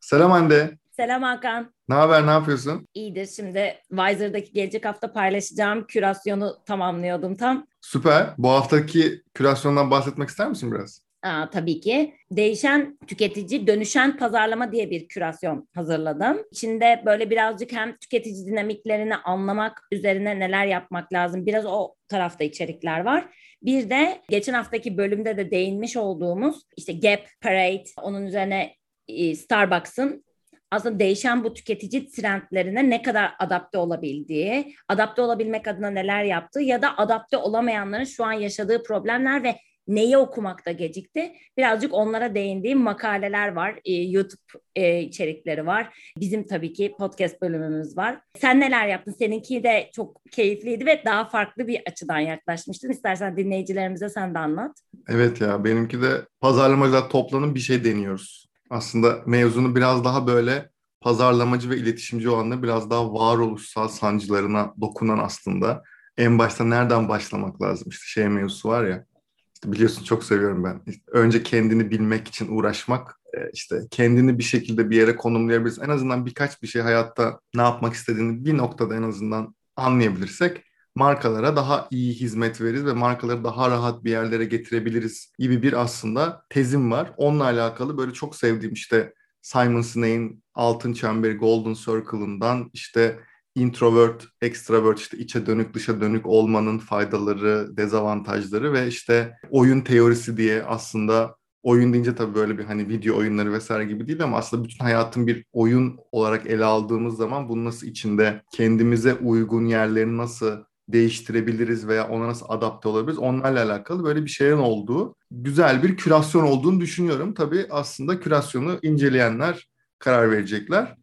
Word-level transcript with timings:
Selam 0.00 0.30
Hande. 0.30 0.70
Selam 0.90 1.22
Hakan. 1.22 1.74
Ne 1.88 1.94
haber, 1.94 2.26
ne 2.26 2.30
yapıyorsun? 2.30 2.88
İyidir. 2.94 3.26
Şimdi 3.26 3.74
Wiser'daki 3.88 4.52
gelecek 4.52 4.84
hafta 4.84 5.12
paylaşacağım 5.12 5.86
kürasyonu 5.86 6.56
tamamlıyordum 6.66 7.36
tam. 7.36 7.66
Süper. 7.80 8.26
Bu 8.38 8.48
haftaki 8.48 9.22
kürasyondan 9.34 9.90
bahsetmek 9.90 10.28
ister 10.28 10.48
misin 10.48 10.72
biraz? 10.72 11.02
Aa, 11.22 11.50
tabii 11.50 11.80
ki. 11.80 12.14
Değişen 12.30 12.98
tüketici, 13.06 13.66
dönüşen 13.66 14.16
pazarlama 14.16 14.72
diye 14.72 14.90
bir 14.90 15.08
kürasyon 15.08 15.68
hazırladım. 15.74 16.38
İçinde 16.50 17.02
böyle 17.06 17.30
birazcık 17.30 17.72
hem 17.72 17.96
tüketici 17.96 18.46
dinamiklerini 18.46 19.16
anlamak 19.16 19.82
üzerine 19.92 20.38
neler 20.38 20.66
yapmak 20.66 21.12
lazım. 21.12 21.46
Biraz 21.46 21.66
o 21.66 21.94
tarafta 22.08 22.44
içerikler 22.44 23.00
var. 23.00 23.28
Bir 23.62 23.90
de 23.90 24.22
geçen 24.28 24.54
haftaki 24.54 24.96
bölümde 24.96 25.36
de 25.36 25.50
değinmiş 25.50 25.96
olduğumuz 25.96 26.62
işte 26.76 26.92
Gap, 26.92 27.20
Parade, 27.40 27.84
onun 28.02 28.26
üzerine 28.26 28.79
e, 29.16 29.34
Starbucks'ın 29.34 30.24
aslında 30.70 30.98
değişen 30.98 31.44
bu 31.44 31.54
tüketici 31.54 32.10
trendlerine 32.10 32.90
ne 32.90 33.02
kadar 33.02 33.32
adapte 33.38 33.78
olabildiği, 33.78 34.74
adapte 34.88 35.22
olabilmek 35.22 35.68
adına 35.68 35.90
neler 35.90 36.24
yaptığı 36.24 36.60
ya 36.60 36.82
da 36.82 36.98
adapte 36.98 37.36
olamayanların 37.36 38.04
şu 38.04 38.24
an 38.24 38.32
yaşadığı 38.32 38.82
problemler 38.82 39.42
ve 39.42 39.56
neyi 39.88 40.16
okumakta 40.16 40.72
gecikti. 40.72 41.32
Birazcık 41.56 41.94
onlara 41.94 42.34
değindiğim 42.34 42.80
makaleler 42.80 43.52
var. 43.52 43.80
E, 43.84 43.92
YouTube 43.92 44.40
e, 44.76 45.00
içerikleri 45.00 45.66
var. 45.66 46.12
Bizim 46.18 46.46
tabii 46.46 46.72
ki 46.72 46.94
podcast 46.98 47.42
bölümümüz 47.42 47.96
var. 47.96 48.20
Sen 48.38 48.60
neler 48.60 48.86
yaptın? 48.88 49.14
Seninki 49.18 49.62
de 49.62 49.90
çok 49.94 50.20
keyifliydi 50.30 50.86
ve 50.86 51.02
daha 51.04 51.24
farklı 51.24 51.66
bir 51.66 51.82
açıdan 51.86 52.18
yaklaşmıştın. 52.18 52.90
İstersen 52.90 53.36
dinleyicilerimize 53.36 54.08
sen 54.08 54.34
de 54.34 54.38
anlat. 54.38 54.76
Evet 55.08 55.40
ya 55.40 55.64
benimki 55.64 56.02
de 56.02 56.10
pazarlamacılar 56.40 57.10
toplanıp 57.10 57.54
bir 57.54 57.60
şey 57.60 57.84
deniyoruz. 57.84 58.49
Aslında 58.70 59.22
mevzunu 59.26 59.76
biraz 59.76 60.04
daha 60.04 60.26
böyle 60.26 60.70
pazarlamacı 61.00 61.70
ve 61.70 61.76
iletişimci 61.76 62.28
olanla 62.28 62.62
biraz 62.62 62.90
daha 62.90 63.14
varoluşsal 63.14 63.88
sancılarına 63.88 64.74
dokunan 64.80 65.18
aslında. 65.18 65.82
En 66.16 66.38
başta 66.38 66.64
nereden 66.64 67.08
başlamak 67.08 67.62
lazım? 67.62 67.88
İşte 67.90 68.04
şey 68.06 68.28
mevzusu 68.28 68.68
var 68.68 68.84
ya 68.84 69.06
işte 69.54 69.72
biliyorsun 69.72 70.04
çok 70.04 70.24
seviyorum 70.24 70.64
ben. 70.64 70.82
önce 71.06 71.42
kendini 71.42 71.90
bilmek 71.90 72.28
için 72.28 72.56
uğraşmak, 72.56 73.20
e, 73.34 73.50
işte 73.52 73.80
kendini 73.90 74.38
bir 74.38 74.42
şekilde 74.42 74.90
bir 74.90 74.96
yere 74.96 75.16
konumlayabiliriz. 75.16 75.78
En 75.78 75.88
azından 75.88 76.26
birkaç 76.26 76.62
bir 76.62 76.68
şey 76.68 76.82
hayatta 76.82 77.40
ne 77.54 77.62
yapmak 77.62 77.94
istediğini 77.94 78.44
bir 78.44 78.58
noktada 78.58 78.96
en 78.96 79.02
azından 79.02 79.54
anlayabilirsek 79.76 80.64
markalara 80.94 81.56
daha 81.56 81.88
iyi 81.90 82.14
hizmet 82.14 82.60
veririz 82.60 82.86
ve 82.86 82.92
markaları 82.92 83.44
daha 83.44 83.70
rahat 83.70 84.04
bir 84.04 84.10
yerlere 84.10 84.44
getirebiliriz 84.44 85.32
gibi 85.38 85.62
bir 85.62 85.80
aslında 85.80 86.44
tezim 86.50 86.90
var. 86.90 87.12
Onunla 87.16 87.44
alakalı 87.44 87.98
böyle 87.98 88.12
çok 88.12 88.36
sevdiğim 88.36 88.74
işte 88.74 89.14
Simon 89.42 89.80
Sinek'in 89.80 90.44
Altın 90.54 90.92
Çemberi 90.92 91.36
Golden 91.36 91.74
Circle'ından 91.74 92.70
işte 92.72 93.20
introvert, 93.54 94.24
extrovert 94.42 94.98
işte 94.98 95.18
içe 95.18 95.46
dönük 95.46 95.74
dışa 95.74 96.00
dönük 96.00 96.26
olmanın 96.26 96.78
faydaları, 96.78 97.76
dezavantajları 97.76 98.72
ve 98.72 98.86
işte 98.86 99.32
oyun 99.50 99.80
teorisi 99.80 100.36
diye 100.36 100.62
aslında 100.62 101.36
oyun 101.62 101.92
deyince 101.92 102.14
tabii 102.14 102.34
böyle 102.34 102.58
bir 102.58 102.64
hani 102.64 102.88
video 102.88 103.16
oyunları 103.16 103.52
vesaire 103.52 103.84
gibi 103.84 104.06
değil 104.06 104.22
ama 104.22 104.38
aslında 104.38 104.64
bütün 104.64 104.84
hayatın 104.84 105.26
bir 105.26 105.44
oyun 105.52 105.98
olarak 106.12 106.46
ele 106.46 106.64
aldığımız 106.64 107.16
zaman 107.16 107.48
bunu 107.48 107.64
nasıl 107.64 107.86
içinde 107.86 108.42
kendimize 108.52 109.14
uygun 109.14 109.66
yerlerini 109.66 110.16
nasıl 110.16 110.56
değiştirebiliriz 110.92 111.88
veya 111.88 112.08
ona 112.08 112.28
nasıl 112.28 112.46
adapte 112.48 112.88
olabiliriz 112.88 113.18
onlarla 113.18 113.64
alakalı 113.64 114.04
böyle 114.04 114.24
bir 114.24 114.30
şeyin 114.30 114.56
olduğu 114.56 115.14
güzel 115.30 115.82
bir 115.82 115.96
kürasyon 115.96 116.42
olduğunu 116.42 116.80
düşünüyorum. 116.80 117.34
Tabii 117.34 117.66
aslında 117.70 118.20
kürasyonu 118.20 118.78
inceleyenler 118.82 119.68
karar 119.98 120.30
verecekler. 120.30 120.96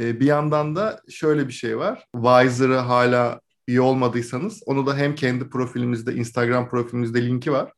E, 0.00 0.20
bir 0.20 0.26
yandan 0.26 0.76
da 0.76 1.00
şöyle 1.10 1.48
bir 1.48 1.52
şey 1.52 1.78
var. 1.78 2.06
Wiser'ı 2.14 2.76
hala 2.76 3.40
iyi 3.66 3.80
olmadıysanız 3.80 4.62
onu 4.66 4.86
da 4.86 4.96
hem 4.96 5.14
kendi 5.14 5.50
profilimizde, 5.50 6.14
Instagram 6.14 6.68
profilimizde 6.68 7.26
linki 7.26 7.52
var. 7.52 7.72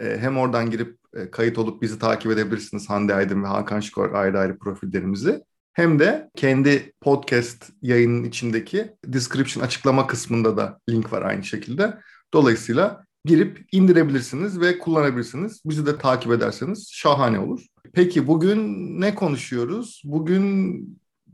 E, 0.00 0.18
hem 0.18 0.38
oradan 0.38 0.70
girip 0.70 0.98
e, 1.14 1.30
kayıt 1.30 1.58
olup 1.58 1.82
bizi 1.82 1.98
takip 1.98 2.32
edebilirsiniz 2.32 2.90
Hande 2.90 3.14
Aydın 3.14 3.42
ve 3.42 3.46
Hakan 3.46 3.80
Şikor 3.80 4.12
ayrı 4.12 4.38
ayrı 4.38 4.58
profillerimizi. 4.58 5.44
Hem 5.72 5.98
de 5.98 6.30
kendi 6.36 6.92
podcast 7.00 7.70
yayının 7.82 8.24
içindeki 8.24 8.92
description 9.06 9.64
açıklama 9.64 10.06
kısmında 10.06 10.56
da 10.56 10.80
link 10.90 11.12
var 11.12 11.22
aynı 11.22 11.44
şekilde. 11.44 11.98
Dolayısıyla 12.34 13.04
girip 13.24 13.66
indirebilirsiniz 13.72 14.60
ve 14.60 14.78
kullanabilirsiniz. 14.78 15.62
Bizi 15.64 15.86
de 15.86 15.98
takip 15.98 16.32
ederseniz 16.32 16.88
şahane 16.92 17.38
olur. 17.38 17.66
Peki 17.92 18.26
bugün 18.26 18.60
ne 19.00 19.14
konuşuyoruz? 19.14 20.02
Bugün 20.04 20.84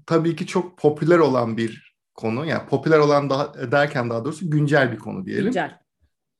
tabii 0.06 0.36
ki 0.36 0.46
çok 0.46 0.78
popüler 0.78 1.18
olan 1.18 1.56
bir 1.56 1.94
konu. 2.14 2.46
Yani 2.46 2.68
popüler 2.68 2.98
olan 2.98 3.30
daha 3.30 3.72
derken 3.72 4.10
daha 4.10 4.24
doğrusu 4.24 4.50
güncel 4.50 4.92
bir 4.92 4.98
konu 4.98 5.26
diyelim. 5.26 5.44
Güncel. 5.44 5.78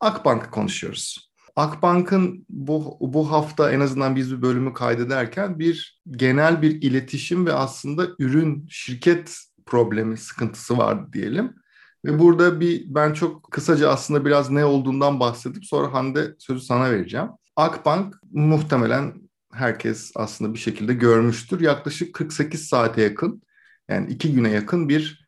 Akbank 0.01 0.53
konuşuyoruz. 0.53 1.28
Akbank'ın 1.59 2.47
bu 2.49 2.97
bu 3.01 3.31
hafta 3.31 3.73
en 3.73 3.81
azından 3.81 4.17
biz 4.17 4.33
bir 4.33 4.43
bölümü 4.43 4.75
kaydederken 4.75 5.59
bir 5.59 6.01
genel 6.11 6.63
bir 6.63 6.83
iletişim 6.83 7.47
ve 7.47 7.53
aslında 7.53 8.07
ürün 8.19 8.67
şirket 8.71 9.39
problemi 9.67 10.17
sıkıntısı 10.17 10.79
vardı 10.79 11.09
diyelim. 11.13 11.55
Ve 12.05 12.19
burada 12.19 12.61
bir 12.61 12.95
ben 12.95 13.13
çok 13.13 13.53
kısaca 13.53 13.89
aslında 13.91 14.25
biraz 14.25 14.51
ne 14.51 14.65
olduğundan 14.65 15.21
bahsedip 15.21 15.65
sonra 15.65 15.93
Hande 15.93 16.35
sözü 16.39 16.61
sana 16.61 16.91
vereceğim. 16.91 17.29
Akbank 17.57 18.15
muhtemelen 18.33 19.15
herkes 19.53 20.13
aslında 20.15 20.55
bir 20.55 20.59
şekilde 20.59 20.95
görmüştür. 20.95 21.61
Yaklaşık 21.61 22.15
48 22.15 22.69
saate 22.69 23.03
yakın 23.03 23.43
yani 23.89 24.11
iki 24.11 24.33
güne 24.33 24.51
yakın 24.51 24.89
bir 24.89 25.28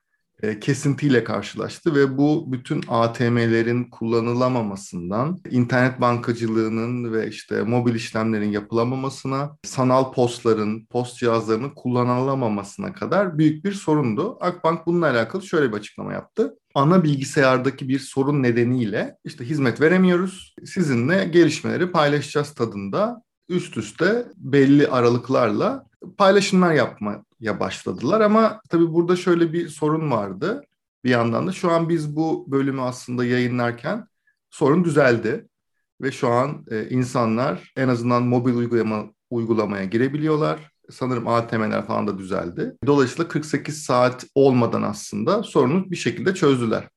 kesintiyle 0.60 1.24
karşılaştı 1.24 1.94
ve 1.94 2.18
bu 2.18 2.52
bütün 2.52 2.84
ATM'lerin 2.88 3.84
kullanılamamasından, 3.84 5.40
internet 5.50 6.00
bankacılığının 6.00 7.12
ve 7.12 7.28
işte 7.28 7.62
mobil 7.62 7.94
işlemlerin 7.94 8.52
yapılamamasına, 8.52 9.56
sanal 9.64 10.12
postların, 10.12 10.86
post 10.86 11.18
cihazlarının 11.18 11.70
kullanılamamasına 11.70 12.92
kadar 12.92 13.38
büyük 13.38 13.64
bir 13.64 13.72
sorundu. 13.72 14.38
Akbank 14.40 14.86
bununla 14.86 15.10
alakalı 15.10 15.42
şöyle 15.42 15.72
bir 15.72 15.76
açıklama 15.76 16.12
yaptı. 16.12 16.56
Ana 16.74 17.04
bilgisayardaki 17.04 17.88
bir 17.88 17.98
sorun 17.98 18.42
nedeniyle 18.42 19.16
işte 19.24 19.44
hizmet 19.44 19.80
veremiyoruz. 19.80 20.54
Sizinle 20.64 21.24
gelişmeleri 21.24 21.92
paylaşacağız 21.92 22.54
tadında 22.54 23.22
üst 23.48 23.76
üste 23.76 24.26
belli 24.36 24.88
aralıklarla 24.88 25.86
paylaşımlar 26.18 26.72
yapmaya 27.40 27.60
başladılar 27.60 28.20
ama 28.20 28.60
tabii 28.68 28.92
burada 28.92 29.16
şöyle 29.16 29.52
bir 29.52 29.68
sorun 29.68 30.10
vardı 30.10 30.62
bir 31.04 31.10
yandan 31.10 31.46
da. 31.46 31.52
Şu 31.52 31.70
an 31.70 31.88
biz 31.88 32.16
bu 32.16 32.46
bölümü 32.48 32.80
aslında 32.80 33.24
yayınlarken 33.24 34.06
sorun 34.50 34.84
düzeldi 34.84 35.48
ve 36.00 36.12
şu 36.12 36.28
an 36.28 36.64
e, 36.70 36.88
insanlar 36.88 37.72
en 37.76 37.88
azından 37.88 38.22
mobil 38.22 38.54
uygulama 38.54 39.04
uygulamaya 39.30 39.84
girebiliyorlar. 39.84 40.70
Sanırım 40.90 41.28
ATM'ler 41.28 41.86
falan 41.86 42.06
da 42.06 42.18
düzeldi. 42.18 42.76
Dolayısıyla 42.86 43.28
48 43.28 43.82
saat 43.82 44.26
olmadan 44.34 44.82
aslında 44.82 45.42
sorunu 45.42 45.90
bir 45.90 45.96
şekilde 45.96 46.34
çözdüler. 46.34 46.88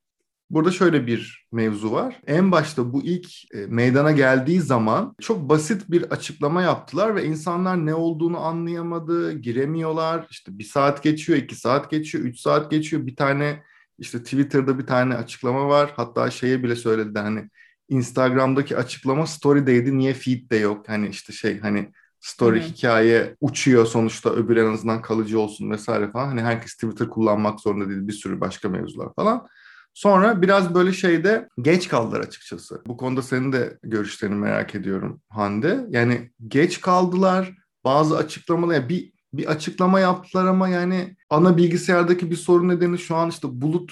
Burada 0.53 0.71
şöyle 0.71 1.07
bir 1.07 1.47
mevzu 1.51 1.91
var. 1.91 2.21
En 2.27 2.51
başta 2.51 2.93
bu 2.93 3.03
ilk 3.03 3.53
e, 3.53 3.57
meydana 3.67 4.11
geldiği 4.11 4.61
zaman 4.61 5.15
çok 5.21 5.49
basit 5.49 5.91
bir 5.91 6.03
açıklama 6.03 6.61
yaptılar 6.61 7.15
ve 7.15 7.25
insanlar 7.25 7.85
ne 7.85 7.93
olduğunu 7.93 8.39
anlayamadı, 8.39 9.31
giremiyorlar. 9.31 10.27
İşte 10.29 10.57
bir 10.59 10.63
saat 10.63 11.03
geçiyor, 11.03 11.39
iki 11.39 11.55
saat 11.55 11.91
geçiyor, 11.91 12.23
üç 12.23 12.39
saat 12.39 12.71
geçiyor. 12.71 13.07
Bir 13.07 13.15
tane 13.15 13.63
işte 13.99 14.23
Twitter'da 14.23 14.79
bir 14.79 14.85
tane 14.85 15.15
açıklama 15.15 15.67
var. 15.67 15.93
Hatta 15.95 16.31
şeye 16.31 16.63
bile 16.63 16.75
söyledi 16.75 17.19
hani 17.19 17.49
Instagram'daki 17.89 18.77
açıklama 18.77 19.27
story'deydi 19.27 19.97
niye 19.97 20.13
feed'de 20.13 20.55
yok? 20.55 20.89
Hani 20.89 21.07
işte 21.07 21.33
şey 21.33 21.59
hani 21.59 21.91
story 22.19 22.59
Hı-hı. 22.59 22.67
hikaye 22.67 23.35
uçuyor 23.41 23.85
sonuçta 23.85 24.29
öbür 24.29 24.57
en 24.57 24.73
azından 24.73 25.01
kalıcı 25.01 25.39
olsun 25.39 25.71
vesaire 25.71 26.11
falan. 26.11 26.27
Hani 26.27 26.41
herkes 26.41 26.73
Twitter 26.73 27.09
kullanmak 27.09 27.59
zorunda 27.59 27.89
değil 27.89 28.07
bir 28.07 28.13
sürü 28.13 28.41
başka 28.41 28.69
mevzular 28.69 29.13
falan. 29.15 29.47
Sonra 29.93 30.41
biraz 30.41 30.75
böyle 30.75 30.93
şeyde 30.93 31.49
geç 31.61 31.87
kaldılar 31.87 32.19
açıkçası. 32.19 32.81
Bu 32.87 32.97
konuda 32.97 33.21
senin 33.21 33.51
de 33.51 33.77
görüşlerini 33.83 34.35
merak 34.35 34.75
ediyorum 34.75 35.21
Hande. 35.29 35.85
Yani 35.89 36.31
geç 36.47 36.81
kaldılar. 36.81 37.53
Bazı 37.83 38.17
açıklamalar 38.17 38.73
yani 38.73 38.89
bir 38.89 39.13
bir 39.33 39.45
açıklama 39.45 39.99
yaptılar 39.99 40.45
ama 40.45 40.69
yani 40.69 41.15
ana 41.29 41.57
bilgisayardaki 41.57 42.31
bir 42.31 42.35
sorun 42.35 42.69
nedeni 42.69 42.97
şu 42.97 43.15
an 43.15 43.29
işte 43.29 43.47
bulut 43.51 43.91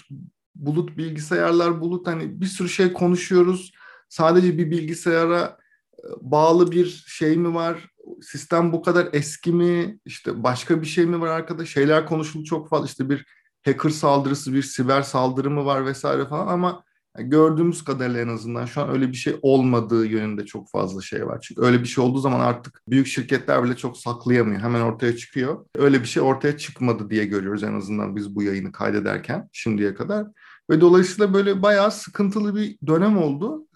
bulut 0.55 0.97
bilgisayarlar 0.97 1.81
bulut 1.81 2.07
hani 2.07 2.41
bir 2.41 2.45
sürü 2.45 2.69
şey 2.69 2.93
konuşuyoruz. 2.93 3.71
Sadece 4.09 4.57
bir 4.57 4.71
bilgisayara 4.71 5.57
e, 5.97 6.07
bağlı 6.21 6.71
bir 6.71 7.03
şey 7.07 7.37
mi 7.37 7.53
var? 7.53 7.89
Sistem 8.21 8.71
bu 8.71 8.81
kadar 8.81 9.09
eski 9.13 9.51
mi? 9.51 9.99
İşte 10.05 10.43
başka 10.43 10.81
bir 10.81 10.87
şey 10.87 11.05
mi 11.05 11.21
var 11.21 11.27
arkada? 11.27 11.65
Şeyler 11.65 12.05
konuşuldu 12.05 12.43
çok 12.43 12.69
fazla. 12.69 12.85
İşte 12.85 13.09
bir 13.09 13.25
hacker 13.65 13.89
saldırısı, 13.89 14.53
bir 14.53 14.61
siber 14.61 15.01
saldırı 15.01 15.49
mı 15.49 15.65
var 15.65 15.85
vesaire 15.85 16.25
falan 16.25 16.47
ama 16.47 16.83
gördüğümüz 17.19 17.83
kadarıyla 17.83 18.21
en 18.21 18.27
azından 18.27 18.65
şu 18.65 18.81
an 18.81 18.89
öyle 18.89 19.07
bir 19.09 19.17
şey 19.17 19.35
olmadığı 19.41 20.05
yönünde 20.05 20.45
çok 20.45 20.71
fazla 20.71 21.01
şey 21.01 21.27
var. 21.27 21.41
Çünkü 21.41 21.61
öyle 21.61 21.79
bir 21.81 21.85
şey 21.85 22.03
olduğu 22.03 22.19
zaman 22.19 22.39
artık 22.39 22.81
büyük 22.87 23.07
şirketler 23.07 23.63
bile 23.63 23.77
çok 23.77 23.97
saklayamıyor. 23.97 24.61
Hemen 24.61 24.81
ortaya 24.81 25.17
çıkıyor. 25.17 25.65
Öyle 25.75 26.01
bir 26.01 26.07
şey 26.07 26.23
ortaya 26.23 26.57
çıkmadı 26.57 27.09
diye 27.09 27.25
görüyoruz 27.25 27.63
en 27.63 27.73
azından 27.73 28.15
biz 28.15 28.35
bu 28.35 28.43
yayını 28.43 28.71
kaydederken 28.71 29.49
şimdiye 29.51 29.93
kadar. 29.93 30.27
Ve 30.69 30.81
dolayısıyla 30.81 31.33
böyle 31.33 31.61
bayağı 31.61 31.91
sıkıntılı 31.91 32.55
bir 32.55 32.77
dönem 32.87 33.17
oldu. 33.17 33.67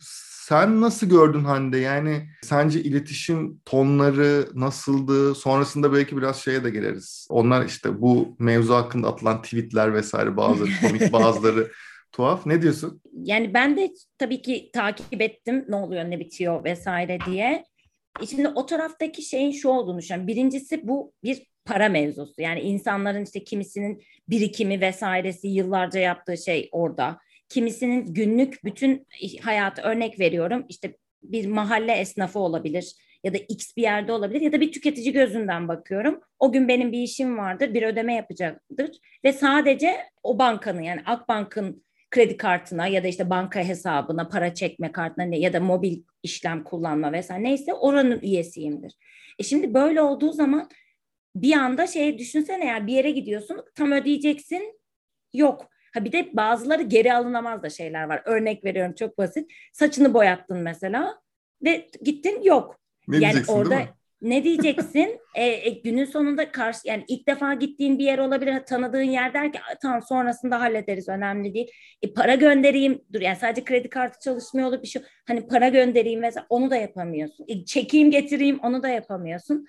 Sen 0.48 0.82
nasıl 0.82 1.10
gördün 1.10 1.44
Hande? 1.44 1.78
Yani 1.78 2.30
sence 2.42 2.84
iletişim 2.84 3.62
tonları 3.66 4.50
nasıldı? 4.54 5.36
Sonrasında 5.36 5.94
belki 5.94 6.18
biraz 6.18 6.42
şeye 6.42 6.64
de 6.64 6.70
geliriz. 6.70 7.28
Onlar 7.30 7.66
işte 7.66 8.02
bu 8.02 8.36
mevzu 8.40 8.74
hakkında 8.74 9.08
atılan 9.08 9.42
tweetler 9.42 9.94
vesaire 9.94 10.38
bazıları 10.38 10.70
komik 10.82 11.14
bazıları 11.14 11.72
tuhaf. 12.12 12.46
Ne 12.46 12.62
diyorsun? 12.62 13.02
Yani 13.14 13.54
ben 13.54 13.78
de 13.78 13.94
tabii 14.18 14.42
ki 14.42 14.70
takip 14.74 15.22
ettim 15.22 15.66
ne 15.70 15.76
oluyor 15.76 16.04
ne 16.04 16.20
bitiyor 16.20 16.64
vesaire 16.64 17.20
diye. 17.26 17.66
E 18.22 18.26
şimdi 18.26 18.48
o 18.48 18.66
taraftaki 18.66 19.22
şeyin 19.22 19.52
şu 19.52 19.70
olduğunu 19.70 19.98
düşünüyorum. 19.98 20.28
Birincisi 20.28 20.88
bu 20.88 21.14
bir 21.24 21.48
para 21.66 21.90
mevzusu. 21.90 22.42
Yani 22.42 22.60
insanların 22.60 23.24
işte 23.24 23.44
kimisinin 23.44 24.04
birikimi 24.30 24.82
vesairesi 24.82 25.48
yıllarca 25.48 26.00
yaptığı 26.00 26.38
şey 26.38 26.70
orada. 26.72 27.20
Kimisinin 27.50 28.14
günlük 28.14 28.64
bütün 28.64 29.08
hayatı 29.42 29.82
örnek 29.82 30.20
veriyorum. 30.20 30.66
İşte 30.70 30.96
bir 31.24 31.48
mahalle 31.48 31.94
esnafı 31.94 32.40
olabilir 32.40 32.96
ya 33.24 33.34
da 33.34 33.38
X 33.38 33.78
bir 33.78 33.82
yerde 33.82 34.12
olabilir 34.12 34.42
ya 34.42 34.52
da 34.52 34.62
bir 34.62 34.72
tüketici 34.72 35.14
gözünden 35.14 35.68
bakıyorum. 35.68 36.22
O 36.40 36.52
gün 36.52 36.68
benim 36.68 36.92
bir 36.92 37.00
işim 37.00 37.38
vardır, 37.38 37.74
bir 37.74 37.84
ödeme 37.84 38.14
yapacaktır 38.14 38.92
ve 39.24 39.34
sadece 39.34 39.96
o 40.24 40.40
bankanın 40.40 40.82
yani 40.82 41.02
Akbank'ın 41.06 41.86
kredi 42.12 42.38
kartına 42.38 42.88
ya 42.88 43.04
da 43.04 43.08
işte 43.08 43.30
banka 43.30 43.60
hesabına 43.60 44.28
para 44.28 44.54
çekme 44.54 44.92
kartına 44.92 45.36
ya 45.36 45.54
da 45.54 45.60
mobil 45.60 46.04
işlem 46.24 46.64
kullanma 46.64 47.12
vesaire 47.12 47.44
neyse 47.44 47.74
oranın 47.74 48.20
üyesiyimdir. 48.22 48.94
E 49.40 49.44
şimdi 49.44 49.74
böyle 49.74 50.02
olduğu 50.02 50.32
zaman 50.32 50.70
bir 51.36 51.54
anda 51.54 51.88
şey 51.88 52.18
düşünsene 52.18 52.66
ya 52.66 52.88
bir 52.88 52.94
yere 52.94 53.12
gidiyorsun 53.12 53.62
tam 53.76 53.92
ödeyeceksin 53.92 54.80
yok. 55.34 55.70
Ha 55.96 56.06
bir 56.06 56.12
de 56.12 56.30
bazıları 56.34 56.82
geri 56.82 57.14
alınamaz 57.14 57.64
da 57.64 57.70
şeyler 57.70 58.04
var. 58.04 58.22
Örnek 58.26 58.66
veriyorum 58.66 58.94
çok 58.94 59.18
basit. 59.18 59.52
Saçını 59.74 60.14
boyattın 60.14 60.58
mesela 60.58 61.20
ve 61.64 61.90
gittin 62.02 62.42
yok. 62.44 62.80
Ne 63.08 63.18
yani 63.18 63.40
orada 63.48 63.80
ne 64.22 64.44
diyeceksin? 64.44 65.20
e, 65.36 65.46
e, 65.46 65.70
günün 65.70 66.06
sonunda 66.06 66.52
karşı 66.52 66.80
yani 66.86 67.06
ilk 67.08 67.28
defa 67.28 67.54
gittiğin 67.54 68.00
bir 68.00 68.04
yer 68.04 68.20
olabilir, 68.20 68.60
tanıdığın 68.66 69.02
yer 69.02 69.34
der 69.34 69.54
ki 69.54 69.60
tamam 69.82 70.02
sonrasında 70.02 70.62
hallederiz 70.62 71.10
önemli 71.10 71.54
değil. 71.54 71.72
E, 72.02 72.14
para 72.14 72.36
göndereyim 72.36 73.02
dur 73.14 73.22
yani 73.22 73.36
sadece 73.36 73.64
kredi 73.64 73.90
kartı 73.90 74.20
çalışmıyor 74.20 74.68
olur 74.68 74.82
bir 74.82 74.88
şey. 74.88 75.02
Hani 75.28 75.48
para 75.48 75.70
göndereyim 75.70 76.20
mesela 76.20 76.46
onu 76.50 76.72
da 76.72 76.76
yapamıyorsun. 76.76 77.46
E, 77.48 77.66
çekeyim 77.66 78.12
getireyim 78.12 78.60
onu 78.60 78.84
da 78.84 78.90
yapamıyorsun. 78.90 79.68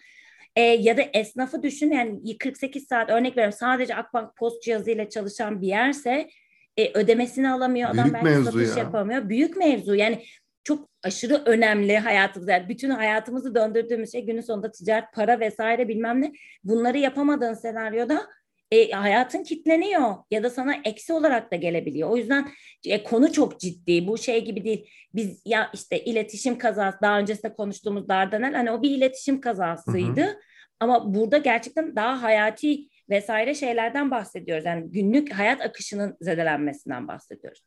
E, 0.57 0.61
ya 0.61 0.97
da 0.97 1.03
esnafı 1.03 1.63
düşün 1.63 1.91
yani 1.91 2.39
48 2.39 2.87
saat 2.87 3.11
örnek 3.11 3.37
veriyorum 3.37 3.59
sadece 3.59 3.95
Akbank 3.95 4.37
post 4.37 4.63
cihazıyla 4.63 5.09
çalışan 5.09 5.61
bir 5.61 5.67
yerse 5.67 6.29
e, 6.77 6.91
ödemesini 6.95 7.51
alamıyor 7.51 7.91
adam 7.91 8.05
Büyük 8.05 8.25
belki 8.25 8.45
satış 8.45 8.77
ya. 8.77 8.83
yapamıyor. 8.83 9.29
Büyük 9.29 9.57
mevzu 9.57 9.95
yani 9.95 10.23
çok 10.65 10.89
aşırı 11.03 11.43
önemli 11.47 11.99
hayatımız. 11.99 12.49
Yani 12.49 12.69
bütün 12.69 12.91
hayatımızı 12.91 13.55
döndürdüğümüz 13.55 14.13
şey 14.13 14.27
günün 14.27 14.41
sonunda 14.41 14.71
ticaret, 14.71 15.13
para 15.15 15.41
vesaire 15.41 15.89
bilmem 15.89 16.23
ne. 16.23 16.33
Bunları 16.65 16.99
yapamadığın 16.99 17.55
senaryoda 17.55 18.27
e, 18.71 18.91
hayatın 18.91 19.43
kitleniyor 19.43 20.15
ya 20.31 20.43
da 20.43 20.51
sana 20.51 20.75
eksi 20.85 21.13
olarak 21.13 21.53
da 21.53 21.57
gelebiliyor. 21.57 22.11
O 22.11 22.17
yüzden 22.17 22.49
e, 22.87 23.03
konu 23.03 23.33
çok 23.33 23.61
ciddi. 23.61 24.07
Bu 24.07 24.19
şey 24.19 24.45
gibi 24.45 24.65
değil. 24.65 24.91
Biz 25.15 25.43
ya 25.45 25.71
işte 25.75 26.05
iletişim 26.05 26.59
kazası 26.59 26.99
daha 27.03 27.19
öncesinde 27.19 27.55
konuştuğumuz 27.55 28.09
Dardanel 28.09 28.55
hani 28.55 28.71
o 28.71 28.83
bir 28.83 28.91
iletişim 28.91 29.41
kazasıydı. 29.41 30.21
Hı 30.21 30.27
hı. 30.27 30.41
Ama 30.81 31.15
burada 31.15 31.39
gerçekten 31.39 31.97
daha 31.97 32.23
hayati 32.23 32.89
vesaire 33.11 33.55
şeylerden 33.55 34.11
bahsediyoruz. 34.11 34.65
Yani 34.65 34.91
günlük 34.91 35.33
hayat 35.33 35.61
akışının 35.61 36.17
zedelenmesinden 36.21 37.09
bahsediyoruz. 37.09 37.63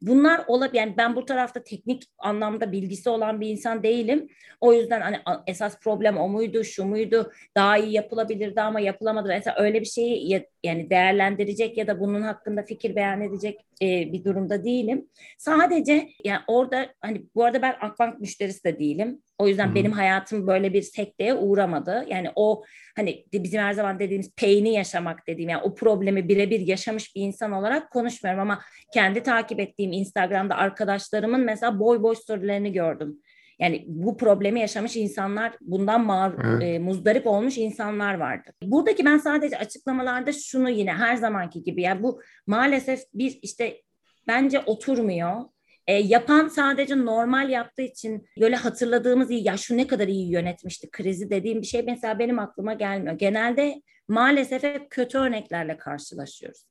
Bunlar 0.00 0.44
olabilir. 0.46 0.80
Yani 0.80 0.94
ben 0.96 1.16
bu 1.16 1.24
tarafta 1.24 1.62
teknik 1.62 2.02
anlamda 2.18 2.72
bilgisi 2.72 3.08
olan 3.08 3.40
bir 3.40 3.48
insan 3.48 3.82
değilim. 3.82 4.28
O 4.60 4.72
yüzden 4.72 5.00
hani 5.00 5.18
esas 5.46 5.80
problem 5.80 6.16
o 6.16 6.28
muydu, 6.28 6.64
şu 6.64 6.84
muydu, 6.84 7.32
daha 7.56 7.78
iyi 7.78 7.92
yapılabilirdi 7.92 8.60
ama 8.60 8.80
yapılamadı. 8.80 9.28
Mesela 9.28 9.56
öyle 9.58 9.80
bir 9.80 9.86
şeyi 9.86 10.46
yani 10.62 10.90
değerlendirecek 10.90 11.78
ya 11.78 11.86
da 11.86 12.00
bunun 12.00 12.22
hakkında 12.22 12.62
fikir 12.62 12.96
beyan 12.96 13.20
edecek 13.20 13.60
e, 13.82 14.12
bir 14.12 14.24
durumda 14.24 14.64
değilim. 14.64 15.08
Sadece 15.38 16.08
yani 16.24 16.40
orada 16.46 16.86
hani 17.00 17.22
bu 17.34 17.44
arada 17.44 17.62
ben 17.62 17.74
Akbank 17.80 18.20
müşterisi 18.20 18.64
de 18.64 18.78
değilim. 18.78 19.22
O 19.38 19.48
yüzden 19.48 19.66
Hı-hı. 19.66 19.74
benim 19.74 19.92
hayatım 19.92 20.46
böyle 20.46 20.72
bir 20.72 20.82
sekteye 20.82 21.34
uğramadı. 21.34 22.06
Yani 22.08 22.30
o 22.36 22.62
hani 22.96 23.24
bizim 23.32 23.60
her 23.60 23.72
zaman 23.72 23.98
dediğimiz 23.98 24.34
peyni 24.34 24.74
yaşamak 24.74 25.26
dediğim 25.26 25.50
yani 25.50 25.62
o 25.62 25.74
problemi 25.74 26.28
birebir 26.28 26.60
yaşamış 26.60 27.16
bir 27.16 27.20
insan 27.20 27.52
olarak 27.52 27.90
konuşmuyorum 27.90 28.40
ama 28.40 28.60
kendi 28.94 29.22
takip 29.22 29.60
ettiğim 29.60 29.92
Instagram'da 29.92 30.56
arkadaşlarımın 30.56 31.40
mesela 31.40 31.80
boy 31.80 32.02
boy 32.02 32.14
storylerini 32.14 32.72
gördüm. 32.72 33.20
Yani 33.58 33.84
bu 33.86 34.16
problemi 34.16 34.60
yaşamış 34.60 34.96
insanlar, 34.96 35.56
bundan 35.60 36.00
mar- 36.00 36.56
evet. 36.56 36.62
e, 36.62 36.78
muzdarip 36.78 37.26
olmuş 37.26 37.58
insanlar 37.58 38.14
vardı. 38.14 38.50
Buradaki 38.62 39.04
ben 39.04 39.18
sadece 39.18 39.58
açıklamalarda 39.58 40.32
şunu 40.32 40.70
yine 40.70 40.92
her 40.92 41.16
zamanki 41.16 41.62
gibi 41.62 41.82
yani 41.82 42.02
bu 42.02 42.20
maalesef 42.46 43.00
bir 43.14 43.38
işte 43.42 43.82
bence 44.28 44.60
oturmuyor. 44.60 45.44
E, 45.86 45.94
yapan 45.94 46.48
sadece 46.48 46.98
normal 46.98 47.50
yaptığı 47.50 47.82
için 47.82 48.26
böyle 48.40 48.56
hatırladığımız 48.56 49.30
iyi 49.30 49.46
ya 49.46 49.56
şu 49.56 49.76
ne 49.76 49.86
kadar 49.86 50.08
iyi 50.08 50.30
yönetmişti 50.30 50.90
krizi 50.90 51.30
dediğim 51.30 51.62
bir 51.62 51.66
şey 51.66 51.82
mesela 51.82 52.18
benim 52.18 52.38
aklıma 52.38 52.74
gelmiyor. 52.74 53.18
Genelde 53.18 53.82
maalesef 54.08 54.62
hep 54.62 54.90
kötü 54.90 55.18
örneklerle 55.18 55.76
karşılaşıyoruz. 55.76 56.66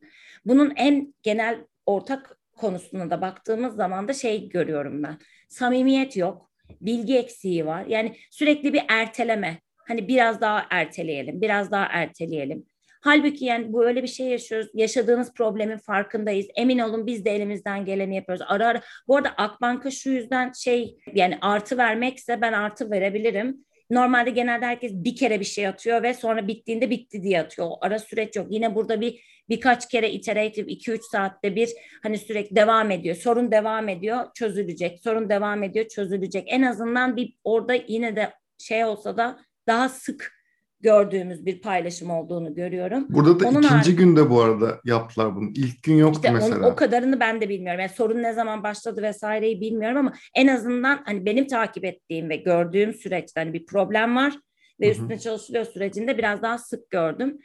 Bunun 0.46 0.74
en 0.76 1.14
genel 1.24 1.66
ortak 1.86 2.38
konusuna 2.58 3.10
da 3.10 3.22
baktığımız 3.22 3.76
zaman 3.76 4.08
da 4.08 4.14
şey 4.14 4.50
görüyorum 4.50 5.04
ben. 5.04 5.18
Samimiyet 5.50 6.18
yok, 6.18 6.50
bilgi 6.82 7.18
eksiği 7.18 7.66
var. 7.66 7.86
Yani 7.86 8.16
sürekli 8.32 8.74
bir 8.74 8.82
erteleme. 8.90 9.60
Hani 9.88 10.08
biraz 10.08 10.42
daha 10.42 10.66
erteleyelim, 10.70 11.42
biraz 11.42 11.72
daha 11.72 11.86
erteleyelim. 11.86 12.66
Halbuki 13.02 13.46
yani 13.46 13.74
bu 13.74 13.86
öyle 13.86 14.04
bir 14.04 14.08
şey 14.08 14.28
yaşıyoruz. 14.28 14.68
Yaşadığınız 14.74 15.34
problemin 15.34 15.78
farkındayız. 15.78 16.48
Emin 16.56 16.80
olun 16.80 17.08
biz 17.08 17.26
de 17.26 17.36
elimizden 17.36 17.86
geleni 17.86 18.16
yapıyoruz. 18.16 18.46
Ara 18.48 18.68
ara. 18.68 18.82
Bu 19.08 19.18
arada 19.18 19.30
Akbank'a 19.30 19.92
şu 19.92 20.10
yüzden 20.10 20.52
şey 20.52 20.98
yani 21.14 21.38
artı 21.42 21.78
vermekse 21.78 22.42
ben 22.42 22.54
artı 22.54 22.92
verebilirim. 22.92 23.66
Normalde 23.94 24.30
genelde 24.30 24.66
herkes 24.66 24.92
bir 24.94 25.16
kere 25.16 25.40
bir 25.40 25.46
şey 25.46 25.68
atıyor 25.68 26.04
ve 26.04 26.14
sonra 26.14 26.48
bittiğinde 26.48 26.90
bitti 26.90 27.24
diye 27.24 27.42
atıyor. 27.42 27.68
O 27.72 27.78
ara 27.82 28.00
süreç 28.00 28.36
yok. 28.36 28.48
Yine 28.50 28.76
burada 28.76 29.02
bir 29.02 29.24
birkaç 29.50 29.90
kere 29.90 30.12
iteratif 30.12 30.68
2-3 30.68 31.00
saatte 31.12 31.56
bir 31.56 31.70
hani 32.04 32.18
sürekli 32.18 32.56
devam 32.56 32.92
ediyor. 32.92 33.16
Sorun 33.16 33.52
devam 33.52 33.90
ediyor, 33.90 34.26
çözülecek. 34.36 35.00
Sorun 35.00 35.30
devam 35.30 35.64
ediyor, 35.64 35.88
çözülecek. 35.88 36.44
En 36.48 36.62
azından 36.62 37.16
bir 37.16 37.34
orada 37.44 37.74
yine 37.74 38.16
de 38.16 38.34
şey 38.58 38.86
olsa 38.86 39.18
da 39.18 39.40
daha 39.68 39.90
sık 39.90 40.43
gördüğümüz 40.84 41.46
bir 41.46 41.62
paylaşım 41.62 42.10
olduğunu 42.10 42.56
görüyorum. 42.56 43.06
Burada 43.10 43.40
da 43.40 43.48
Onun 43.48 43.60
ikinci 43.60 43.68
haricinde, 43.68 44.02
günde 44.02 44.30
bu 44.30 44.42
arada 44.42 44.80
yaptılar 44.86 45.36
bunu. 45.36 45.50
İlk 45.56 45.84
gün 45.84 45.96
yoktu 45.96 46.20
işte 46.24 46.32
mesela. 46.32 46.70
O 46.70 46.76
kadarını 46.76 47.20
ben 47.20 47.42
de 47.42 47.50
bilmiyorum. 47.50 47.80
Yani 47.80 47.92
sorun 47.96 48.24
ne 48.24 48.34
zaman 48.34 48.64
başladı 48.64 49.02
vesaireyi 49.02 49.62
bilmiyorum 49.62 49.98
ama 49.98 50.14
en 50.36 50.48
azından 50.48 51.02
hani 51.06 51.26
benim 51.26 51.48
takip 51.48 51.86
ettiğim 51.86 52.30
ve 52.30 52.36
gördüğüm 52.36 52.94
süreçte 52.94 53.40
hani 53.40 53.54
bir 53.54 53.66
problem 53.66 54.16
var 54.16 54.34
ve 54.80 54.86
Hı-hı. 54.86 54.92
üstüne 54.92 55.20
çalışılıyor 55.20 55.66
sürecinde 55.66 56.18
biraz 56.18 56.42
daha 56.42 56.58
sık 56.58 56.90
gördüm. 56.90 57.40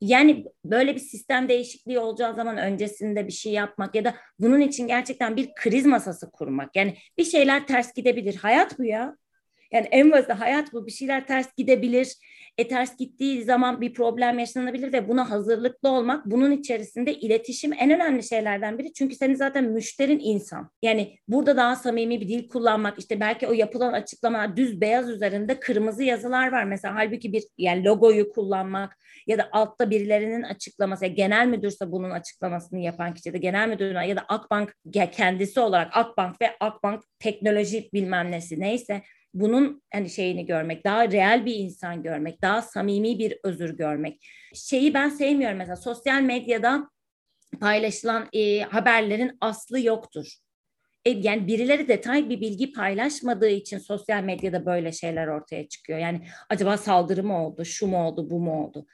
Yani 0.00 0.44
böyle 0.64 0.94
bir 0.94 1.00
sistem 1.00 1.48
değişikliği 1.48 1.98
olacağı 1.98 2.34
zaman 2.34 2.58
öncesinde 2.58 3.26
bir 3.26 3.32
şey 3.32 3.52
yapmak 3.52 3.94
ya 3.94 4.04
da 4.04 4.14
bunun 4.38 4.60
için 4.60 4.86
gerçekten 4.86 5.36
bir 5.36 5.50
kriz 5.54 5.86
masası 5.86 6.30
kurmak. 6.30 6.76
Yani 6.76 6.96
bir 7.18 7.24
şeyler 7.24 7.66
ters 7.66 7.94
gidebilir. 7.94 8.36
Hayat 8.36 8.78
bu 8.78 8.84
ya. 8.84 9.16
Yani 9.74 9.86
en 9.90 10.12
basit 10.12 10.30
hayat 10.30 10.72
bu. 10.72 10.86
Bir 10.86 10.92
şeyler 10.92 11.26
ters 11.26 11.54
gidebilir. 11.56 12.16
E 12.58 12.68
ters 12.68 12.96
gittiği 12.96 13.44
zaman 13.44 13.80
bir 13.80 13.94
problem 13.94 14.38
yaşanabilir 14.38 14.92
ve 14.92 15.08
buna 15.08 15.30
hazırlıklı 15.30 15.88
olmak 15.88 16.26
bunun 16.26 16.50
içerisinde 16.50 17.14
iletişim 17.14 17.72
en 17.72 17.90
önemli 17.90 18.22
şeylerden 18.22 18.78
biri. 18.78 18.92
Çünkü 18.92 19.14
senin 19.14 19.34
zaten 19.34 19.64
müşterin 19.64 20.20
insan. 20.22 20.70
Yani 20.82 21.18
burada 21.28 21.56
daha 21.56 21.76
samimi 21.76 22.20
bir 22.20 22.28
dil 22.28 22.48
kullanmak 22.48 22.98
işte 22.98 23.20
belki 23.20 23.46
o 23.46 23.52
yapılan 23.52 23.92
açıklama 23.92 24.56
düz 24.56 24.80
beyaz 24.80 25.10
üzerinde 25.10 25.60
kırmızı 25.60 26.02
yazılar 26.02 26.52
var. 26.52 26.64
Mesela 26.64 26.94
halbuki 26.94 27.32
bir 27.32 27.44
yani 27.58 27.84
logoyu 27.84 28.32
kullanmak 28.32 28.96
ya 29.26 29.38
da 29.38 29.48
altta 29.52 29.90
birilerinin 29.90 30.42
açıklaması 30.42 31.04
yani 31.04 31.14
genel 31.14 31.46
müdürse 31.46 31.92
bunun 31.92 32.10
açıklamasını 32.10 32.80
yapan 32.80 33.14
kişi 33.14 33.32
de 33.32 33.38
genel 33.38 33.68
müdür 33.68 34.00
ya 34.00 34.16
da 34.16 34.20
Akbank 34.20 34.74
kendisi 35.12 35.60
olarak 35.60 35.96
Akbank 35.96 36.40
ve 36.40 36.50
Akbank 36.60 37.02
teknoloji 37.18 37.88
bilmem 37.92 38.30
nesi 38.30 38.60
neyse 38.60 39.02
bunun 39.34 39.82
hani 39.92 40.10
şeyini 40.10 40.46
görmek, 40.46 40.84
daha 40.84 41.10
real 41.12 41.46
bir 41.46 41.54
insan 41.54 42.02
görmek, 42.02 42.42
daha 42.42 42.62
samimi 42.62 43.18
bir 43.18 43.38
özür 43.44 43.76
görmek. 43.76 44.26
Şeyi 44.54 44.94
ben 44.94 45.08
sevmiyorum 45.08 45.58
mesela 45.58 45.76
sosyal 45.76 46.22
medyada 46.22 46.90
paylaşılan 47.60 48.28
e, 48.32 48.60
haberlerin 48.60 49.38
aslı 49.40 49.80
yoktur. 49.80 50.26
e, 51.04 51.10
yani 51.10 51.46
birileri 51.46 51.88
detay 51.88 52.28
bir 52.30 52.40
bilgi 52.40 52.72
paylaşmadığı 52.72 53.48
için 53.48 53.78
sosyal 53.78 54.22
medyada 54.22 54.66
böyle 54.66 54.92
şeyler 54.92 55.26
ortaya 55.26 55.68
çıkıyor. 55.68 55.98
Yani 55.98 56.26
acaba 56.50 56.76
saldırı 56.76 57.24
mı 57.24 57.46
oldu, 57.46 57.64
şu 57.64 57.86
mu 57.86 58.06
oldu, 58.06 58.30
bu 58.30 58.40
mu 58.40 58.64
oldu? 58.64 58.86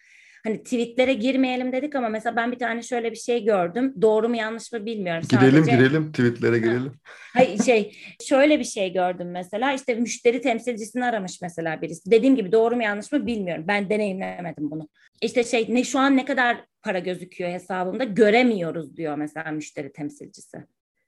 Hani 0.44 0.62
tweetlere 0.62 1.12
girmeyelim 1.12 1.72
dedik 1.72 1.94
ama 1.94 2.08
mesela 2.08 2.36
ben 2.36 2.52
bir 2.52 2.58
tane 2.58 2.82
şöyle 2.82 3.10
bir 3.10 3.16
şey 3.16 3.44
gördüm. 3.44 3.94
Doğru 4.02 4.28
mu 4.28 4.36
yanlış 4.36 4.72
mı 4.72 4.86
bilmiyorum. 4.86 5.22
Girelim 5.28 5.64
Sadece... 5.64 5.76
girelim 5.76 6.12
tweetlere 6.12 6.58
girelim. 6.58 6.92
Hayır 7.34 7.62
şey 7.62 7.96
şöyle 8.28 8.58
bir 8.58 8.64
şey 8.64 8.92
gördüm 8.92 9.30
mesela 9.30 9.72
işte 9.72 9.94
müşteri 9.94 10.40
temsilcisini 10.40 11.04
aramış 11.04 11.42
mesela 11.42 11.82
birisi. 11.82 12.10
Dediğim 12.10 12.36
gibi 12.36 12.52
doğru 12.52 12.76
mu 12.76 12.82
yanlış 12.82 13.12
mı 13.12 13.26
bilmiyorum. 13.26 13.64
Ben 13.68 13.90
deneyimlemedim 13.90 14.70
bunu. 14.70 14.88
İşte 15.22 15.44
şey 15.44 15.66
ne 15.68 15.84
şu 15.84 15.98
an 15.98 16.16
ne 16.16 16.24
kadar 16.24 16.64
para 16.82 16.98
gözüküyor 16.98 17.50
hesabımda 17.50 18.04
göremiyoruz 18.04 18.96
diyor 18.96 19.16
mesela 19.16 19.50
müşteri 19.50 19.92
temsilcisi. 19.92 20.58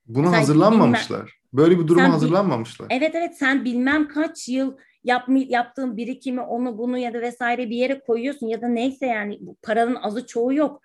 Buna 0.06 0.22
mesela 0.22 0.40
hazırlanmamışlar. 0.40 1.18
Bilmem, 1.18 1.32
Böyle 1.52 1.78
bir 1.78 1.88
duruma 1.88 2.12
hazırlanmamışlar. 2.12 2.86
Evet 2.90 3.14
evet 3.14 3.36
sen 3.38 3.64
bilmem 3.64 4.08
kaç 4.08 4.48
yıl 4.48 4.76
yap, 5.04 5.28
yaptığın 5.28 5.96
birikimi 5.96 6.40
onu 6.40 6.78
bunu 6.78 6.98
ya 6.98 7.14
da 7.14 7.20
vesaire 7.20 7.70
bir 7.70 7.76
yere 7.76 8.00
koyuyorsun 8.00 8.46
ya 8.46 8.62
da 8.62 8.68
neyse 8.68 9.06
yani 9.06 9.40
paranın 9.62 9.94
azı 9.94 10.26
çoğu 10.26 10.54
yok. 10.54 10.82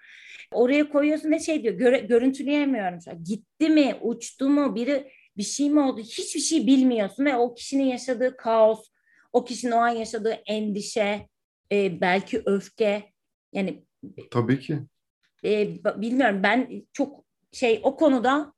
Oraya 0.51 0.89
koyuyorsun 0.89 1.31
ve 1.31 1.39
şey 1.39 1.63
diyor 1.63 1.73
göre, 1.73 1.99
görüntüleyemiyorum. 1.99 2.99
Gitti 3.23 3.69
mi 3.69 3.95
uçtu 4.01 4.49
mu 4.49 4.75
biri 4.75 5.11
bir 5.37 5.43
şey 5.43 5.69
mi 5.69 5.79
oldu 5.79 6.01
hiçbir 6.01 6.39
şey 6.39 6.67
bilmiyorsun 6.67 7.25
ve 7.25 7.35
o 7.35 7.53
kişinin 7.53 7.83
yaşadığı 7.83 8.37
kaos 8.37 8.89
o 9.33 9.43
kişinin 9.43 9.71
o 9.71 9.77
an 9.77 9.89
yaşadığı 9.89 10.31
endişe 10.45 11.27
e, 11.71 12.01
belki 12.01 12.41
öfke 12.45 13.11
yani 13.53 13.83
tabii 14.31 14.59
ki 14.59 14.79
e, 15.45 15.67
bilmiyorum 15.97 16.43
ben 16.43 16.85
çok 16.93 17.25
şey 17.51 17.81
o 17.83 17.95
konuda 17.95 18.53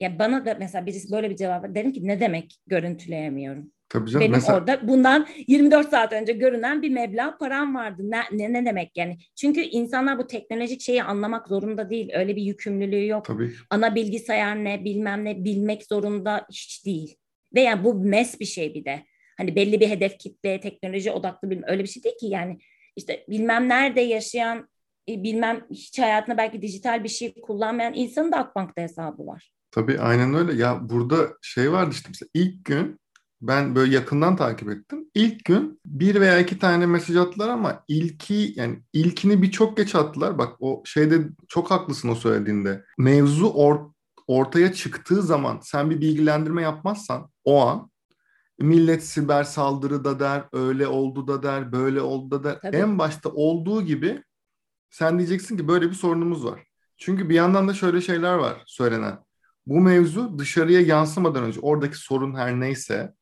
ya 0.00 0.18
bana 0.18 0.46
da 0.46 0.56
mesela 0.58 0.86
birisi 0.86 1.12
böyle 1.12 1.30
bir 1.30 1.36
cevap 1.36 1.74
derim 1.74 1.92
ki 1.92 2.08
ne 2.08 2.20
demek 2.20 2.56
görüntüleyemiyorum 2.66 3.72
Tabii 3.90 4.10
canım. 4.10 4.20
Benim 4.20 4.32
mesela... 4.32 4.58
orada 4.58 4.88
bundan 4.88 5.26
24 5.46 5.90
saat 5.90 6.12
önce 6.12 6.32
görünen 6.32 6.82
bir 6.82 6.90
meblağ 6.90 7.38
param 7.38 7.74
vardı. 7.74 8.02
Ne, 8.04 8.22
ne, 8.32 8.52
ne 8.52 8.66
demek 8.66 8.96
yani? 8.96 9.18
Çünkü 9.36 9.60
insanlar 9.60 10.18
bu 10.18 10.26
teknolojik 10.26 10.80
şeyi 10.80 11.02
anlamak 11.02 11.48
zorunda 11.48 11.90
değil. 11.90 12.10
Öyle 12.14 12.36
bir 12.36 12.42
yükümlülüğü 12.42 13.06
yok. 13.06 13.24
Tabii. 13.24 13.52
Ana 13.70 13.94
bilgisayar 13.94 14.64
ne 14.64 14.84
bilmem 14.84 15.24
ne 15.24 15.44
bilmek 15.44 15.86
zorunda 15.86 16.46
hiç 16.50 16.86
değil. 16.86 17.16
Ve 17.54 17.60
yani 17.60 17.84
bu 17.84 17.94
mes 17.94 18.40
bir 18.40 18.44
şey 18.44 18.74
bir 18.74 18.84
de. 18.84 19.06
Hani 19.36 19.56
belli 19.56 19.80
bir 19.80 19.88
hedef 19.88 20.18
kitle, 20.18 20.60
teknoloji 20.60 21.10
odaklı 21.10 21.50
bilmem 21.50 21.70
öyle 21.70 21.82
bir 21.82 21.88
şey 21.88 22.04
değil 22.04 22.18
ki 22.20 22.26
yani. 22.26 22.58
işte 22.96 23.24
bilmem 23.28 23.68
nerede 23.68 24.00
yaşayan, 24.00 24.68
e, 25.08 25.22
bilmem 25.22 25.66
hiç 25.70 25.98
hayatında 25.98 26.36
belki 26.36 26.62
dijital 26.62 27.04
bir 27.04 27.08
şey 27.08 27.34
kullanmayan 27.40 27.94
insanın 27.94 28.32
da 28.32 28.36
Akbank'ta 28.36 28.82
hesabı 28.82 29.26
var. 29.26 29.52
Tabii 29.70 29.98
aynen 29.98 30.34
öyle. 30.34 30.62
Ya 30.62 30.88
burada 30.88 31.16
şey 31.42 31.72
vardı 31.72 31.90
işte 31.92 32.08
mesela 32.08 32.28
ilk 32.34 32.64
gün 32.64 32.99
ben 33.42 33.74
böyle 33.74 33.94
yakından 33.94 34.36
takip 34.36 34.70
ettim. 34.70 35.10
İlk 35.14 35.44
gün 35.44 35.80
bir 35.86 36.20
veya 36.20 36.38
iki 36.38 36.58
tane 36.58 36.86
mesaj 36.86 37.16
attılar 37.16 37.48
ama 37.48 37.84
ilki 37.88 38.52
yani 38.56 38.82
ilkini 38.92 39.42
bir 39.42 39.50
çok 39.50 39.76
geç 39.76 39.94
attılar. 39.94 40.38
Bak 40.38 40.56
o 40.60 40.82
şeyde 40.86 41.28
çok 41.48 41.70
haklısın 41.70 42.08
o 42.08 42.14
söylediğinde. 42.14 42.84
Mevzu 42.98 43.46
or, 43.46 43.90
ortaya 44.26 44.72
çıktığı 44.72 45.22
zaman 45.22 45.60
sen 45.62 45.90
bir 45.90 46.00
bilgilendirme 46.00 46.62
yapmazsan 46.62 47.30
o 47.44 47.66
an 47.66 47.90
millet 48.60 49.04
siber 49.04 49.44
saldırı 49.44 50.04
da 50.04 50.20
der, 50.20 50.44
öyle 50.52 50.86
oldu 50.86 51.28
da 51.28 51.42
der, 51.42 51.72
böyle 51.72 52.00
oldu 52.00 52.30
da 52.30 52.44
der. 52.44 52.60
Tabii. 52.60 52.76
En 52.76 52.98
başta 52.98 53.28
olduğu 53.28 53.82
gibi 53.82 54.22
sen 54.90 55.18
diyeceksin 55.18 55.56
ki 55.56 55.68
böyle 55.68 55.90
bir 55.90 55.94
sorunumuz 55.94 56.44
var. 56.44 56.60
Çünkü 56.98 57.28
bir 57.28 57.34
yandan 57.34 57.68
da 57.68 57.74
şöyle 57.74 58.00
şeyler 58.00 58.34
var 58.34 58.62
söylenen. 58.66 59.18
Bu 59.66 59.80
mevzu 59.80 60.38
dışarıya 60.38 60.80
yansımadan 60.80 61.44
önce 61.44 61.60
oradaki 61.60 61.96
sorun 61.96 62.34
her 62.34 62.60
neyse 62.60 63.14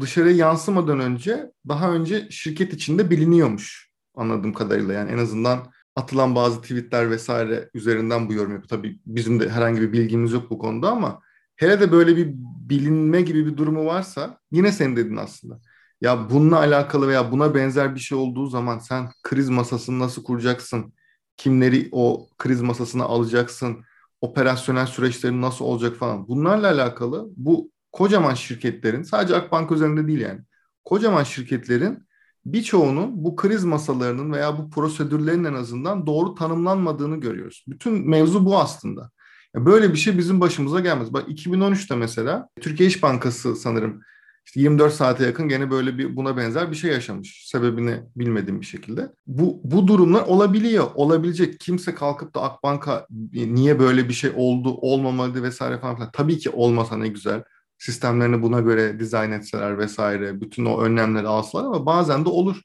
dışarıya 0.00 0.36
yansımadan 0.36 1.00
önce 1.00 1.52
daha 1.68 1.92
önce 1.92 2.28
şirket 2.30 2.72
içinde 2.72 3.10
biliniyormuş 3.10 3.90
anladığım 4.14 4.52
kadarıyla. 4.52 4.92
Yani 4.92 5.10
en 5.10 5.18
azından 5.18 5.72
atılan 5.96 6.34
bazı 6.34 6.62
tweetler 6.62 7.10
vesaire 7.10 7.70
üzerinden 7.74 8.28
bu 8.28 8.32
yorum 8.32 8.52
yapıyor. 8.52 8.68
Tabii 8.68 9.00
bizim 9.06 9.40
de 9.40 9.48
herhangi 9.50 9.80
bir 9.80 9.92
bilgimiz 9.92 10.32
yok 10.32 10.50
bu 10.50 10.58
konuda 10.58 10.90
ama 10.90 11.20
hele 11.56 11.80
de 11.80 11.92
böyle 11.92 12.16
bir 12.16 12.30
bilinme 12.68 13.20
gibi 13.22 13.46
bir 13.46 13.56
durumu 13.56 13.86
varsa 13.86 14.38
yine 14.50 14.72
sen 14.72 14.96
dedin 14.96 15.16
aslında. 15.16 15.60
Ya 16.00 16.30
bununla 16.30 16.58
alakalı 16.58 17.08
veya 17.08 17.32
buna 17.32 17.54
benzer 17.54 17.94
bir 17.94 18.00
şey 18.00 18.18
olduğu 18.18 18.46
zaman 18.46 18.78
sen 18.78 19.10
kriz 19.22 19.48
masasını 19.48 19.98
nasıl 19.98 20.24
kuracaksın? 20.24 20.94
Kimleri 21.36 21.88
o 21.92 22.28
kriz 22.38 22.62
masasına 22.62 23.04
alacaksın? 23.04 23.84
Operasyonel 24.20 24.86
süreçlerin 24.86 25.42
nasıl 25.42 25.64
olacak 25.64 25.96
falan. 25.96 26.28
Bunlarla 26.28 26.70
alakalı 26.70 27.28
bu 27.36 27.70
kocaman 27.92 28.34
şirketlerin 28.34 29.02
sadece 29.02 29.36
Akbank 29.36 29.72
üzerinde 29.72 30.06
değil 30.08 30.20
yani 30.20 30.40
kocaman 30.84 31.22
şirketlerin 31.22 32.06
birçoğunun 32.46 33.24
bu 33.24 33.36
kriz 33.36 33.64
masalarının 33.64 34.32
veya 34.32 34.58
bu 34.58 34.70
prosedürlerin 34.70 35.44
en 35.44 35.54
azından 35.54 36.06
doğru 36.06 36.34
tanımlanmadığını 36.34 37.20
görüyoruz. 37.20 37.64
Bütün 37.68 38.08
mevzu 38.08 38.44
bu 38.44 38.58
aslında. 38.58 39.10
Böyle 39.56 39.92
bir 39.92 39.98
şey 39.98 40.18
bizim 40.18 40.40
başımıza 40.40 40.80
gelmez. 40.80 41.12
Bak 41.12 41.28
2013'te 41.28 41.94
mesela 41.96 42.48
Türkiye 42.60 42.88
İş 42.88 43.02
Bankası 43.02 43.56
sanırım 43.56 44.02
işte 44.46 44.60
24 44.60 44.94
saate 44.94 45.24
yakın 45.24 45.48
gene 45.48 45.70
böyle 45.70 45.98
bir 45.98 46.16
buna 46.16 46.36
benzer 46.36 46.70
bir 46.70 46.76
şey 46.76 46.90
yaşamış. 46.90 47.46
Sebebini 47.46 48.00
bilmediğim 48.16 48.60
bir 48.60 48.66
şekilde. 48.66 49.12
Bu, 49.26 49.60
bu 49.64 49.88
durumlar 49.88 50.22
olabiliyor. 50.22 50.86
Olabilecek. 50.94 51.60
Kimse 51.60 51.94
kalkıp 51.94 52.34
da 52.34 52.42
Akbank'a 52.42 53.06
niye 53.32 53.78
böyle 53.78 54.08
bir 54.08 54.14
şey 54.14 54.30
oldu, 54.36 54.74
olmamalı 54.74 55.42
vesaire 55.42 55.78
falan 55.78 55.94
filan. 55.94 56.10
Tabii 56.12 56.38
ki 56.38 56.50
olmasa 56.50 56.96
ne 56.96 57.08
güzel 57.08 57.44
sistemlerini 57.82 58.42
buna 58.42 58.60
göre 58.60 58.98
dizayn 58.98 59.32
etseler 59.32 59.78
vesaire 59.78 60.40
bütün 60.40 60.64
o 60.64 60.80
önlemleri 60.80 61.26
alsalar 61.26 61.64
ama 61.64 61.86
bazen 61.86 62.24
de 62.24 62.28
olur. 62.28 62.60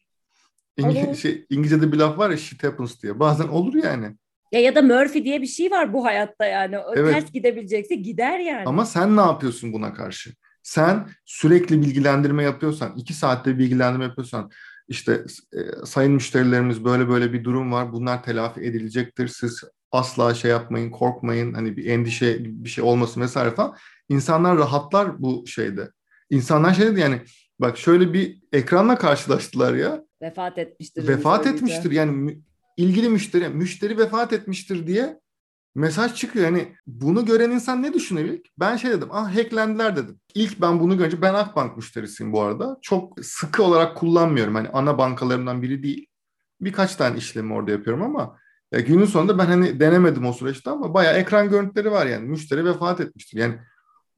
İngi- 0.78 1.18
şey, 1.18 1.46
İngilizce'de 1.50 1.92
bir 1.92 1.98
laf 1.98 2.18
var 2.18 2.30
ya 2.30 2.38
shit 2.38 2.64
happens 2.64 3.04
diye. 3.04 3.20
Bazen 3.20 3.48
olur 3.48 3.74
yani. 3.74 4.16
Ya 4.52 4.60
ya 4.60 4.76
da 4.76 4.82
Murphy 4.82 5.26
diye 5.26 5.42
bir 5.42 5.48
şey 5.48 5.72
var 5.72 5.94
bu 5.94 6.06
hayatta 6.06 6.46
yani. 6.46 6.78
O 6.78 6.96
evet. 6.96 7.14
Ters 7.14 7.32
gidebilecekse 7.32 7.96
gider 7.96 8.40
yani. 8.40 8.64
Ama 8.66 8.86
sen 8.86 9.18
ne 9.18 9.22
yapıyorsun 9.22 9.74
buna 9.74 9.94
karşı? 9.94 10.34
Sen 10.64 11.08
sürekli 11.26 11.82
bilgilendirme 11.82 12.44
yapıyorsan, 12.44 12.94
iki 12.98 13.14
saatte 13.14 13.58
bilgilendirme 13.60 14.06
yapıyorsan, 14.06 14.52
işte 14.88 15.24
e, 15.54 15.86
sayın 15.86 16.12
müşterilerimiz 16.12 16.86
böyle 16.86 17.10
böyle 17.10 17.34
bir 17.34 17.44
durum 17.44 17.72
var, 17.72 17.94
bunlar 17.94 18.24
telafi 18.24 18.62
edilecektir, 18.62 19.28
siz 19.28 19.64
asla 19.92 20.34
şey 20.34 20.52
yapmayın, 20.52 20.92
korkmayın, 20.92 21.54
hani 21.54 21.78
bir 21.78 21.86
endişe 21.86 22.38
bir 22.40 22.70
şey 22.70 22.84
olmasın 22.84 23.22
vesaire 23.22 23.52
falan. 23.52 23.76
İnsanlar 24.10 24.58
rahatlar 24.58 25.22
bu 25.22 25.48
şeyde. 25.48 25.92
İnsanlar 26.30 26.74
şey 26.74 26.86
dedi 26.86 27.00
yani 27.00 27.22
bak 27.60 27.78
şöyle 27.78 28.14
bir 28.14 28.42
ekranla 28.54 28.98
karşılaştılar 28.98 29.74
ya. 29.74 30.04
Vefat 30.22 30.58
etmiştir. 30.58 31.08
Vefat 31.08 31.48
etmiştir 31.48 31.92
yani 31.92 32.42
ilgili 32.78 33.10
müşteri, 33.10 33.50
müşteri 33.50 33.98
vefat 33.98 34.34
etmiştir 34.34 34.88
diye 34.88 35.20
mesaj 35.76 36.14
çıkıyor. 36.14 36.46
Yani 36.46 36.76
bunu 36.88 37.26
gören 37.26 37.52
insan 37.52 37.84
ne 37.84 37.94
düşünebilir? 37.94 38.42
Ben 38.60 38.78
şey 38.78 38.92
dedim, 38.92 39.08
ah 39.12 39.36
hacklendiler 39.36 39.96
dedim. 39.96 40.20
İlk 40.36 40.62
ben 40.62 40.80
bunu 40.80 40.98
görünce, 40.98 41.22
ben 41.22 41.34
Akbank 41.34 41.78
müşterisiyim 41.78 42.34
bu 42.34 42.42
arada. 42.42 42.78
Çok 42.82 43.26
sıkı 43.26 43.64
olarak 43.64 43.98
kullanmıyorum. 43.98 44.56
Hani 44.56 44.70
ana 44.70 44.98
bankalarından 44.98 45.62
biri 45.62 45.84
değil. 45.84 46.08
Birkaç 46.62 46.96
tane 46.96 47.18
işlemi 47.18 47.54
orada 47.54 47.72
yapıyorum 47.72 48.04
ama 48.04 48.38
ya 48.72 48.80
günün 48.80 49.06
sonunda 49.06 49.38
ben 49.38 49.46
hani 49.46 49.80
denemedim 49.80 50.26
o 50.26 50.34
süreçte 50.34 50.70
ama 50.70 50.94
bayağı 50.94 51.18
ekran 51.18 51.50
görüntüleri 51.50 51.92
var 51.92 52.06
yani. 52.06 52.28
Müşteri 52.30 52.66
vefat 52.66 53.02
etmiştir. 53.02 53.38
Yani 53.38 53.56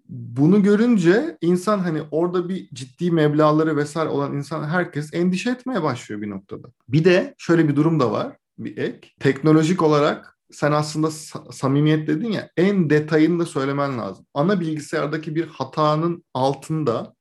bunu 0.10 0.63
görünce 0.63 1.38
insan 1.42 1.80
hani 1.80 2.01
orada 2.12 2.50
bir 2.50 2.70
ciddi 2.74 3.12
meblaları 3.12 3.78
vesaire 3.78 4.10
olan 4.10 4.38
insan 4.38 4.68
herkes 4.68 5.13
endişe 5.13 5.50
etmeye 5.50 5.84
başlıyor 5.84 6.22
bir 6.22 6.30
noktada. 6.30 6.68
Bir 6.88 7.04
de 7.04 7.36
şöyle 7.38 7.68
bir 7.68 7.75
durum 7.75 8.00
da 8.00 8.12
var 8.12 8.38
bir 8.58 8.78
ek. 8.78 9.10
Teknolojik 9.20 9.82
olarak 9.82 10.38
sen 10.51 10.72
aslında 10.72 11.12
samimiyet 11.51 12.08
dedin 12.08 12.32
ya 12.32 12.50
en 12.58 12.89
detayını 12.89 13.39
da 13.39 13.46
söylemen 13.46 13.98
lazım. 14.00 14.25
Ana 14.34 14.60
bilgisayardaki 14.60 15.36
bir 15.36 15.48
hatanın 15.48 16.24
altında 16.34 17.16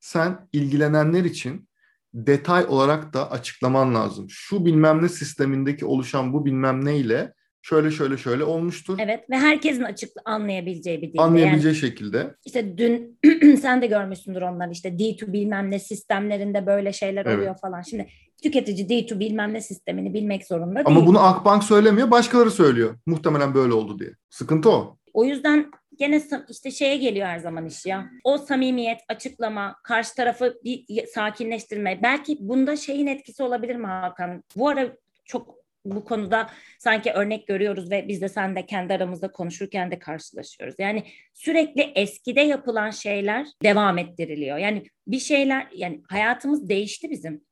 sen 0.00 0.48
ilgilenenler 0.52 1.24
için 1.24 1.68
detay 2.14 2.66
olarak 2.68 3.14
da 3.14 3.30
açıklaman 3.30 3.94
lazım. 3.94 4.26
Şu 4.28 4.66
bilmem 4.66 5.02
ne 5.02 5.08
sistemindeki 5.08 5.86
oluşan 5.86 6.32
bu 6.32 6.44
bilmem 6.44 6.84
ne 6.84 6.96
ile 6.96 7.34
şöyle 7.62 7.90
şöyle 7.90 8.16
şöyle 8.16 8.44
olmuştur. 8.44 8.98
Evet 9.00 9.30
ve 9.30 9.38
herkesin 9.38 9.82
açık 9.82 10.10
anlayabileceği 10.24 11.02
bir 11.02 11.12
dilde. 11.12 11.22
Anlayabileceği 11.22 11.74
yani, 11.74 11.80
şekilde. 11.80 12.34
İşte 12.46 12.78
dün 12.78 13.18
sen 13.56 13.82
de 13.82 13.86
görmüşsündür 13.86 14.42
onlar 14.42 14.70
işte 14.70 14.88
D2 14.88 15.32
bilmem 15.32 15.70
ne 15.70 15.78
sistemlerinde 15.78 16.66
böyle 16.66 16.92
şeyler 16.92 17.26
evet. 17.26 17.38
oluyor 17.38 17.56
falan. 17.58 17.82
Şimdi 17.82 18.06
tüketici 18.42 18.86
D2 18.86 19.18
bilmem 19.18 19.54
ne 19.54 19.60
sistemini 19.60 20.14
bilmek 20.14 20.46
zorunda 20.46 20.74
değil. 20.74 20.86
Ama 20.86 21.06
bunu 21.06 21.24
Akbank 21.26 21.64
söylemiyor 21.64 22.10
başkaları 22.10 22.50
söylüyor. 22.50 22.96
Muhtemelen 23.06 23.54
böyle 23.54 23.72
oldu 23.72 23.98
diye. 23.98 24.10
Sıkıntı 24.30 24.70
o. 24.70 24.96
O 25.14 25.24
yüzden 25.24 25.70
gene 25.98 26.22
işte 26.50 26.70
şeye 26.70 26.96
geliyor 26.96 27.26
her 27.26 27.38
zaman 27.38 27.66
iş 27.66 27.86
ya. 27.86 28.10
O 28.24 28.38
samimiyet, 28.38 29.00
açıklama, 29.08 29.76
karşı 29.84 30.14
tarafı 30.14 30.54
bir 30.64 31.06
sakinleştirme. 31.06 32.00
Belki 32.02 32.36
bunda 32.40 32.76
şeyin 32.76 33.06
etkisi 33.06 33.42
olabilir 33.42 33.76
mi 33.76 33.86
Hakan? 33.86 34.44
Bu 34.56 34.68
ara 34.68 34.96
çok 35.24 35.61
bu 35.84 36.04
konuda 36.04 36.50
sanki 36.78 37.12
örnek 37.12 37.46
görüyoruz 37.46 37.90
ve 37.90 38.08
biz 38.08 38.20
de 38.20 38.28
sen 38.28 38.56
de 38.56 38.66
kendi 38.66 38.94
aramızda 38.94 39.32
konuşurken 39.32 39.90
de 39.90 39.98
karşılaşıyoruz. 39.98 40.74
Yani 40.78 41.04
sürekli 41.34 41.82
eskide 41.82 42.40
yapılan 42.40 42.90
şeyler 42.90 43.46
devam 43.62 43.98
ettiriliyor. 43.98 44.58
Yani 44.58 44.82
bir 45.06 45.18
şeyler 45.18 45.66
yani 45.74 46.02
hayatımız 46.08 46.68
değişti 46.68 47.10
bizim. 47.10 47.44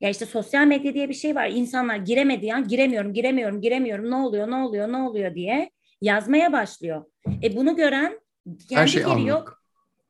Ya 0.00 0.10
işte 0.10 0.26
sosyal 0.26 0.66
medya 0.66 0.94
diye 0.94 1.08
bir 1.08 1.14
şey 1.14 1.34
var. 1.34 1.48
İnsanlar 1.48 1.96
giremediği 1.96 2.54
an 2.54 2.68
giremiyorum, 2.68 3.12
giremiyorum, 3.12 3.60
giremiyorum. 3.60 4.10
Ne 4.10 4.14
oluyor, 4.14 4.50
ne 4.50 4.56
oluyor, 4.56 4.92
ne 4.92 4.96
oluyor 4.96 5.34
diye 5.34 5.70
yazmaya 6.00 6.52
başlıyor. 6.52 7.04
E 7.42 7.56
bunu 7.56 7.76
gören 7.76 8.20
kendi 8.68 8.80
Her 8.80 8.86
şey 8.86 9.04
giriyor. 9.04 9.36
Anlık. 9.36 9.57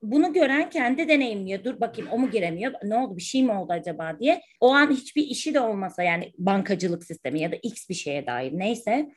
Bunu 0.02 0.32
gören 0.32 0.70
kendi 0.70 1.08
deneyimliyor. 1.08 1.64
Dur 1.64 1.80
bakayım 1.80 2.10
o 2.12 2.18
mu 2.18 2.30
giremiyor? 2.30 2.72
Ne 2.82 2.96
oldu? 2.96 3.16
Bir 3.16 3.22
şey 3.22 3.42
mi 3.42 3.52
oldu 3.52 3.72
acaba 3.72 4.16
diye. 4.20 4.42
O 4.60 4.72
an 4.74 4.90
hiçbir 4.90 5.22
işi 5.22 5.54
de 5.54 5.60
olmasa 5.60 6.02
yani 6.02 6.32
bankacılık 6.38 7.04
sistemi 7.04 7.40
ya 7.40 7.52
da 7.52 7.56
X 7.62 7.88
bir 7.88 7.94
şeye 7.94 8.26
dair 8.26 8.52
neyse 8.58 9.08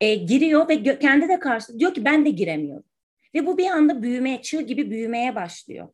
e, 0.00 0.14
giriyor 0.14 0.68
ve 0.68 0.74
gö- 0.74 0.98
kendi 0.98 1.28
de 1.28 1.38
karşı 1.38 1.78
diyor 1.78 1.94
ki 1.94 2.04
ben 2.04 2.24
de 2.24 2.30
giremiyorum. 2.30 2.84
Ve 3.34 3.46
bu 3.46 3.58
bir 3.58 3.66
anda 3.66 4.02
büyümeye, 4.02 4.42
çığ 4.42 4.60
gibi 4.60 4.90
büyümeye 4.90 5.34
başlıyor. 5.34 5.88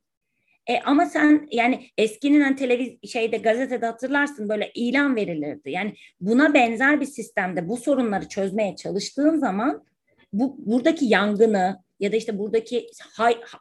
E, 0.66 0.80
ama 0.80 1.06
sen 1.06 1.48
yani 1.50 1.86
eskinin 1.98 2.40
hani 2.40 2.56
televiz 2.56 3.10
şeyde 3.12 3.36
gazetede 3.36 3.86
hatırlarsın 3.86 4.48
böyle 4.48 4.70
ilan 4.74 5.16
verilirdi. 5.16 5.70
Yani 5.70 5.94
buna 6.20 6.54
benzer 6.54 7.00
bir 7.00 7.06
sistemde 7.06 7.68
bu 7.68 7.76
sorunları 7.76 8.28
çözmeye 8.28 8.76
çalıştığın 8.76 9.36
zaman 9.36 9.84
bu 10.32 10.56
buradaki 10.58 11.04
yangını 11.04 11.82
ya 12.02 12.12
da 12.12 12.16
işte 12.16 12.38
buradaki 12.38 12.86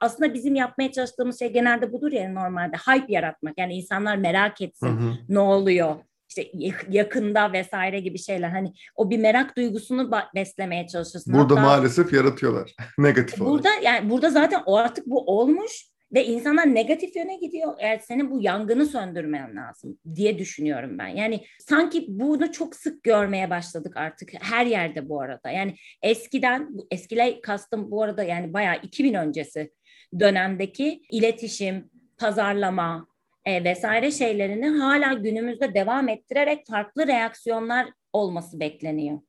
aslında 0.01 0.33
bizim 0.33 0.55
yapmaya 0.55 0.91
çalıştığımız 0.91 1.39
şey 1.39 1.53
genelde 1.53 1.93
budur 1.93 2.11
ya 2.11 2.33
normalde 2.33 2.77
hype 2.77 3.13
yaratmak. 3.13 3.53
Yani 3.57 3.73
insanlar 3.73 4.17
merak 4.17 4.61
etsin 4.61 4.87
hı 4.87 4.91
hı. 4.91 5.13
ne 5.29 5.39
oluyor 5.39 5.95
işte 6.29 6.51
yakında 6.89 7.53
vesaire 7.53 7.99
gibi 7.99 8.19
şeyler 8.19 8.49
hani 8.49 8.73
o 8.95 9.09
bir 9.09 9.17
merak 9.17 9.57
duygusunu 9.57 10.11
beslemeye 10.35 10.87
çalışırsın. 10.87 11.33
Burada 11.33 11.55
Hatta, 11.55 11.65
maalesef 11.65 12.13
yaratıyorlar 12.13 12.75
negatif 12.97 13.41
olarak. 13.41 13.53
Burada 13.53 13.69
yani 13.83 14.09
burada 14.09 14.29
zaten 14.29 14.63
o 14.65 14.77
artık 14.77 15.07
bu 15.07 15.25
olmuş 15.25 15.90
ve 16.13 16.25
insanlar 16.25 16.75
negatif 16.75 17.15
yöne 17.15 17.35
gidiyor. 17.35 17.73
Evet 17.79 18.03
senin 18.05 18.31
bu 18.31 18.41
yangını 18.41 18.85
söndürmen 18.85 19.55
lazım 19.55 19.99
diye 20.15 20.39
düşünüyorum 20.39 20.97
ben. 20.97 21.07
Yani 21.07 21.45
sanki 21.59 22.05
bunu 22.07 22.51
çok 22.51 22.75
sık 22.75 23.03
görmeye 23.03 23.49
başladık 23.49 23.97
artık 23.97 24.31
her 24.41 24.65
yerde 24.65 25.09
bu 25.09 25.21
arada. 25.21 25.49
Yani 25.49 25.75
eskiden 26.01 26.69
eskile 26.91 27.41
kastım 27.41 27.91
bu 27.91 28.03
arada 28.03 28.23
yani 28.23 28.53
bayağı 28.53 28.75
2000 28.83 29.13
öncesi 29.13 29.71
dönemdeki 30.19 31.01
iletişim, 31.11 31.89
pazarlama, 32.17 33.07
e, 33.45 33.63
vesaire 33.63 34.11
şeylerini 34.11 34.67
hala 34.69 35.13
günümüzde 35.13 35.73
devam 35.73 36.09
ettirerek 36.09 36.67
farklı 36.67 37.07
reaksiyonlar 37.07 37.87
olması 38.13 38.59
bekleniyor. 38.59 39.19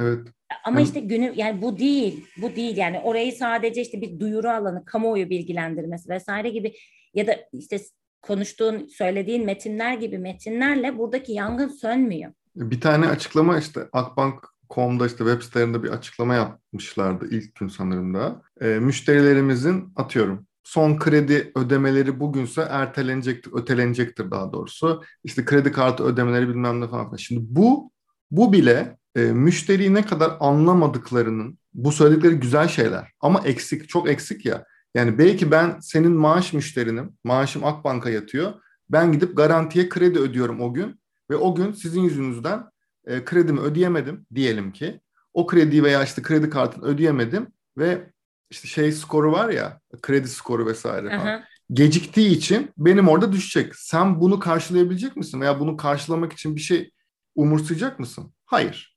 Evet. 0.00 0.18
Ama 0.64 0.80
işte 0.80 1.00
günü 1.00 1.32
yani 1.36 1.62
bu 1.62 1.78
değil, 1.78 2.26
bu 2.42 2.56
değil 2.56 2.76
yani 2.76 2.98
orayı 2.98 3.32
sadece 3.32 3.82
işte 3.82 4.00
bir 4.00 4.20
duyuru 4.20 4.48
alanı, 4.48 4.84
kamuoyu 4.84 5.30
bilgilendirmesi 5.30 6.08
vesaire 6.08 6.50
gibi 6.50 6.74
ya 7.14 7.26
da 7.26 7.36
işte 7.52 7.80
konuştuğun, 8.22 8.86
söylediğin 8.86 9.44
metinler 9.44 9.94
gibi 9.94 10.18
metinlerle 10.18 10.98
buradaki 10.98 11.32
yangın 11.32 11.68
sönmüyor. 11.68 12.32
Bir 12.56 12.80
tane 12.80 13.06
açıklama 13.06 13.58
işte 13.58 13.80
Akbank.com'da 13.92 15.06
işte 15.06 15.18
web 15.18 15.42
sitelerinde 15.42 15.82
bir 15.82 15.88
açıklama 15.88 16.34
yapmışlardı 16.34 17.28
ilk 17.30 17.54
gün 17.54 17.68
sanırım 17.68 18.14
da. 18.14 18.42
E, 18.60 18.66
müşterilerimizin 18.66 19.92
atıyorum 19.96 20.46
son 20.66 20.98
kredi 20.98 21.52
ödemeleri 21.54 22.20
bugünse 22.20 22.66
ertelenecektir, 22.70 23.52
ötelenecektir 23.54 24.30
daha 24.30 24.52
doğrusu. 24.52 25.02
İşte 25.24 25.44
kredi 25.44 25.72
kartı 25.72 26.04
ödemeleri 26.04 26.48
bilmem 26.48 26.80
ne 26.80 26.88
falan. 26.88 27.16
Şimdi 27.16 27.40
bu 27.48 27.90
bu 28.30 28.52
bile 28.52 28.96
e, 29.16 29.20
müşteriyi 29.20 29.94
ne 29.94 30.06
kadar 30.06 30.36
anlamadıklarının 30.40 31.58
bu 31.74 31.92
söyledikleri 31.92 32.34
güzel 32.34 32.68
şeyler 32.68 33.12
ama 33.20 33.42
eksik 33.44 33.88
çok 33.88 34.08
eksik 34.08 34.46
ya. 34.46 34.64
Yani 34.94 35.18
belki 35.18 35.50
ben 35.50 35.78
senin 35.80 36.12
maaş 36.12 36.52
müşterinim. 36.52 37.12
Maaşım 37.24 37.64
Akbank'a 37.64 38.10
yatıyor. 38.10 38.52
Ben 38.90 39.12
gidip 39.12 39.36
garantiye 39.36 39.88
kredi 39.88 40.18
ödüyorum 40.18 40.60
o 40.60 40.74
gün 40.74 41.00
ve 41.30 41.36
o 41.36 41.54
gün 41.54 41.72
sizin 41.72 42.00
yüzünüzden 42.00 42.64
e, 43.06 43.24
kredimi 43.24 43.60
ödeyemedim 43.60 44.26
diyelim 44.34 44.72
ki. 44.72 45.00
O 45.32 45.46
krediyi 45.46 45.82
veya 45.82 46.04
işte 46.04 46.22
kredi 46.22 46.50
kartını 46.50 46.84
ödeyemedim 46.84 47.46
ve 47.78 48.10
işte 48.50 48.68
şey 48.68 48.92
skoru 48.92 49.32
var 49.32 49.48
ya 49.48 49.80
kredi 50.02 50.28
skoru 50.28 50.66
vesaire 50.66 51.08
falan. 51.08 51.26
Aha. 51.26 51.44
Geciktiği 51.72 52.28
için 52.28 52.70
benim 52.78 53.08
orada 53.08 53.32
düşecek. 53.32 53.76
Sen 53.76 54.20
bunu 54.20 54.38
karşılayabilecek 54.38 55.16
misin? 55.16 55.40
Veya 55.40 55.60
bunu 55.60 55.76
karşılamak 55.76 56.32
için 56.32 56.56
bir 56.56 56.60
şey 56.60 56.90
umursayacak 57.34 58.00
mısın? 58.00 58.32
Hayır. 58.44 58.95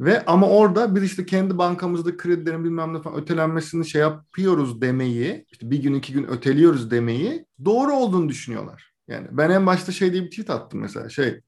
Ve 0.00 0.24
ama 0.26 0.48
orada 0.48 0.94
biz 0.94 1.02
işte 1.02 1.26
kendi 1.26 1.58
bankamızda 1.58 2.16
kredilerin 2.16 2.64
bilmem 2.64 2.94
ne 2.94 3.02
falan 3.02 3.20
ötelenmesini 3.20 3.86
şey 3.86 4.00
yapıyoruz 4.00 4.80
demeyi, 4.80 5.44
işte 5.52 5.70
bir 5.70 5.82
gün 5.82 5.94
iki 5.94 6.12
gün 6.12 6.24
öteliyoruz 6.24 6.90
demeyi 6.90 7.46
doğru 7.64 7.92
olduğunu 7.92 8.28
düşünüyorlar. 8.28 8.92
Yani 9.08 9.28
ben 9.30 9.50
en 9.50 9.66
başta 9.66 9.92
şey 9.92 10.12
diye 10.12 10.22
bir 10.22 10.30
tweet 10.30 10.50
attım 10.50 10.80
mesela 10.80 11.08
şey 11.08 11.40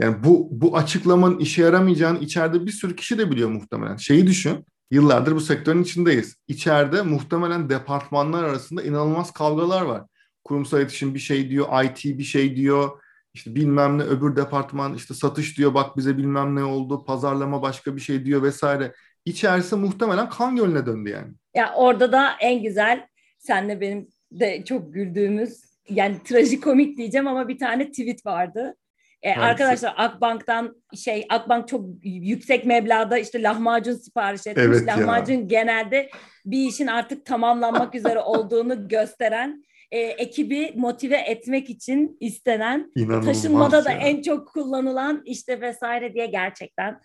yani 0.00 0.24
bu 0.24 0.48
bu 0.50 0.76
açıklamanın 0.76 1.38
işe 1.38 1.62
yaramayacağını 1.62 2.18
içeride 2.18 2.66
bir 2.66 2.70
sürü 2.70 2.96
kişi 2.96 3.18
de 3.18 3.30
biliyor 3.30 3.48
muhtemelen. 3.48 3.96
Şeyi 3.96 4.26
düşün. 4.26 4.66
Yıllardır 4.90 5.34
bu 5.34 5.40
sektörün 5.40 5.82
içindeyiz. 5.82 6.36
İçeride 6.48 7.02
muhtemelen 7.02 7.70
departmanlar 7.70 8.44
arasında 8.44 8.82
inanılmaz 8.82 9.32
kavgalar 9.32 9.82
var. 9.82 10.02
Kurumsal 10.44 10.80
iletişim 10.80 11.14
bir 11.14 11.18
şey 11.18 11.50
diyor, 11.50 11.84
IT 11.84 12.04
bir 12.04 12.24
şey 12.24 12.56
diyor, 12.56 12.90
işte 13.34 13.54
bilmem 13.54 13.98
ne 13.98 14.02
öbür 14.02 14.36
departman 14.36 14.94
işte 14.94 15.14
satış 15.14 15.58
diyor 15.58 15.74
bak 15.74 15.96
bize 15.96 16.18
bilmem 16.18 16.56
ne 16.56 16.64
oldu, 16.64 17.04
pazarlama 17.04 17.62
başka 17.62 17.96
bir 17.96 18.00
şey 18.00 18.24
diyor 18.24 18.42
vesaire. 18.42 18.92
İçerisi 19.24 19.76
muhtemelen 19.76 20.28
kan 20.28 20.56
gölüne 20.56 20.86
döndü 20.86 21.10
yani. 21.10 21.32
Ya 21.54 21.72
orada 21.74 22.12
da 22.12 22.30
en 22.40 22.62
güzel 22.62 23.06
senle 23.38 23.80
benim 23.80 24.08
de 24.32 24.64
çok 24.64 24.94
güldüğümüz 24.94 25.72
yani 25.88 26.16
trajikomik 26.24 26.98
diyeceğim 26.98 27.28
ama 27.28 27.48
bir 27.48 27.58
tane 27.58 27.90
tweet 27.90 28.26
vardı. 28.26 28.76
Ee, 29.22 29.34
arkadaşlar 29.34 29.94
Akbank'tan 29.96 30.82
şey 30.96 31.26
Akbank 31.30 31.68
çok 31.68 31.86
yüksek 32.02 32.66
meblağda 32.66 33.18
işte 33.18 33.42
lahmacun 33.42 33.94
sipariş 33.94 34.46
etmiş. 34.46 34.64
Evet 34.66 34.86
lahmacun 34.86 35.34
ya. 35.34 35.40
genelde 35.40 36.10
bir 36.46 36.68
işin 36.68 36.86
artık 36.86 37.26
tamamlanmak 37.26 37.94
üzere 37.94 38.18
olduğunu 38.18 38.88
gösteren 38.88 39.64
e, 39.92 39.98
ekibi 39.98 40.72
motive 40.76 41.16
etmek 41.16 41.70
için 41.70 42.16
istenen 42.20 42.92
İnanılmaz 42.96 43.26
taşınmada 43.26 43.76
ya. 43.76 43.84
da 43.84 43.90
en 43.90 44.22
çok 44.22 44.48
kullanılan 44.48 45.22
işte 45.24 45.60
vesaire 45.60 46.14
diye 46.14 46.26
gerçekten 46.26 47.00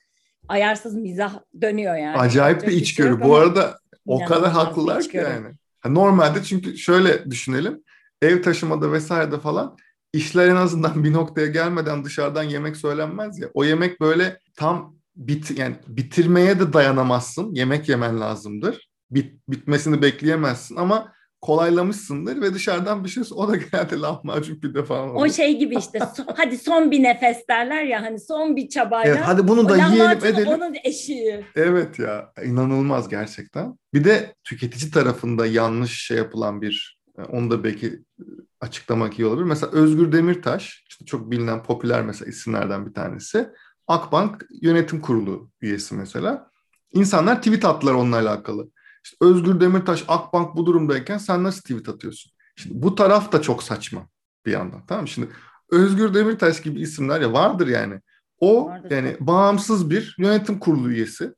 ayarsız 0.48 0.96
mizah 0.96 1.40
dönüyor 1.62 1.96
yani. 1.96 2.18
Acayip 2.18 2.68
bir 2.68 2.72
içgörü. 2.72 3.22
Bu 3.22 3.36
arada 3.36 3.80
o 4.06 4.26
kadar 4.26 4.52
haklılar 4.52 5.04
ki 5.04 5.18
yani. 5.18 5.48
Normalde 5.86 6.44
çünkü 6.44 6.78
şöyle 6.78 7.32
düşünelim. 7.32 7.84
Ev 8.22 8.42
taşımada 8.42 8.92
vesairede 8.92 9.40
falan 9.40 9.78
işler 10.14 10.48
en 10.48 10.56
azından 10.56 11.04
bir 11.04 11.14
noktaya 11.14 11.48
gelmeden 11.48 12.06
dışarıdan 12.06 12.44
yemek 12.44 12.78
söylenmez 12.78 13.40
ya. 13.40 13.50
O 13.54 13.64
yemek 13.64 14.02
böyle 14.02 14.40
tam 14.56 14.98
bit 15.16 15.58
yani 15.58 15.76
bitirmeye 15.88 16.60
de 16.60 16.74
dayanamazsın. 16.74 17.56
Yemek 17.56 17.90
yemen 17.90 18.20
lazımdır. 18.20 18.90
Bit, 19.12 19.34
bitmesini 19.50 20.02
bekleyemezsin 20.02 20.76
ama 20.76 21.17
kolaylamışsındır 21.48 22.42
ve 22.42 22.54
dışarıdan 22.54 23.04
bir 23.04 23.10
şey 23.10 23.24
o 23.36 23.48
da 23.48 23.56
genelde 23.56 24.00
lahmacun 24.00 24.60
pide 24.60 24.84
falan 24.84 25.10
oluyor. 25.10 25.26
O 25.26 25.34
şey 25.34 25.60
gibi 25.60 25.76
işte 25.76 26.00
hadi 26.36 26.58
son 26.58 26.92
bir 26.92 27.04
nefes 27.04 27.48
derler 27.50 27.84
ya 27.84 28.02
hani 28.02 28.20
son 28.20 28.56
bir 28.56 28.70
çabayla. 28.70 29.16
Evet, 29.16 29.24
hadi 29.26 29.48
bunu 29.48 29.70
da 29.70 29.78
yiyelim 29.78 30.26
edelim. 30.26 30.48
onun 30.48 30.76
eşiği. 30.84 31.46
Evet 31.56 32.00
ya 32.00 32.32
inanılmaz 32.46 33.10
gerçekten. 33.10 33.78
Bir 33.94 34.04
de 34.04 34.36
tüketici 34.44 34.92
tarafında 34.92 35.46
yanlış 35.46 36.06
şey 36.06 36.18
yapılan 36.18 36.62
bir 36.62 37.00
e, 37.18 37.22
onu 37.22 37.52
da 37.52 37.64
belki 37.64 37.88
e, 37.88 38.24
açıklamak 38.62 39.20
iyi 39.20 39.26
olabilir. 39.26 39.46
Mesela 39.46 39.72
Özgür 39.72 40.12
Demirtaş 40.12 40.86
işte 40.90 41.06
çok 41.06 41.32
bilinen 41.32 41.64
popüler 41.64 42.02
mesela 42.02 42.30
isimlerden 42.30 42.86
bir 42.86 42.94
tanesi. 42.94 43.48
Akbank 43.88 44.46
Yönetim 44.62 45.02
Kurulu 45.02 45.50
üyesi 45.62 45.96
mesela. 45.96 46.52
İnsanlar 46.94 47.38
tweet 47.38 47.66
attılar 47.66 47.94
onunla 47.94 48.16
alakalı. 48.16 48.70
İşte 49.08 49.18
Özgür 49.26 49.60
Demirtaş 49.60 50.04
Akbank 50.08 50.56
bu 50.56 50.66
durumdayken 50.66 51.18
sen 51.18 51.44
nasıl 51.44 51.62
tweet 51.62 51.90
atıyorsun? 51.90 52.32
Şimdi 52.56 52.84
bu 52.84 52.96
taraf 52.96 53.32
da 53.32 53.42
çok 53.42 53.64
saçma 53.64 54.08
bir 54.46 54.52
yandan. 54.52 54.86
Tamam 54.88 55.08
Şimdi 55.08 55.30
Özgür 55.70 56.14
Demirtaş 56.14 56.62
gibi 56.62 56.82
isimler 56.82 57.22
ya 57.22 57.34
vardır 57.34 57.68
yani. 57.68 58.02
O 58.40 58.66
vardır. 58.66 58.92
yani 58.92 59.18
bağımsız 59.20 59.90
bir 59.90 60.16
yönetim 60.18 60.60
kurulu 60.60 60.92
üyesi. 60.92 61.34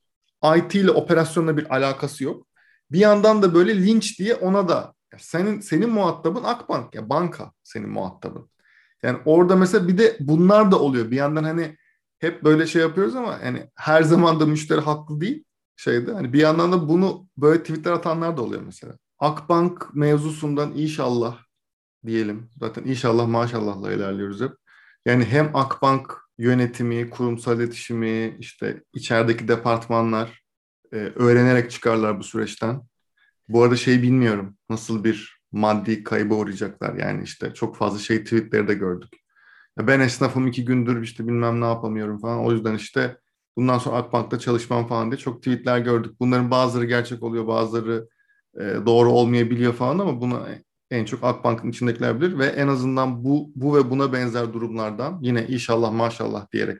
IT 0.57 0.75
ile 0.75 0.91
operasyonla 0.91 1.57
bir 1.57 1.75
alakası 1.75 2.23
yok. 2.23 2.47
Bir 2.91 2.99
yandan 2.99 3.41
da 3.41 3.53
böyle 3.53 3.85
linç 3.85 4.19
diye 4.19 4.35
ona 4.35 4.69
da 4.69 4.93
ya 5.13 5.19
senin 5.19 5.59
senin 5.59 5.89
muhatabın 5.89 6.43
Akbank 6.43 6.95
ya 6.95 7.09
banka 7.09 7.51
senin 7.63 7.89
muhatabın. 7.89 8.49
Yani 9.03 9.19
orada 9.25 9.55
mesela 9.55 9.87
bir 9.87 9.97
de 9.97 10.17
bunlar 10.19 10.71
da 10.71 10.79
oluyor. 10.79 11.11
Bir 11.11 11.17
yandan 11.17 11.43
hani 11.43 11.77
hep 12.19 12.43
böyle 12.43 12.67
şey 12.67 12.81
yapıyoruz 12.81 13.15
ama 13.15 13.39
yani 13.45 13.69
her 13.75 14.03
zaman 14.03 14.39
da 14.39 14.45
müşteri 14.45 14.81
haklı 14.81 15.21
değil 15.21 15.43
şeyde. 15.79 16.13
Hani 16.13 16.33
bir 16.33 16.39
yandan 16.39 16.71
da 16.71 16.89
bunu 16.89 17.27
böyle 17.37 17.63
tweetler 17.63 17.91
atanlar 17.91 18.37
da 18.37 18.41
oluyor 18.41 18.61
mesela. 18.61 18.93
Akbank 19.19 19.95
mevzusundan 19.95 20.73
inşallah 20.75 21.37
diyelim. 22.05 22.49
Zaten 22.59 22.83
inşallah 22.83 23.27
maşallahla 23.27 23.93
ilerliyoruz 23.93 24.41
hep. 24.41 24.51
Yani 25.05 25.25
hem 25.25 25.55
Akbank 25.55 26.17
yönetimi, 26.37 27.09
kurumsal 27.09 27.59
iletişimi, 27.59 28.35
işte 28.39 28.83
içerideki 28.93 29.47
departmanlar 29.47 30.43
e, 30.93 30.95
öğrenerek 30.95 31.71
çıkarlar 31.71 32.19
bu 32.19 32.23
süreçten. 32.23 32.81
Bu 33.49 33.63
arada 33.63 33.75
şey 33.75 34.01
bilmiyorum 34.01 34.57
nasıl 34.69 35.03
bir 35.03 35.39
maddi 35.51 36.03
kayba 36.03 36.35
uğrayacaklar 36.35 36.95
yani 36.95 37.23
işte 37.23 37.53
çok 37.53 37.75
fazla 37.75 37.99
şey 37.99 38.23
tweetleri 38.23 38.67
de 38.67 38.73
gördük. 38.73 39.13
Ya 39.79 39.87
ben 39.87 39.99
esnafım 39.99 40.47
iki 40.47 40.65
gündür 40.65 41.01
işte 41.01 41.27
bilmem 41.27 41.61
ne 41.61 41.65
yapamıyorum 41.65 42.19
falan 42.19 42.45
o 42.45 42.51
yüzden 42.51 42.75
işte 42.75 43.17
bundan 43.57 43.77
sonra 43.77 43.95
Akbank'ta 43.95 44.39
çalışmam 44.39 44.87
falan 44.87 45.11
diye 45.11 45.17
çok 45.17 45.37
tweetler 45.37 45.79
gördük. 45.79 46.19
Bunların 46.19 46.51
bazıları 46.51 46.85
gerçek 46.85 47.23
oluyor 47.23 47.47
bazıları 47.47 48.07
e, 48.59 48.63
doğru 48.85 49.11
olmayabiliyor 49.11 49.73
falan 49.73 49.99
ama 49.99 50.21
bunu 50.21 50.47
en 50.91 51.05
çok 51.05 51.23
Akbank'ın 51.23 51.69
içindekiler 51.69 52.21
bilir 52.21 52.37
ve 52.37 52.45
en 52.45 52.67
azından 52.67 53.23
bu 53.23 53.51
bu 53.55 53.77
ve 53.77 53.89
buna 53.89 54.13
benzer 54.13 54.53
durumlardan 54.53 55.19
yine 55.21 55.47
inşallah 55.47 55.91
maşallah 55.91 56.51
diyerek 56.51 56.77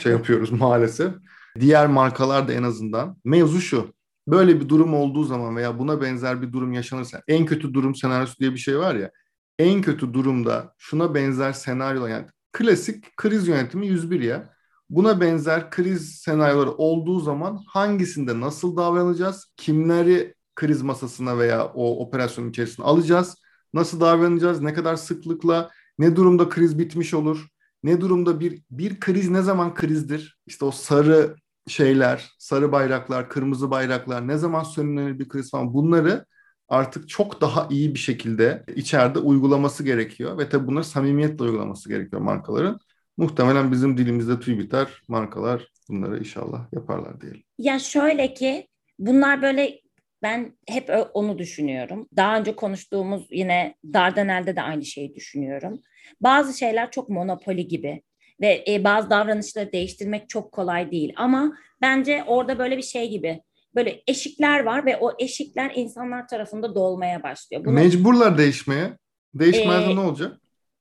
şey 0.00 0.12
yapıyoruz 0.12 0.50
maalesef. 0.60 1.14
Diğer 1.60 1.86
markalar 1.86 2.48
da 2.48 2.52
en 2.52 2.62
azından 2.62 3.16
mevzu 3.24 3.60
şu. 3.60 3.94
Böyle 4.28 4.60
bir 4.60 4.68
durum 4.68 4.94
olduğu 4.94 5.24
zaman 5.24 5.56
veya 5.56 5.78
buna 5.78 6.00
benzer 6.00 6.42
bir 6.42 6.52
durum 6.52 6.72
yaşanırsa 6.72 7.22
en 7.28 7.46
kötü 7.46 7.74
durum 7.74 7.94
senaryosu 7.94 8.38
diye 8.38 8.52
bir 8.52 8.58
şey 8.58 8.78
var 8.78 8.94
ya. 8.94 9.10
En 9.58 9.82
kötü 9.82 10.14
durumda 10.14 10.74
şuna 10.78 11.14
benzer 11.14 11.52
senaryo 11.52 12.06
yani 12.06 12.26
klasik 12.52 13.16
kriz 13.16 13.48
yönetimi 13.48 13.86
101 13.86 14.20
ya. 14.20 14.57
Buna 14.90 15.20
benzer 15.20 15.70
kriz 15.70 16.14
senaryoları 16.14 16.72
olduğu 16.72 17.20
zaman 17.20 17.60
hangisinde 17.66 18.40
nasıl 18.40 18.76
davranacağız? 18.76 19.52
Kimleri 19.56 20.34
kriz 20.54 20.82
masasına 20.82 21.38
veya 21.38 21.66
o 21.66 22.06
operasyonun 22.06 22.50
içerisine 22.50 22.86
alacağız? 22.86 23.34
Nasıl 23.74 24.00
davranacağız? 24.00 24.60
Ne 24.60 24.74
kadar 24.74 24.96
sıklıkla? 24.96 25.70
Ne 25.98 26.16
durumda 26.16 26.48
kriz 26.48 26.78
bitmiş 26.78 27.14
olur? 27.14 27.48
Ne 27.82 28.00
durumda 28.00 28.40
bir 28.40 28.62
bir 28.70 29.00
kriz 29.00 29.28
ne 29.28 29.42
zaman 29.42 29.74
krizdir? 29.74 30.38
İşte 30.46 30.64
o 30.64 30.70
sarı 30.70 31.36
şeyler, 31.68 32.30
sarı 32.38 32.72
bayraklar, 32.72 33.28
kırmızı 33.28 33.70
bayraklar, 33.70 34.28
ne 34.28 34.38
zaman 34.38 34.62
sönümlenir 34.62 35.18
bir 35.18 35.28
kriz 35.28 35.50
falan 35.50 35.74
bunları 35.74 36.26
artık 36.68 37.08
çok 37.08 37.40
daha 37.40 37.68
iyi 37.70 37.94
bir 37.94 37.98
şekilde 37.98 38.64
içeride 38.76 39.18
uygulaması 39.18 39.84
gerekiyor 39.84 40.38
ve 40.38 40.48
tabii 40.48 40.66
bunları 40.66 40.84
samimiyetle 40.84 41.44
uygulaması 41.44 41.88
gerekiyor 41.88 42.22
markaların. 42.22 42.80
Muhtemelen 43.18 43.72
bizim 43.72 43.98
dilimizde 43.98 44.40
tüy 44.40 44.58
biter. 44.58 44.88
Markalar 45.08 45.68
bunları 45.88 46.18
inşallah 46.18 46.72
yaparlar 46.72 47.20
diyelim. 47.20 47.42
Ya 47.58 47.78
şöyle 47.78 48.34
ki 48.34 48.68
bunlar 48.98 49.42
böyle 49.42 49.80
ben 50.22 50.56
hep 50.68 50.90
onu 51.14 51.38
düşünüyorum. 51.38 52.08
Daha 52.16 52.38
önce 52.38 52.56
konuştuğumuz 52.56 53.26
yine 53.30 53.74
Dardanel'de 53.92 54.56
de 54.56 54.62
aynı 54.62 54.84
şeyi 54.84 55.14
düşünüyorum. 55.14 55.80
Bazı 56.20 56.58
şeyler 56.58 56.90
çok 56.90 57.08
monopoli 57.08 57.68
gibi 57.68 58.02
ve 58.40 58.64
e, 58.68 58.84
bazı 58.84 59.10
davranışları 59.10 59.72
değiştirmek 59.72 60.28
çok 60.28 60.52
kolay 60.52 60.90
değil. 60.90 61.12
Ama 61.16 61.52
bence 61.80 62.24
orada 62.26 62.58
böyle 62.58 62.76
bir 62.76 62.82
şey 62.82 63.10
gibi 63.10 63.42
böyle 63.74 64.02
eşikler 64.06 64.64
var 64.64 64.86
ve 64.86 64.96
o 64.96 65.12
eşikler 65.18 65.72
insanlar 65.74 66.28
tarafında 66.28 66.74
dolmaya 66.74 67.22
başlıyor. 67.22 67.64
Bunu, 67.64 67.74
Mecburlar 67.74 68.38
değişmeye. 68.38 68.98
Değişmezse 69.34 69.90
e, 69.90 69.96
ne 69.96 70.00
olacak? 70.00 70.40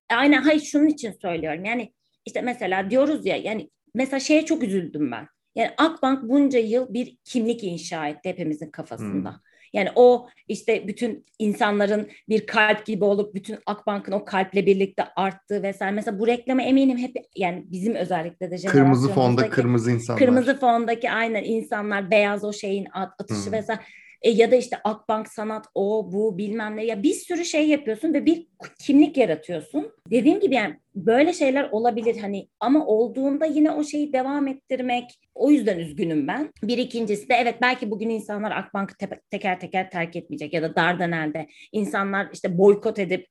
Aynen 0.09 0.41
hayır 0.41 0.61
şunun 0.61 0.87
için 0.87 1.11
söylüyorum. 1.21 1.65
Yani 1.65 1.93
işte 2.27 2.41
mesela 2.41 2.89
diyoruz 2.89 3.25
ya 3.25 3.37
yani 3.37 3.69
mesela 3.95 4.19
şeye 4.19 4.45
çok 4.45 4.63
üzüldüm 4.63 5.11
ben. 5.11 5.27
Yani 5.55 5.71
Akbank 5.77 6.29
bunca 6.29 6.59
yıl 6.59 6.93
bir 6.93 7.17
kimlik 7.23 7.63
inşa 7.63 8.07
etti 8.07 8.29
hepimizin 8.29 8.71
kafasında. 8.71 9.29
Hmm. 9.29 9.39
Yani 9.73 9.89
o 9.95 10.27
işte 10.47 10.87
bütün 10.87 11.25
insanların 11.39 12.09
bir 12.29 12.47
kalp 12.47 12.85
gibi 12.85 13.03
olup 13.03 13.35
bütün 13.35 13.57
Akbank'ın 13.65 14.11
o 14.11 14.25
kalple 14.25 14.65
birlikte 14.65 15.03
arttığı 15.15 15.63
vesaire. 15.63 15.95
Mesela 15.95 16.19
bu 16.19 16.27
reklamı 16.27 16.61
eminim 16.61 16.97
hep 16.97 17.15
yani 17.35 17.65
bizim 17.67 17.95
özellikle 17.95 18.51
de 18.51 18.55
kırmızı 18.55 19.09
fonda 19.09 19.49
kırmızı 19.49 19.91
insanlar. 19.91 20.19
Kırmızı 20.19 20.59
fondaki 20.59 21.11
aynen 21.11 21.43
insanlar 21.43 22.11
beyaz 22.11 22.43
o 22.43 22.53
şeyin 22.53 22.87
atışı 22.93 23.45
hmm. 23.45 23.53
vesaire. 23.53 23.81
E, 24.21 24.29
ya 24.29 24.51
da 24.51 24.55
işte 24.55 24.77
Akbank 24.83 25.27
Sanat 25.27 25.65
o 25.75 26.09
bu 26.11 26.37
bilmem 26.37 26.77
ne 26.77 26.85
ya 26.85 27.03
bir 27.03 27.13
sürü 27.13 27.45
şey 27.45 27.67
yapıyorsun 27.67 28.13
ve 28.13 28.25
bir 28.25 28.47
kimlik 28.79 29.17
yaratıyorsun. 29.17 29.91
Dediğim 30.11 30.39
gibi 30.39 30.55
yani 30.55 30.75
böyle 30.95 31.33
şeyler 31.33 31.69
olabilir 31.71 32.17
hani 32.17 32.47
ama 32.59 32.85
olduğunda 32.85 33.45
yine 33.45 33.71
o 33.71 33.83
şeyi 33.83 34.13
devam 34.13 34.47
ettirmek 34.47 35.19
o 35.35 35.51
yüzden 35.51 35.79
üzgünüm 35.79 36.27
ben. 36.27 36.53
Bir 36.63 36.77
ikincisi 36.77 37.29
de 37.29 37.33
evet 37.33 37.55
belki 37.61 37.91
bugün 37.91 38.09
insanlar 38.09 38.51
Akbank'ı 38.51 38.97
te- 38.97 39.21
teker 39.31 39.59
teker 39.59 39.91
terk 39.91 40.15
etmeyecek 40.15 40.53
ya 40.53 40.61
da 40.61 40.75
Dardanel'de 40.75 41.47
insanlar 41.71 42.29
işte 42.33 42.57
boykot 42.57 42.99
edip 42.99 43.27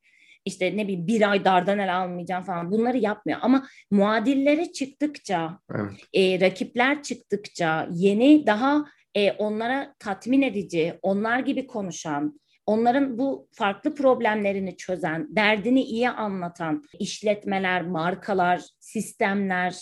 işte 0.47 0.77
ne 0.77 0.85
bileyim 0.85 1.07
bir 1.07 1.31
ay 1.31 1.45
Dardanel 1.45 1.97
almayacağım 1.97 2.45
falan 2.45 2.71
bunları 2.71 2.99
yapmıyor. 2.99 3.39
Ama 3.43 3.67
muadilleri 3.91 4.73
çıktıkça, 4.73 5.59
evet. 5.75 5.93
e, 6.13 6.41
rakipler 6.41 7.03
çıktıkça 7.03 7.89
yeni 7.93 8.47
daha 8.47 8.85
e, 9.17 9.33
onlara 9.33 9.95
tatmin 9.99 10.43
edici, 10.43 10.99
onlar 11.03 11.39
gibi 11.39 11.67
konuşan, 11.67 12.41
onların 12.67 13.19
bu 13.19 13.49
farklı 13.53 13.95
problemlerini 13.95 14.77
çözen, 14.77 15.27
derdini 15.37 15.83
iyi 15.83 16.09
anlatan 16.09 16.85
işletmeler, 16.99 17.83
markalar, 17.83 18.63
sistemler 18.81 19.77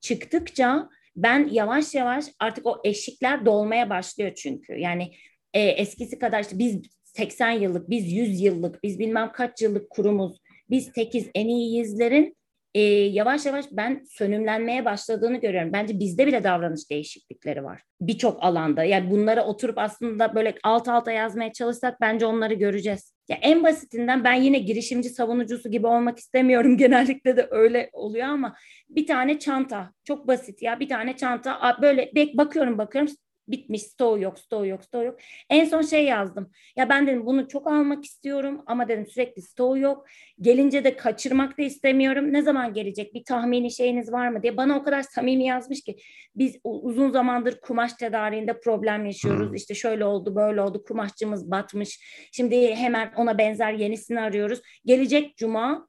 çıktıkça 0.00 0.88
ben 1.16 1.48
yavaş 1.52 1.94
yavaş 1.94 2.26
artık 2.38 2.66
o 2.66 2.80
eşikler 2.84 3.46
dolmaya 3.46 3.90
başlıyor 3.90 4.32
çünkü. 4.34 4.72
Yani 4.72 5.12
e, 5.54 5.60
eskisi 5.60 6.18
kadar 6.18 6.40
işte 6.40 6.58
biz 6.58 6.82
80 7.04 7.50
yıllık, 7.50 7.90
biz 7.90 8.12
100 8.12 8.40
yıllık, 8.40 8.82
biz 8.82 8.98
bilmem 8.98 9.32
kaç 9.32 9.62
yıllık 9.62 9.90
kurumuz, 9.90 10.38
biz 10.70 10.92
tekiz 10.92 11.30
en 11.34 11.48
iyiyizlerin 11.48 12.37
e, 12.74 12.80
yavaş 12.90 13.46
yavaş 13.46 13.64
ben 13.72 14.04
sönümlenmeye 14.10 14.84
başladığını 14.84 15.36
görüyorum. 15.36 15.72
Bence 15.72 15.98
bizde 15.98 16.26
bile 16.26 16.44
davranış 16.44 16.90
değişiklikleri 16.90 17.64
var. 17.64 17.82
Birçok 18.00 18.42
alanda. 18.44 18.84
Yani 18.84 19.10
bunları 19.10 19.42
oturup 19.42 19.78
aslında 19.78 20.34
böyle 20.34 20.54
alt 20.62 20.88
alta 20.88 21.12
yazmaya 21.12 21.52
çalışsak 21.52 22.00
bence 22.00 22.26
onları 22.26 22.54
göreceğiz. 22.54 23.14
Ya 23.28 23.38
en 23.42 23.62
basitinden 23.62 24.24
ben 24.24 24.34
yine 24.34 24.58
girişimci 24.58 25.08
savunucusu 25.08 25.70
gibi 25.70 25.86
olmak 25.86 26.18
istemiyorum. 26.18 26.76
Genellikle 26.76 27.36
de 27.36 27.48
öyle 27.50 27.90
oluyor 27.92 28.26
ama 28.26 28.56
bir 28.88 29.06
tane 29.06 29.38
çanta. 29.38 29.92
Çok 30.04 30.28
basit 30.28 30.62
ya. 30.62 30.80
Bir 30.80 30.88
tane 30.88 31.16
çanta. 31.16 31.78
Böyle 31.82 32.10
bek 32.14 32.36
bakıyorum 32.36 32.78
bakıyorum 32.78 33.12
bitmiş 33.48 33.82
stoğu 33.82 34.18
yok 34.18 34.38
stoğu 34.38 34.66
yok 34.66 34.84
stoğu 34.84 35.04
yok. 35.04 35.18
En 35.50 35.64
son 35.64 35.82
şey 35.82 36.04
yazdım. 36.04 36.50
Ya 36.76 36.88
ben 36.88 37.06
dedim 37.06 37.26
bunu 37.26 37.48
çok 37.48 37.66
almak 37.66 38.04
istiyorum 38.04 38.62
ama 38.66 38.88
dedim 38.88 39.06
sürekli 39.06 39.42
stoğu 39.42 39.78
yok. 39.78 40.06
Gelince 40.40 40.84
de 40.84 40.96
kaçırmak 40.96 41.58
da 41.58 41.62
istemiyorum. 41.62 42.32
Ne 42.32 42.42
zaman 42.42 42.74
gelecek 42.74 43.14
bir 43.14 43.24
tahmini 43.24 43.70
şeyiniz 43.70 44.12
var 44.12 44.28
mı 44.28 44.42
diye 44.42 44.56
bana 44.56 44.76
o 44.76 44.82
kadar 44.82 45.02
samimi 45.02 45.44
yazmış 45.44 45.80
ki 45.82 45.96
biz 46.36 46.56
uzun 46.64 47.10
zamandır 47.10 47.60
kumaş 47.60 47.92
tedariğinde 47.92 48.60
problem 48.60 49.06
yaşıyoruz. 49.06 49.48
Hmm. 49.48 49.54
İşte 49.54 49.74
şöyle 49.74 50.04
oldu 50.04 50.36
böyle 50.36 50.60
oldu 50.60 50.84
kumaşçımız 50.84 51.50
batmış. 51.50 52.00
Şimdi 52.32 52.74
hemen 52.74 53.12
ona 53.16 53.38
benzer 53.38 53.72
yenisini 53.72 54.20
arıyoruz. 54.20 54.60
Gelecek 54.84 55.36
cuma 55.36 55.88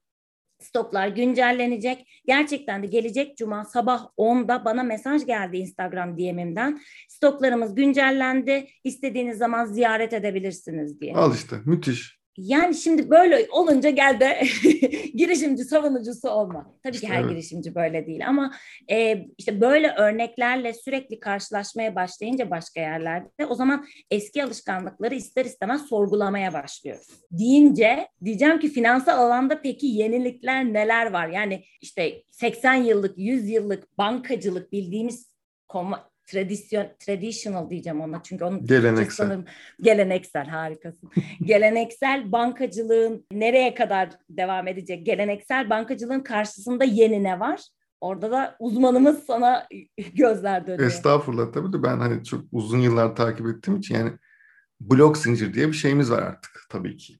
stoklar 0.60 1.08
güncellenecek. 1.08 2.22
Gerçekten 2.28 2.84
de 2.84 2.88
gelecek 2.88 3.38
cuma 3.38 3.66
sabah 3.66 4.08
10'da 4.18 4.66
bana 4.66 4.84
mesaj 4.84 5.26
geldi 5.26 5.58
Instagram 5.58 6.18
DM'imden. 6.18 6.82
Stoklarımız 7.10 7.76
güncellendi. 7.76 8.68
İstediğiniz 8.84 9.38
zaman 9.38 9.66
ziyaret 9.66 10.14
edebilirsiniz 10.14 11.02
diye. 11.02 11.16
Al 11.16 11.34
işte 11.34 11.56
müthiş. 11.66 12.19
Yani 12.42 12.76
şimdi 12.76 13.10
böyle 13.10 13.48
olunca 13.52 13.90
gel 13.90 14.20
de 14.20 14.42
girişimci 15.16 15.64
savunucusu 15.64 16.30
olma. 16.30 16.74
Tabii 16.84 16.96
işte 16.96 17.08
ki 17.08 17.14
her 17.14 17.20
evet. 17.22 17.30
girişimci 17.30 17.76
böyle 17.76 18.08
değil 18.08 18.28
ama 18.28 18.54
e, 18.92 19.26
işte 19.38 19.62
böyle 19.62 19.94
örneklerle 19.98 20.74
sürekli 20.74 21.20
karşılaşmaya 21.20 21.96
başlayınca 21.96 22.50
başka 22.52 22.80
yerlerde 22.80 23.46
o 23.50 23.56
zaman 23.56 23.86
eski 24.12 24.44
alışkanlıkları 24.44 25.16
ister 25.16 25.46
istemez 25.46 25.82
sorgulamaya 25.82 26.54
başlıyoruz. 26.54 27.08
Deyince 27.32 28.08
diyeceğim 28.26 28.60
ki 28.60 28.70
finansal 28.70 29.18
alanda 29.18 29.62
peki 29.62 29.88
yenilikler 29.88 30.74
neler 30.74 31.12
var? 31.12 31.28
Yani 31.28 31.64
işte 31.82 32.24
80 32.32 32.76
yıllık, 32.76 33.18
100 33.18 33.50
yıllık 33.50 33.98
bankacılık 33.98 34.72
bildiğimiz 34.72 35.30
tradisyon 36.32 36.88
traditional 37.00 37.70
diyeceğim 37.70 38.02
ona 38.02 38.24
çünkü 38.24 38.44
onun 38.44 38.66
geleneksel 38.66 39.26
sanırım, 39.26 39.46
geleneksel 39.82 40.48
harikasın. 40.48 41.12
geleneksel 41.46 42.32
bankacılığın 42.32 43.26
nereye 43.32 43.74
kadar 43.74 44.10
devam 44.30 44.68
edecek? 44.68 45.06
Geleneksel 45.06 45.70
bankacılığın 45.70 46.20
karşısında 46.20 46.84
yeni 46.84 47.24
ne 47.24 47.40
var? 47.40 47.62
Orada 48.02 48.32
da 48.32 48.56
uzmanımız 48.60 49.24
sana 49.24 49.68
gözler 50.14 50.68
dönüyor. 50.68 50.88
Estağfurullah 50.88 51.52
tabii 51.54 51.74
de 51.74 51.84
ben 51.84 51.98
hani 52.00 52.24
çok 52.24 52.42
uzun 52.52 52.80
yıllar 52.80 53.16
takip 53.16 53.48
ettiğim 53.48 53.78
için 53.78 53.96
yani 53.96 54.12
blok 54.80 55.18
zincir 55.18 55.54
diye 55.54 55.68
bir 55.68 55.74
şeyimiz 55.74 56.12
var 56.12 56.22
artık 56.22 56.52
tabii 56.70 56.98
ki. 56.98 57.20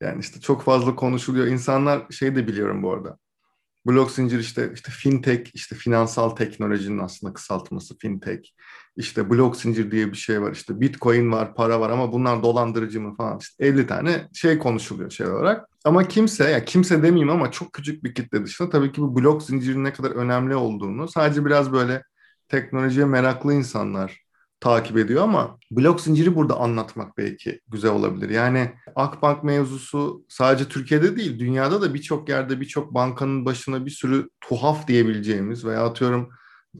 Yani 0.00 0.20
işte 0.20 0.40
çok 0.40 0.62
fazla 0.62 0.96
konuşuluyor. 0.96 1.46
İnsanlar 1.46 2.02
şey 2.10 2.36
de 2.36 2.46
biliyorum 2.46 2.82
bu 2.82 2.92
arada. 2.92 3.18
Blok 3.86 4.10
zincir 4.10 4.38
işte 4.38 4.70
işte 4.74 4.92
fintech, 4.92 5.50
işte 5.54 5.76
finansal 5.76 6.30
teknolojinin 6.30 6.98
aslında 6.98 7.32
kısaltması 7.32 7.98
fintech. 7.98 8.48
İşte 8.96 9.30
blok 9.30 9.56
zincir 9.56 9.90
diye 9.90 10.12
bir 10.12 10.16
şey 10.16 10.42
var. 10.42 10.52
İşte 10.52 10.80
bitcoin 10.80 11.32
var, 11.32 11.54
para 11.54 11.80
var 11.80 11.90
ama 11.90 12.12
bunlar 12.12 12.42
dolandırıcı 12.42 13.00
mı 13.00 13.14
falan. 13.14 13.38
İşte 13.38 13.66
50 13.66 13.86
tane 13.86 14.28
şey 14.34 14.58
konuşuluyor 14.58 15.10
şey 15.10 15.26
olarak. 15.26 15.68
Ama 15.84 16.08
kimse, 16.08 16.50
ya 16.50 16.64
kimse 16.64 17.02
demeyeyim 17.02 17.30
ama 17.30 17.50
çok 17.50 17.72
küçük 17.72 18.04
bir 18.04 18.14
kitle 18.14 18.44
dışında 18.44 18.70
tabii 18.70 18.92
ki 18.92 19.00
bu 19.00 19.16
blok 19.16 19.42
zincirin 19.42 19.84
ne 19.84 19.92
kadar 19.92 20.10
önemli 20.10 20.56
olduğunu 20.56 21.08
sadece 21.08 21.44
biraz 21.44 21.72
böyle 21.72 22.02
teknolojiye 22.48 23.06
meraklı 23.06 23.54
insanlar 23.54 24.21
takip 24.62 24.98
ediyor 24.98 25.22
ama 25.22 25.58
blok 25.70 26.00
zinciri 26.00 26.36
burada 26.36 26.56
anlatmak 26.56 27.18
belki 27.18 27.60
güzel 27.68 27.90
olabilir. 27.90 28.30
Yani 28.30 28.72
Akbank 28.96 29.44
mevzusu 29.44 30.24
sadece 30.28 30.68
Türkiye'de 30.68 31.16
değil, 31.16 31.38
dünyada 31.38 31.82
da 31.82 31.94
birçok 31.94 32.28
yerde 32.28 32.60
birçok 32.60 32.94
bankanın 32.94 33.44
başına 33.44 33.86
bir 33.86 33.90
sürü 33.90 34.28
tuhaf 34.40 34.88
diyebileceğimiz 34.88 35.64
veya 35.64 35.84
atıyorum 35.84 36.30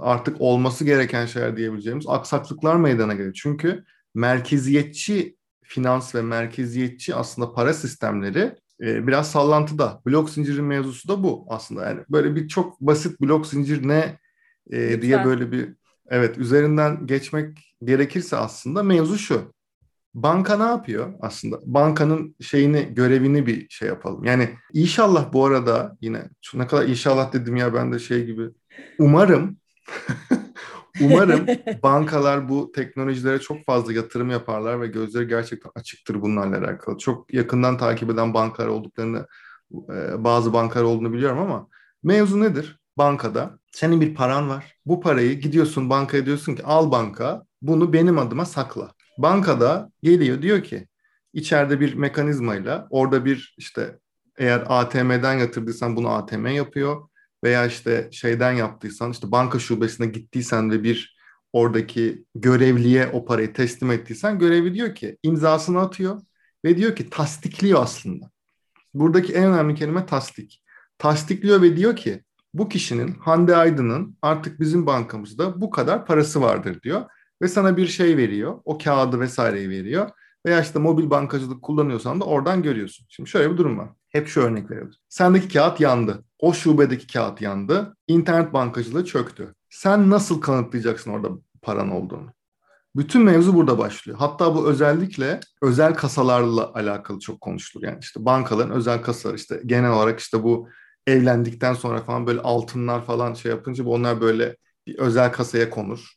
artık 0.00 0.40
olması 0.40 0.84
gereken 0.84 1.26
şeyler 1.26 1.56
diyebileceğimiz 1.56 2.06
aksaklıklar 2.08 2.76
meydana 2.76 3.14
geliyor. 3.14 3.34
Çünkü 3.42 3.84
merkeziyetçi 4.14 5.36
finans 5.62 6.14
ve 6.14 6.22
merkeziyetçi 6.22 7.14
aslında 7.14 7.52
para 7.52 7.74
sistemleri 7.74 8.54
e, 8.80 9.06
biraz 9.06 9.30
sallantıda. 9.30 10.00
Blok 10.06 10.30
zincirin 10.30 10.64
mevzusu 10.64 11.08
da 11.08 11.22
bu 11.22 11.46
aslında. 11.48 11.84
Yani 11.88 12.00
böyle 12.10 12.36
bir 12.36 12.48
çok 12.48 12.80
basit 12.80 13.20
blok 13.20 13.46
zincir 13.46 13.88
ne 13.88 14.18
e, 14.70 15.02
diye 15.02 15.24
böyle 15.24 15.52
bir 15.52 15.81
evet 16.12 16.38
üzerinden 16.38 17.06
geçmek 17.06 17.74
gerekirse 17.84 18.36
aslında 18.36 18.82
mevzu 18.82 19.18
şu. 19.18 19.52
Banka 20.14 20.56
ne 20.56 20.70
yapıyor 20.70 21.14
aslında? 21.20 21.58
Bankanın 21.64 22.36
şeyini, 22.40 22.94
görevini 22.94 23.46
bir 23.46 23.68
şey 23.68 23.88
yapalım. 23.88 24.24
Yani 24.24 24.50
inşallah 24.72 25.32
bu 25.32 25.46
arada 25.46 25.96
yine 26.00 26.22
ne 26.54 26.66
kadar 26.66 26.86
inşallah 26.86 27.32
dedim 27.32 27.56
ya 27.56 27.74
ben 27.74 27.92
de 27.92 27.98
şey 27.98 28.24
gibi. 28.24 28.42
Umarım 28.98 29.56
Umarım 31.00 31.46
bankalar 31.82 32.48
bu 32.48 32.72
teknolojilere 32.72 33.38
çok 33.38 33.64
fazla 33.64 33.92
yatırım 33.92 34.30
yaparlar 34.30 34.80
ve 34.80 34.86
gözleri 34.86 35.28
gerçekten 35.28 35.70
açıktır 35.74 36.22
bunlarla 36.22 36.58
alakalı. 36.58 36.98
Çok 36.98 37.34
yakından 37.34 37.78
takip 37.78 38.10
eden 38.10 38.34
bankalar 38.34 38.68
olduklarını, 38.68 39.26
e, 39.72 40.24
bazı 40.24 40.52
bankalar 40.52 40.84
olduğunu 40.84 41.12
biliyorum 41.12 41.38
ama 41.38 41.68
mevzu 42.02 42.40
nedir? 42.40 42.80
Bankada 42.98 43.58
senin 43.72 44.00
bir 44.00 44.14
paran 44.14 44.48
var. 44.48 44.76
Bu 44.86 45.00
parayı 45.00 45.40
gidiyorsun 45.40 45.90
bankaya 45.90 46.26
diyorsun 46.26 46.54
ki 46.54 46.62
al 46.64 46.90
banka 46.90 47.42
bunu 47.62 47.92
benim 47.92 48.18
adıma 48.18 48.44
sakla. 48.44 48.92
Bankada 49.18 49.90
geliyor 50.02 50.42
diyor 50.42 50.62
ki 50.62 50.86
içeride 51.32 51.80
bir 51.80 51.94
mekanizmayla 51.94 52.86
orada 52.90 53.24
bir 53.24 53.54
işte 53.58 53.98
eğer 54.38 54.64
ATM'den 54.68 55.38
yatırdıysan 55.38 55.96
bunu 55.96 56.08
ATM 56.08 56.46
yapıyor 56.46 57.08
veya 57.44 57.66
işte 57.66 58.08
şeyden 58.12 58.52
yaptıysan 58.52 59.10
işte 59.10 59.32
banka 59.32 59.58
şubesine 59.58 60.06
gittiysen 60.06 60.70
ve 60.70 60.82
bir 60.82 61.16
oradaki 61.52 62.24
görevliye 62.34 63.06
o 63.12 63.24
parayı 63.24 63.52
teslim 63.52 63.90
ettiysen 63.90 64.38
görevi 64.38 64.74
diyor 64.74 64.94
ki 64.94 65.18
imzasını 65.22 65.80
atıyor 65.80 66.20
ve 66.64 66.76
diyor 66.76 66.96
ki 66.96 67.10
tasdikliyor 67.10 67.82
aslında. 67.82 68.30
Buradaki 68.94 69.34
en 69.34 69.44
önemli 69.44 69.74
kelime 69.74 70.06
tasdik. 70.06 70.62
Tasdikliyor 70.98 71.62
ve 71.62 71.76
diyor 71.76 71.96
ki 71.96 72.22
bu 72.54 72.68
kişinin 72.68 73.14
Hande 73.14 73.56
Aydın'ın 73.56 74.16
artık 74.22 74.60
bizim 74.60 74.86
bankamızda 74.86 75.60
bu 75.60 75.70
kadar 75.70 76.06
parası 76.06 76.40
vardır 76.40 76.82
diyor 76.82 77.02
ve 77.42 77.48
sana 77.48 77.76
bir 77.76 77.86
şey 77.86 78.16
veriyor. 78.16 78.58
O 78.64 78.78
kağıdı 78.78 79.20
vesaireyi 79.20 79.70
veriyor. 79.70 80.10
Veya 80.46 80.60
işte 80.60 80.78
mobil 80.78 81.10
bankacılık 81.10 81.62
kullanıyorsan 81.62 82.20
da 82.20 82.24
oradan 82.24 82.62
görüyorsun. 82.62 83.06
Şimdi 83.08 83.30
şöyle 83.30 83.52
bir 83.52 83.56
durum 83.56 83.78
var. 83.78 83.88
Hep 84.08 84.28
şu 84.28 84.40
örnek 84.40 84.70
veriyoruz. 84.70 85.00
Sendeki 85.08 85.48
kağıt 85.48 85.80
yandı. 85.80 86.24
O 86.38 86.52
şubedeki 86.52 87.06
kağıt 87.06 87.40
yandı. 87.40 87.96
İnternet 88.08 88.52
bankacılığı 88.52 89.04
çöktü. 89.04 89.54
Sen 89.70 90.10
nasıl 90.10 90.40
kanıtlayacaksın 90.40 91.10
orada 91.10 91.28
paran 91.62 91.90
olduğunu? 91.90 92.32
Bütün 92.96 93.22
mevzu 93.22 93.54
burada 93.54 93.78
başlıyor. 93.78 94.18
Hatta 94.18 94.54
bu 94.54 94.68
özellikle 94.68 95.40
özel 95.62 95.94
kasalarla 95.94 96.72
alakalı 96.74 97.18
çok 97.18 97.40
konuşulur. 97.40 97.84
Yani 97.84 97.98
işte 98.00 98.24
bankaların 98.24 98.76
özel 98.76 99.02
kasaları 99.02 99.36
işte 99.36 99.62
genel 99.66 99.92
olarak 99.92 100.20
işte 100.20 100.42
bu 100.42 100.68
evlendikten 101.06 101.74
sonra 101.74 102.02
falan 102.02 102.26
böyle 102.26 102.40
altınlar 102.40 103.04
falan 103.04 103.34
şey 103.34 103.50
yapınca 103.50 103.84
bu 103.84 103.92
onlar 103.94 104.20
böyle 104.20 104.56
bir 104.86 104.98
özel 104.98 105.32
kasaya 105.32 105.70
konur. 105.70 106.12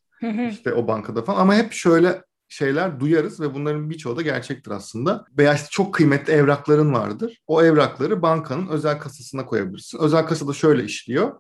işte 0.50 0.74
o 0.74 0.88
bankada 0.88 1.22
falan 1.22 1.42
ama 1.42 1.56
hep 1.56 1.74
şöyle 1.74 2.22
şeyler 2.48 3.00
duyarız 3.00 3.40
ve 3.40 3.54
bunların 3.54 3.90
birçoğu 3.90 4.18
da 4.18 4.22
gerçektir 4.22 4.72
aslında. 4.72 5.26
Veya 5.38 5.54
işte 5.54 5.68
çok 5.72 5.94
kıymetli 5.94 6.34
evrakların 6.34 6.94
vardır. 6.94 7.42
O 7.48 7.64
evrakları 7.64 8.22
bankanın 8.22 8.68
özel 8.68 9.00
kasasına 9.00 9.46
koyabilirsin. 9.46 10.00
Özel 10.00 10.26
kasada 10.26 10.54
şöyle 10.54 10.84
işliyor. 10.84 11.40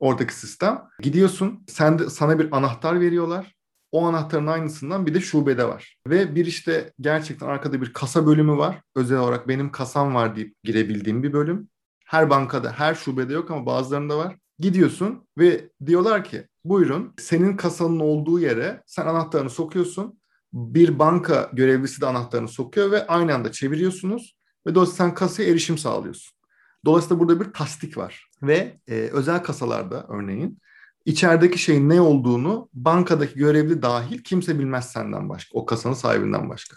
Oradaki 0.00 0.34
sistem. 0.34 0.82
Gidiyorsun, 1.00 1.64
sen 1.68 1.98
de, 1.98 2.10
sana 2.10 2.38
bir 2.38 2.56
anahtar 2.56 3.00
veriyorlar. 3.00 3.54
O 3.92 4.06
anahtarın 4.06 4.46
aynısından 4.46 5.06
bir 5.06 5.14
de 5.14 5.20
şubede 5.20 5.68
var. 5.68 5.98
Ve 6.06 6.34
bir 6.34 6.46
işte 6.46 6.92
gerçekten 7.00 7.46
arkada 7.46 7.82
bir 7.82 7.92
kasa 7.92 8.26
bölümü 8.26 8.56
var. 8.56 8.82
Özel 8.96 9.18
olarak 9.18 9.48
benim 9.48 9.72
kasam 9.72 10.14
var 10.14 10.36
deyip 10.36 10.54
girebildiğim 10.64 11.22
bir 11.22 11.32
bölüm. 11.32 11.68
Her 12.08 12.30
bankada, 12.30 12.72
her 12.72 12.94
şubede 12.94 13.32
yok 13.32 13.50
ama 13.50 13.66
bazılarında 13.66 14.18
var. 14.18 14.36
Gidiyorsun 14.58 15.28
ve 15.38 15.70
diyorlar 15.86 16.24
ki 16.24 16.48
buyurun 16.64 17.14
senin 17.18 17.56
kasanın 17.56 18.00
olduğu 18.00 18.40
yere 18.40 18.82
sen 18.86 19.06
anahtarını 19.06 19.50
sokuyorsun 19.50 20.20
bir 20.52 20.98
banka 20.98 21.50
görevlisi 21.52 22.00
de 22.00 22.06
anahtarını 22.06 22.48
sokuyor 22.48 22.90
ve 22.90 23.06
aynı 23.06 23.34
anda 23.34 23.52
çeviriyorsunuz 23.52 24.36
ve 24.66 24.74
dolayısıyla 24.74 25.04
sen 25.04 25.14
kasaya 25.14 25.50
erişim 25.50 25.78
sağlıyorsun. 25.78 26.36
Dolayısıyla 26.84 27.20
burada 27.20 27.40
bir 27.40 27.52
tasdik 27.52 27.96
var 27.96 28.30
ve 28.42 28.80
e, 28.88 28.94
özel 28.94 29.42
kasalarda 29.42 30.06
örneğin 30.08 30.58
içerideki 31.04 31.58
şeyin 31.58 31.88
ne 31.88 32.00
olduğunu 32.00 32.68
bankadaki 32.72 33.34
görevli 33.34 33.82
dahil 33.82 34.22
kimse 34.22 34.58
bilmez 34.58 34.90
senden 34.90 35.28
başka, 35.28 35.58
o 35.58 35.66
kasanın 35.66 35.94
sahibinden 35.94 36.50
başka. 36.50 36.76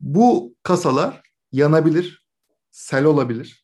Bu 0.00 0.54
kasalar 0.62 1.22
yanabilir, 1.52 2.24
sel 2.70 3.04
olabilir, 3.04 3.63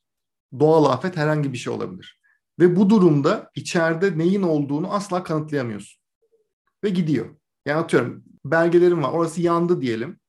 doğal 0.59 0.85
afet 0.85 1.17
herhangi 1.17 1.53
bir 1.53 1.59
şey 1.59 1.73
olabilir. 1.73 2.21
Ve 2.59 2.77
bu 2.77 2.91
durumda 2.91 3.51
içeride 3.55 4.19
neyin 4.19 4.43
olduğunu 4.43 4.93
asla 4.93 5.23
kanıtlayamıyorsun. 5.23 6.01
Ve 6.85 6.89
gidiyor. 6.89 7.27
Yani 7.67 7.79
atıyorum 7.79 8.25
belgelerim 8.45 9.03
var. 9.03 9.13
Orası 9.13 9.43
yandı 9.43 9.81
diyelim. 9.81 10.21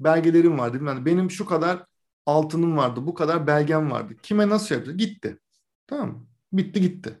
Belgelerim 0.00 0.58
vardı. 0.58 0.80
Yani 0.86 1.06
benim 1.06 1.30
şu 1.30 1.46
kadar 1.46 1.84
altınım 2.26 2.76
vardı. 2.76 3.06
Bu 3.06 3.14
kadar 3.14 3.46
belgem 3.46 3.90
vardı. 3.90 4.14
Kime 4.22 4.48
nasıl 4.48 4.74
yapacağız? 4.74 4.98
Gitti. 4.98 5.38
Tamam? 5.86 6.26
Bitti 6.52 6.80
gitti. 6.80 7.20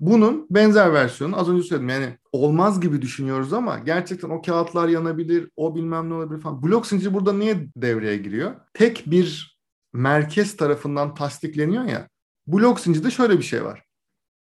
Bunun 0.00 0.46
benzer 0.50 0.92
versiyonu 0.92 1.40
az 1.40 1.48
önce 1.48 1.62
söyledim. 1.62 1.88
Yani 1.88 2.18
olmaz 2.32 2.80
gibi 2.80 3.02
düşünüyoruz 3.02 3.52
ama 3.52 3.78
gerçekten 3.78 4.30
o 4.30 4.42
kağıtlar 4.42 4.88
yanabilir, 4.88 5.50
o 5.56 5.74
bilmem 5.74 6.10
ne 6.10 6.14
olabilir 6.14 6.40
falan. 6.40 6.62
Blok 6.62 6.86
zinciri 6.86 7.14
burada 7.14 7.32
niye 7.32 7.68
devreye 7.76 8.16
giriyor? 8.16 8.54
Tek 8.74 9.04
bir 9.06 9.51
merkez 9.92 10.56
tarafından 10.56 11.14
tasdikleniyor 11.14 11.84
ya. 11.84 12.08
Blok 12.46 12.80
zincirde 12.80 13.10
şöyle 13.10 13.38
bir 13.38 13.42
şey 13.42 13.64
var. 13.64 13.84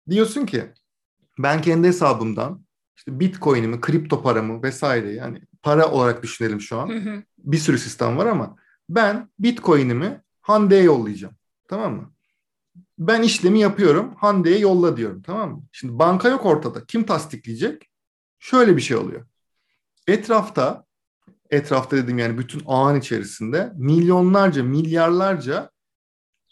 Diyorsun 0.10 0.46
ki 0.46 0.74
ben 1.40 1.62
kendi 1.62 1.88
hesabımdan 1.88 2.66
işte 2.98 3.20
Bitcoin'imi, 3.20 3.82
kripto 3.82 4.24
paramı 4.24 4.64
vesaire 4.64 5.12
yani 5.12 5.42
para 5.64 5.92
olarak 5.92 6.24
düşünelim 6.24 6.62
şu 6.62 6.80
an. 6.80 6.90
Hı 6.90 6.98
hı. 6.98 7.24
Bir 7.38 7.58
sürü 7.58 7.78
sistem 7.78 8.18
var 8.18 8.26
ama 8.26 8.56
ben 8.90 9.30
Bitcoin'imi 9.40 10.22
Hande'ye 10.42 10.84
yollayacağım. 10.84 11.36
Tamam 11.68 11.96
mı? 11.96 12.14
Ben 13.00 13.22
işlemi 13.22 13.60
yapıyorum. 13.60 14.16
Hande'ye 14.16 14.60
yolla 14.60 14.98
diyorum. 14.98 15.22
Tamam 15.22 15.52
mı? 15.52 15.64
Şimdi 15.72 16.00
banka 16.00 16.30
yok 16.30 16.46
ortada. 16.46 16.86
Kim 16.86 17.06
tasdikleyecek? 17.06 17.90
Şöyle 18.40 18.78
bir 18.78 18.82
şey 18.82 18.98
oluyor. 18.98 19.26
Etrafta 20.08 20.85
etrafta 21.50 21.98
dedim 21.98 22.18
yani 22.18 22.38
bütün 22.38 22.62
ağın 22.66 23.00
içerisinde 23.00 23.72
milyonlarca, 23.76 24.64
milyarlarca 24.64 25.70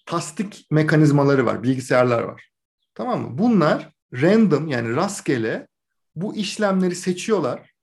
tasdik 0.06 0.67
mekanizmaları 0.71 1.45
var, 1.45 1.63
bilgisayarlar 1.63 2.23
var. 2.23 2.49
Tamam 2.95 3.21
mı? 3.21 3.38
Bunlar 3.38 3.93
random 4.13 4.67
yani 4.67 4.95
rastgele 4.95 5.67
bu 6.15 6.36
işlemleri 6.36 6.95
seçiyorlar 6.95 7.73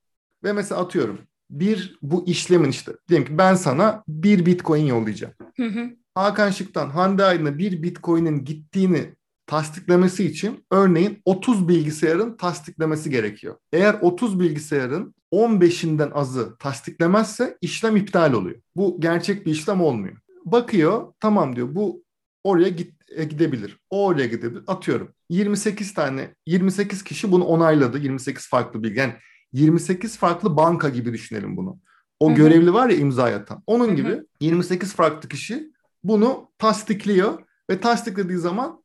ve 0.43 0.53
mesela 0.53 0.81
atıyorum 0.81 1.19
bir 1.49 1.97
bu 2.01 2.27
işlemin 2.27 2.69
işte 2.69 2.91
diyelim 3.09 3.27
ki 3.27 3.37
ben 3.37 3.55
sana 3.55 4.03
bir 4.07 4.45
bitcoin 4.45 4.85
yollayacağım. 4.85 5.33
Hı 5.57 5.65
hı. 5.65 5.89
Hakan 6.15 6.51
Şık'tan 6.51 6.89
Hande 6.89 7.25
Aydın'a 7.25 7.57
bir 7.57 7.83
bitcoin'in 7.83 8.45
gittiğini 8.45 9.15
tasdiklemesi 9.45 10.25
için 10.25 10.65
örneğin 10.71 11.21
30 11.25 11.67
bilgisayarın 11.67 12.37
tasdiklemesi 12.37 13.09
gerekiyor. 13.09 13.55
Eğer 13.73 13.93
30 14.01 14.39
bilgisayarın 14.39 15.15
15'inden 15.31 16.11
azı 16.11 16.57
tasdiklemezse 16.57 17.57
işlem 17.61 17.95
iptal 17.95 18.33
oluyor. 18.33 18.61
Bu 18.75 18.97
gerçek 18.99 19.45
bir 19.45 19.51
işlem 19.51 19.81
olmuyor. 19.81 20.17
Bakıyor 20.45 21.13
tamam 21.19 21.55
diyor 21.55 21.75
bu 21.75 22.03
oraya 22.43 22.69
git, 22.69 22.93
e, 23.09 23.23
gidebilir. 23.23 23.79
O 23.89 24.05
oraya 24.05 24.27
gidebilir. 24.27 24.63
Atıyorum 24.67 25.13
28 25.29 25.93
tane 25.93 26.35
28 26.45 27.03
kişi 27.03 27.31
bunu 27.31 27.43
onayladı. 27.43 27.97
28 27.97 28.49
farklı 28.49 28.83
bilgi. 28.83 28.99
Yani 28.99 29.13
28 29.53 30.17
farklı 30.17 30.57
banka 30.57 30.89
gibi 30.89 31.13
düşünelim 31.13 31.57
bunu. 31.57 31.79
O 32.19 32.29
Hı-hı. 32.29 32.35
görevli 32.35 32.73
var 32.73 32.89
ya 32.89 32.97
imza 32.97 33.23
atan. 33.23 33.63
Onun 33.67 33.87
Hı-hı. 33.87 33.95
gibi 33.95 34.21
28 34.39 34.93
farklı 34.93 35.29
kişi 35.29 35.71
bunu 36.03 36.51
tasdikliyor 36.57 37.39
ve 37.69 37.79
tasdiklediği 37.79 38.37
zaman 38.37 38.83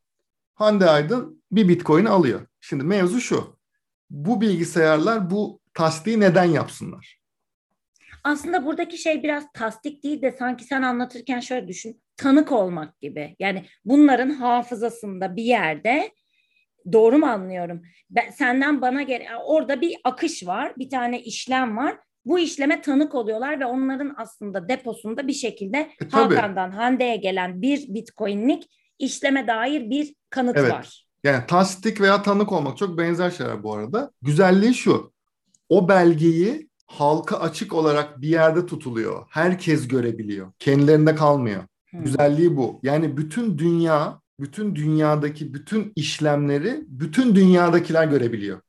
Hande 0.54 0.90
Aydın 0.90 1.42
bir 1.52 1.68
bitcoin 1.68 2.04
alıyor. 2.04 2.40
Şimdi 2.60 2.84
mevzu 2.84 3.20
şu. 3.20 3.56
Bu 4.10 4.40
bilgisayarlar 4.40 5.30
bu 5.30 5.60
tasdiği 5.76 6.20
neden 6.20 6.44
yapsınlar? 6.44 7.18
Aslında 8.24 8.64
buradaki 8.64 8.98
şey 8.98 9.22
biraz 9.22 9.44
tasdik 9.54 10.04
değil 10.04 10.22
de 10.22 10.36
sanki 10.38 10.64
sen 10.64 10.82
anlatırken 10.82 11.40
şöyle 11.40 11.68
düşün. 11.68 12.02
Tanık 12.16 12.52
olmak 12.52 13.00
gibi. 13.00 13.36
Yani 13.38 13.64
bunların 13.84 14.30
hafızasında 14.30 15.36
bir 15.36 15.42
yerde 15.42 16.10
doğru 16.92 17.18
mu 17.18 17.26
anlıyorum? 17.26 17.82
Ben, 18.10 18.30
senden 18.30 18.80
bana 18.80 19.02
gel 19.02 19.26
orada 19.44 19.80
bir 19.80 19.96
akış 20.04 20.46
var, 20.46 20.72
bir 20.78 20.90
tane 20.90 21.20
işlem 21.20 21.76
var. 21.76 21.98
Bu 22.24 22.38
işleme 22.38 22.80
tanık 22.80 23.14
oluyorlar 23.14 23.60
ve 23.60 23.66
onların 23.66 24.14
aslında 24.18 24.68
deposunda 24.68 25.28
bir 25.28 25.32
şekilde 25.32 25.78
e, 25.78 26.08
Hakan'dan 26.10 26.70
Hande'ye 26.70 27.16
gelen 27.16 27.62
bir 27.62 27.94
bitcoinlik 27.94 28.70
işleme 28.98 29.46
dair 29.46 29.90
bir 29.90 30.14
kanıt 30.30 30.56
evet. 30.56 30.72
var. 30.72 31.06
Yani 31.24 31.46
tasdik 31.46 32.00
veya 32.00 32.22
tanık 32.22 32.52
olmak 32.52 32.78
çok 32.78 32.98
benzer 32.98 33.30
şeyler 33.30 33.62
bu 33.62 33.74
arada. 33.74 34.10
Güzelliği 34.22 34.74
şu. 34.74 35.15
O 35.68 35.88
belgeyi 35.88 36.68
halka 36.86 37.36
açık 37.40 37.72
olarak 37.72 38.20
bir 38.20 38.28
yerde 38.28 38.66
tutuluyor. 38.66 39.26
Herkes 39.30 39.88
görebiliyor. 39.88 40.52
Kendilerinde 40.58 41.14
kalmıyor. 41.14 41.62
Hmm. 41.90 42.04
Güzelliği 42.04 42.56
bu. 42.56 42.80
Yani 42.82 43.16
bütün 43.16 43.58
dünya, 43.58 44.20
bütün 44.40 44.74
dünyadaki 44.74 45.54
bütün 45.54 45.92
işlemleri 45.96 46.84
bütün 46.86 47.34
dünyadakiler 47.34 48.06
görebiliyor. 48.06 48.60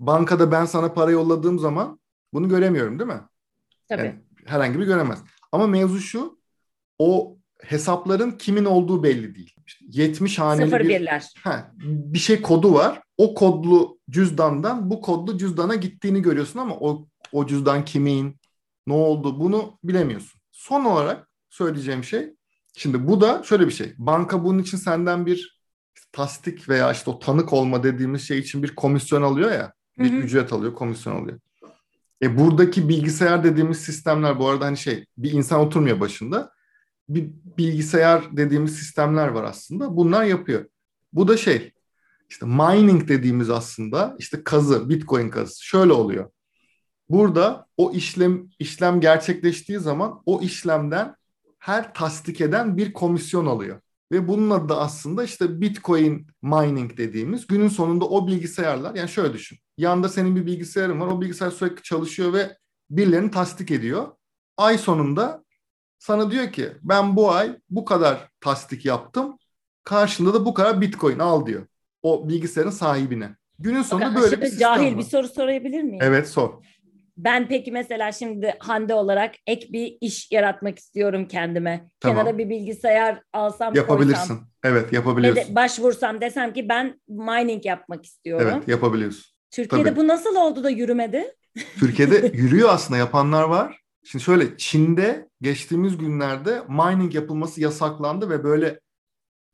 Bankada 0.00 0.52
ben 0.52 0.64
sana 0.64 0.92
para 0.92 1.10
yolladığım 1.10 1.58
zaman 1.58 2.00
bunu 2.32 2.48
göremiyorum 2.48 2.98
değil 2.98 3.10
mi? 3.10 3.20
Tabii. 3.88 4.02
Yani 4.02 4.14
herhangi 4.46 4.78
bir 4.78 4.86
göremez. 4.86 5.22
Ama 5.52 5.66
mevzu 5.66 6.00
şu. 6.00 6.38
O 6.98 7.38
hesapların 7.62 8.30
kimin 8.30 8.64
olduğu 8.64 9.02
belli 9.02 9.34
değil. 9.34 9.54
İşte 9.66 9.84
70 9.88 10.38
haneli 10.38 10.64
Sıfır 10.64 10.80
bir, 10.80 10.88
birler. 10.88 11.32
He, 11.44 11.50
bir 11.84 12.18
şey 12.18 12.42
kodu 12.42 12.74
var. 12.74 13.02
O 13.18 13.34
kodlu 13.34 13.98
cüzdandan 14.10 14.90
bu 14.90 15.00
kodlu 15.00 15.38
cüzdana 15.38 15.74
gittiğini 15.74 16.22
görüyorsun 16.22 16.58
ama 16.58 16.74
o, 16.74 17.06
o 17.32 17.46
cüzdan 17.46 17.84
kimin, 17.84 18.36
ne 18.86 18.94
oldu 18.94 19.40
bunu 19.40 19.78
bilemiyorsun. 19.84 20.40
Son 20.52 20.84
olarak 20.84 21.28
söyleyeceğim 21.50 22.04
şey, 22.04 22.34
şimdi 22.76 23.08
bu 23.08 23.20
da 23.20 23.42
şöyle 23.42 23.66
bir 23.66 23.72
şey. 23.72 23.94
Banka 23.98 24.44
bunun 24.44 24.58
için 24.58 24.76
senden 24.76 25.26
bir 25.26 25.60
tasdik 26.12 26.68
veya 26.68 26.92
işte 26.92 27.10
o 27.10 27.18
tanık 27.18 27.52
olma 27.52 27.82
dediğimiz 27.82 28.28
şey 28.28 28.38
için 28.38 28.62
bir 28.62 28.74
komisyon 28.74 29.22
alıyor 29.22 29.52
ya. 29.52 29.72
Bir 29.98 30.12
hı 30.12 30.16
hı. 30.16 30.18
ücret 30.18 30.52
alıyor, 30.52 30.74
komisyon 30.74 31.22
alıyor. 31.22 31.38
E 32.22 32.38
buradaki 32.38 32.88
bilgisayar 32.88 33.44
dediğimiz 33.44 33.78
sistemler 33.78 34.38
bu 34.38 34.48
arada 34.48 34.64
hani 34.64 34.76
şey 34.76 35.04
bir 35.18 35.32
insan 35.32 35.60
oturmuyor 35.60 36.00
başında 36.00 36.53
bir 37.08 37.30
bilgisayar 37.58 38.36
dediğimiz 38.36 38.76
sistemler 38.76 39.28
var 39.28 39.44
aslında. 39.44 39.96
Bunlar 39.96 40.24
yapıyor. 40.24 40.64
Bu 41.12 41.28
da 41.28 41.36
şey 41.36 41.72
işte 42.30 42.46
mining 42.46 43.08
dediğimiz 43.08 43.50
aslında 43.50 44.16
işte 44.18 44.44
kazı, 44.44 44.88
bitcoin 44.88 45.28
kazısı 45.28 45.64
şöyle 45.64 45.92
oluyor. 45.92 46.30
Burada 47.08 47.66
o 47.76 47.92
işlem 47.92 48.48
işlem 48.58 49.00
gerçekleştiği 49.00 49.78
zaman 49.78 50.22
o 50.26 50.40
işlemden 50.40 51.14
her 51.58 51.94
tasdik 51.94 52.40
eden 52.40 52.76
bir 52.76 52.92
komisyon 52.92 53.46
alıyor. 53.46 53.80
Ve 54.12 54.28
bunun 54.28 54.50
adı 54.50 54.68
da 54.68 54.80
aslında 54.80 55.24
işte 55.24 55.60
Bitcoin 55.60 56.26
mining 56.42 56.96
dediğimiz 56.96 57.46
günün 57.46 57.68
sonunda 57.68 58.04
o 58.04 58.26
bilgisayarlar 58.26 58.94
yani 58.94 59.08
şöyle 59.08 59.32
düşün. 59.32 59.58
Yanda 59.78 60.08
senin 60.08 60.36
bir 60.36 60.46
bilgisayarın 60.46 61.00
var. 61.00 61.06
O 61.06 61.20
bilgisayar 61.20 61.50
sürekli 61.50 61.82
çalışıyor 61.82 62.32
ve 62.32 62.56
birilerini 62.90 63.30
tasdik 63.30 63.70
ediyor. 63.70 64.08
Ay 64.56 64.78
sonunda 64.78 65.43
sana 66.04 66.30
diyor 66.30 66.52
ki 66.52 66.68
ben 66.82 67.16
bu 67.16 67.32
ay 67.32 67.56
bu 67.70 67.84
kadar 67.84 68.28
tasdik 68.40 68.84
yaptım. 68.84 69.38
Karşında 69.84 70.34
da 70.34 70.44
bu 70.44 70.54
kadar 70.54 70.80
bitcoin 70.80 71.18
al 71.18 71.46
diyor. 71.46 71.66
O 72.02 72.28
bilgisayarın 72.28 72.70
sahibine. 72.70 73.36
Günün 73.58 73.82
sonunda 73.82 74.06
Bakın, 74.06 74.22
böyle 74.22 74.40
bir 74.40 74.46
sistem 74.46 74.60
cahil 74.60 74.92
var. 74.92 74.98
bir 74.98 75.02
soru 75.02 75.28
sorabilir 75.28 75.82
miyim? 75.82 75.98
Evet 76.02 76.28
sor. 76.28 76.50
Ben 77.16 77.48
peki 77.48 77.72
mesela 77.72 78.12
şimdi 78.12 78.54
Hande 78.58 78.94
olarak 78.94 79.34
ek 79.46 79.72
bir 79.72 79.98
iş 80.00 80.32
yaratmak 80.32 80.78
istiyorum 80.78 81.28
kendime. 81.28 81.88
Tamam. 82.00 82.16
Kenara 82.16 82.38
bir 82.38 82.48
bilgisayar 82.48 83.22
alsam 83.32 83.74
Yapabilirsin. 83.74 84.28
Koysam, 84.28 84.48
evet 84.64 84.92
yapabiliyorsun. 84.92 85.50
De, 85.50 85.54
başvursam 85.54 86.20
desem 86.20 86.52
ki 86.52 86.68
ben 86.68 87.00
mining 87.08 87.66
yapmak 87.66 88.04
istiyorum. 88.04 88.48
Evet 88.52 88.68
yapabiliyorsun. 88.68 89.24
Türkiye'de 89.50 89.88
Tabii. 89.88 90.00
bu 90.00 90.08
nasıl 90.08 90.36
oldu 90.36 90.64
da 90.64 90.70
yürümedi? 90.70 91.34
Türkiye'de 91.78 92.16
yürüyor 92.36 92.68
aslında 92.72 92.98
yapanlar 92.98 93.42
var. 93.44 93.83
Şimdi 94.04 94.24
şöyle 94.24 94.56
Çin'de 94.56 95.28
geçtiğimiz 95.40 95.98
günlerde 95.98 96.64
mining 96.68 97.14
yapılması 97.14 97.60
yasaklandı 97.60 98.30
ve 98.30 98.44
böyle 98.44 98.80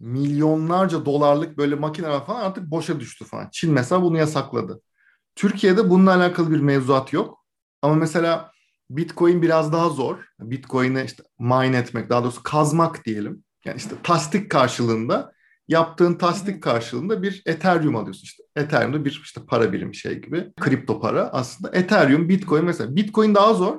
milyonlarca 0.01 1.05
dolarlık 1.05 1.59
böyle 1.59 1.75
makineler 1.75 2.27
falan 2.27 2.41
artık 2.41 2.71
boşa 2.71 3.01
düştü 3.01 3.25
falan. 3.25 3.49
Çin 3.53 3.73
mesela 3.73 4.03
bunu 4.03 4.19
yasakladı. 4.19 4.81
Türkiye'de 5.35 5.91
bununla 5.91 6.15
alakalı 6.15 6.51
bir 6.51 6.61
mevzuat 6.61 7.13
yok. 7.13 7.45
Ama 7.83 7.95
mesela 7.95 8.53
Bitcoin 8.91 9.43
biraz 9.43 9.73
daha 9.73 9.89
zor. 9.89 10.17
Bitcoin'e 10.41 11.05
işte 11.05 11.23
mine 11.39 11.77
etmek, 11.77 12.11
daha 12.11 12.23
doğrusu 12.23 12.43
kazmak 12.43 13.05
diyelim. 13.05 13.45
Yani 13.65 13.77
işte 13.77 13.95
tasdik 14.03 14.51
karşılığında 14.51 15.33
yaptığın 15.69 16.15
tasdik 16.15 16.63
karşılığında 16.63 17.23
bir 17.23 17.43
Ethereum 17.47 17.97
alıyorsun 17.97 18.23
işte. 18.23 18.43
Ethereum'da 18.57 19.05
bir 19.05 19.21
işte 19.25 19.41
para 19.49 19.73
birimi 19.73 19.97
şey 19.97 20.21
gibi. 20.21 20.53
Kripto 20.61 21.01
para 21.01 21.29
aslında. 21.33 21.77
Ethereum, 21.77 22.29
Bitcoin 22.29 22.65
mesela. 22.65 22.97
Bitcoin 22.97 23.35
daha 23.35 23.55
zor. 23.55 23.79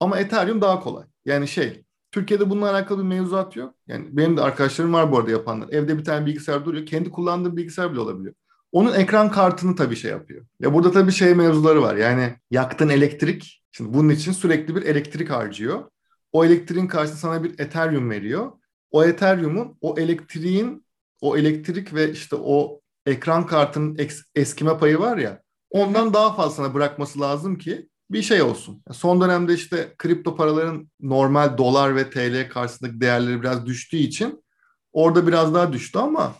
Ama 0.00 0.18
Ethereum 0.18 0.60
daha 0.60 0.80
kolay. 0.80 1.06
Yani 1.24 1.48
şey 1.48 1.84
Türkiye'de 2.12 2.50
bununla 2.50 2.70
alakalı 2.70 2.98
bir 2.98 3.08
mevzuat 3.08 3.56
yok. 3.56 3.74
Yani 3.86 4.08
benim 4.12 4.36
de 4.36 4.40
arkadaşlarım 4.42 4.92
var 4.92 5.12
bu 5.12 5.18
arada 5.18 5.30
yapanlar. 5.30 5.68
Evde 5.68 5.98
bir 5.98 6.04
tane 6.04 6.26
bilgisayar 6.26 6.64
duruyor. 6.64 6.86
Kendi 6.86 7.10
kullandığı 7.10 7.56
bilgisayar 7.56 7.92
bile 7.92 8.00
olabiliyor. 8.00 8.34
Onun 8.72 8.94
ekran 8.94 9.30
kartını 9.30 9.76
tabii 9.76 9.96
şey 9.96 10.10
yapıyor. 10.10 10.46
Ya 10.60 10.74
burada 10.74 10.92
tabii 10.92 11.12
şey 11.12 11.34
mevzuları 11.34 11.82
var. 11.82 11.96
Yani 11.96 12.34
yaktığın 12.50 12.88
elektrik. 12.88 13.62
Şimdi 13.72 13.94
bunun 13.94 14.08
için 14.08 14.32
sürekli 14.32 14.76
bir 14.76 14.82
elektrik 14.82 15.30
harcıyor. 15.30 15.90
O 16.32 16.44
elektriğin 16.44 16.86
karşısında 16.86 17.20
sana 17.20 17.44
bir 17.44 17.58
Ethereum 17.58 18.10
veriyor. 18.10 18.52
O 18.90 19.04
Ethereum'un 19.04 19.78
o 19.80 19.98
elektriğin 19.98 20.86
o 21.20 21.36
elektrik 21.36 21.94
ve 21.94 22.12
işte 22.12 22.36
o 22.36 22.80
ekran 23.06 23.46
kartının 23.46 23.98
eskime 24.34 24.78
payı 24.78 24.98
var 24.98 25.18
ya 25.18 25.42
ondan 25.70 26.14
daha 26.14 26.34
fazlasına 26.34 26.74
bırakması 26.74 27.20
lazım 27.20 27.58
ki 27.58 27.88
bir 28.10 28.22
şey 28.22 28.42
olsun. 28.42 28.82
Son 28.92 29.20
dönemde 29.20 29.54
işte 29.54 29.94
kripto 29.98 30.36
paraların 30.36 30.90
normal 31.00 31.58
dolar 31.58 31.96
ve 31.96 32.10
TL 32.10 32.48
karşısındaki 32.52 33.00
değerleri 33.00 33.40
biraz 33.40 33.66
düştüğü 33.66 33.96
için 33.96 34.44
orada 34.92 35.26
biraz 35.26 35.54
daha 35.54 35.72
düştü 35.72 35.98
ama 35.98 36.34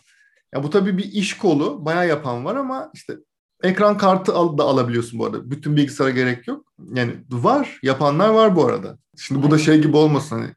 ya 0.55 0.63
bu 0.63 0.69
tabii 0.69 0.97
bir 0.97 1.11
iş 1.11 1.37
kolu. 1.37 1.85
Bayağı 1.85 2.07
yapan 2.07 2.45
var 2.45 2.55
ama 2.55 2.91
işte 2.93 3.17
ekran 3.63 3.97
kartı 3.97 4.33
al, 4.33 4.57
da 4.57 4.63
alabiliyorsun 4.63 5.19
bu 5.19 5.25
arada. 5.25 5.51
Bütün 5.51 5.75
bilgisayara 5.75 6.11
gerek 6.11 6.47
yok. 6.47 6.73
Yani 6.93 7.13
var. 7.29 7.79
Yapanlar 7.83 8.29
var 8.29 8.55
bu 8.55 8.65
arada. 8.65 8.97
Şimdi 9.17 9.43
bu 9.43 9.51
da 9.51 9.57
şey 9.57 9.81
gibi 9.81 9.97
olmasın 9.97 10.35
hani 10.35 10.53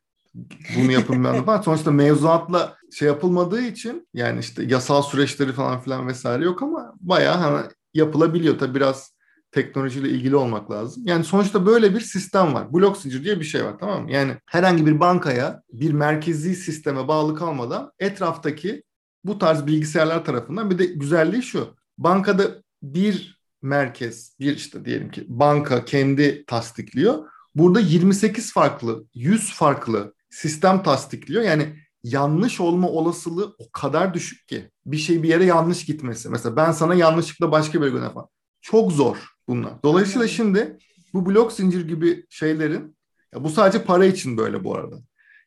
bunu 0.77 0.93
yapın 0.93 1.25
ben 1.25 1.45
falan. 1.45 1.61
Sonuçta 1.61 1.91
mevzuatla 1.91 2.77
şey 2.93 3.09
yapılmadığı 3.09 3.63
için 3.63 4.09
yani 4.15 4.41
işte 4.41 4.65
yasal 4.65 5.03
süreçleri 5.03 5.53
falan 5.53 5.81
filan 5.81 6.09
vesaire 6.09 6.45
yok 6.45 6.63
ama 6.63 6.95
bayağı 7.01 7.37
hani 7.37 7.67
yapılabiliyor. 7.95 8.59
Tabii 8.59 8.75
biraz 8.75 9.14
teknolojiyle 9.55 10.09
ilgili 10.09 10.37
olmak 10.37 10.71
lazım. 10.71 11.03
Yani 11.07 11.25
sonuçta 11.25 11.67
böyle 11.67 11.95
bir 11.95 12.01
sistem 12.01 12.55
var. 12.55 12.73
Blok 12.73 12.97
zincir 12.97 13.25
diye 13.25 13.41
bir 13.41 13.45
şey 13.45 13.65
var 13.65 13.75
tamam 13.81 14.03
mı? 14.03 14.13
Yani 14.13 14.37
herhangi 14.47 14.87
bir 14.87 15.01
bankaya 15.01 15.63
bir 15.73 15.93
merkezi 15.93 16.55
sisteme 16.55 17.09
bağlı 17.09 17.35
kalmadan 17.35 17.93
etraftaki 17.99 18.83
bu 19.25 19.39
tarz 19.39 19.67
bilgisayarlar 19.67 20.25
tarafından 20.25 20.71
bir 20.71 20.79
de 20.79 20.85
güzelliği 20.85 21.43
şu. 21.43 21.75
Bankada 21.99 22.63
bir 22.83 23.41
merkez, 23.63 24.37
bir 24.41 24.57
işte 24.57 24.85
diyelim 24.85 25.11
ki 25.11 25.25
banka 25.29 25.85
kendi 25.85 26.45
tasdikliyor. 26.47 27.25
Burada 27.55 27.81
28 27.81 28.53
farklı, 28.53 29.05
100 29.15 29.55
farklı 29.55 30.15
sistem 30.31 30.83
tasdikliyor. 30.83 31.43
Yani 31.43 31.77
yanlış 32.03 32.61
olma 32.61 32.89
olasılığı 32.89 33.55
o 33.59 33.71
kadar 33.73 34.15
düşük 34.15 34.49
ki. 34.49 34.71
Bir 34.87 34.97
şey 34.97 35.23
bir 35.23 35.29
yere 35.29 35.45
yanlış 35.45 35.85
gitmesi. 35.85 36.29
Mesela 36.29 36.57
ben 36.57 36.73
sana 36.73 36.95
yanlışlıkla 36.95 37.53
başka 37.53 37.83
bir 37.83 37.89
göre 37.89 38.11
falan. 38.11 38.29
Çok 38.61 38.93
zor 38.93 39.34
bunlar. 39.49 39.73
Dolayısıyla 39.85 40.29
şimdi 40.29 40.79
bu 41.15 41.27
blok 41.27 41.53
zincir 41.53 41.89
gibi 41.89 42.27
şeylerin 42.31 42.97
ya 43.35 43.45
bu 43.45 43.49
sadece 43.49 43.85
para 43.85 44.05
için 44.05 44.37
böyle 44.37 44.65
bu 44.65 44.77
arada. 44.77 44.97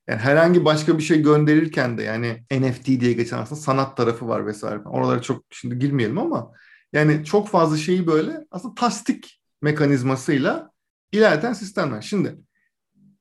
Yani 0.07 0.19
herhangi 0.19 0.65
başka 0.65 0.97
bir 0.97 1.03
şey 1.03 1.21
gönderirken 1.21 1.97
de 1.97 2.03
yani 2.03 2.43
NFT 2.51 2.85
diye 2.85 3.13
geçen 3.13 3.37
aslında 3.37 3.61
sanat 3.61 3.97
tarafı 3.97 4.27
var 4.27 4.45
vesaire. 4.45 4.79
Oralara 4.85 5.21
çok 5.21 5.43
şimdi 5.49 5.79
girmeyelim 5.79 6.17
ama 6.17 6.51
yani 6.93 7.25
çok 7.25 7.49
fazla 7.49 7.77
şeyi 7.77 8.07
böyle 8.07 8.45
aslında 8.51 8.75
tasdik 8.75 9.41
mekanizmasıyla 9.61 10.71
ilerleten 11.11 11.53
sistemler. 11.53 12.01
Şimdi 12.01 12.35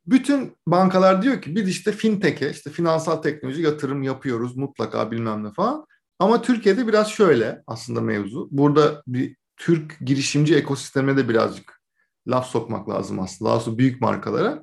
bütün 0.07 0.57
bankalar 0.67 1.23
diyor 1.23 1.43
ki 1.43 1.57
biz 1.57 1.69
işte 1.69 1.93
fintech'e 1.93 2.51
işte 2.51 2.71
finansal 2.71 3.17
teknoloji 3.17 3.63
yatırım 3.63 4.03
yapıyoruz 4.03 4.57
mutlaka 4.57 5.11
bilmem 5.11 5.45
ne 5.45 5.53
falan. 5.53 5.87
Ama 6.19 6.43
Türkiye'de 6.43 6.87
biraz 6.87 7.11
şöyle 7.11 7.63
aslında 7.67 8.01
mevzu. 8.01 8.49
Burada 8.51 9.03
bir 9.07 9.37
Türk 9.57 9.97
girişimci 10.01 10.57
ekosistemine 10.57 11.17
de 11.17 11.29
birazcık 11.29 11.81
laf 12.27 12.47
sokmak 12.47 12.89
lazım 12.89 13.21
aslında. 13.21 13.51
Daha 13.51 13.79
büyük 13.79 14.01
markalara. 14.01 14.63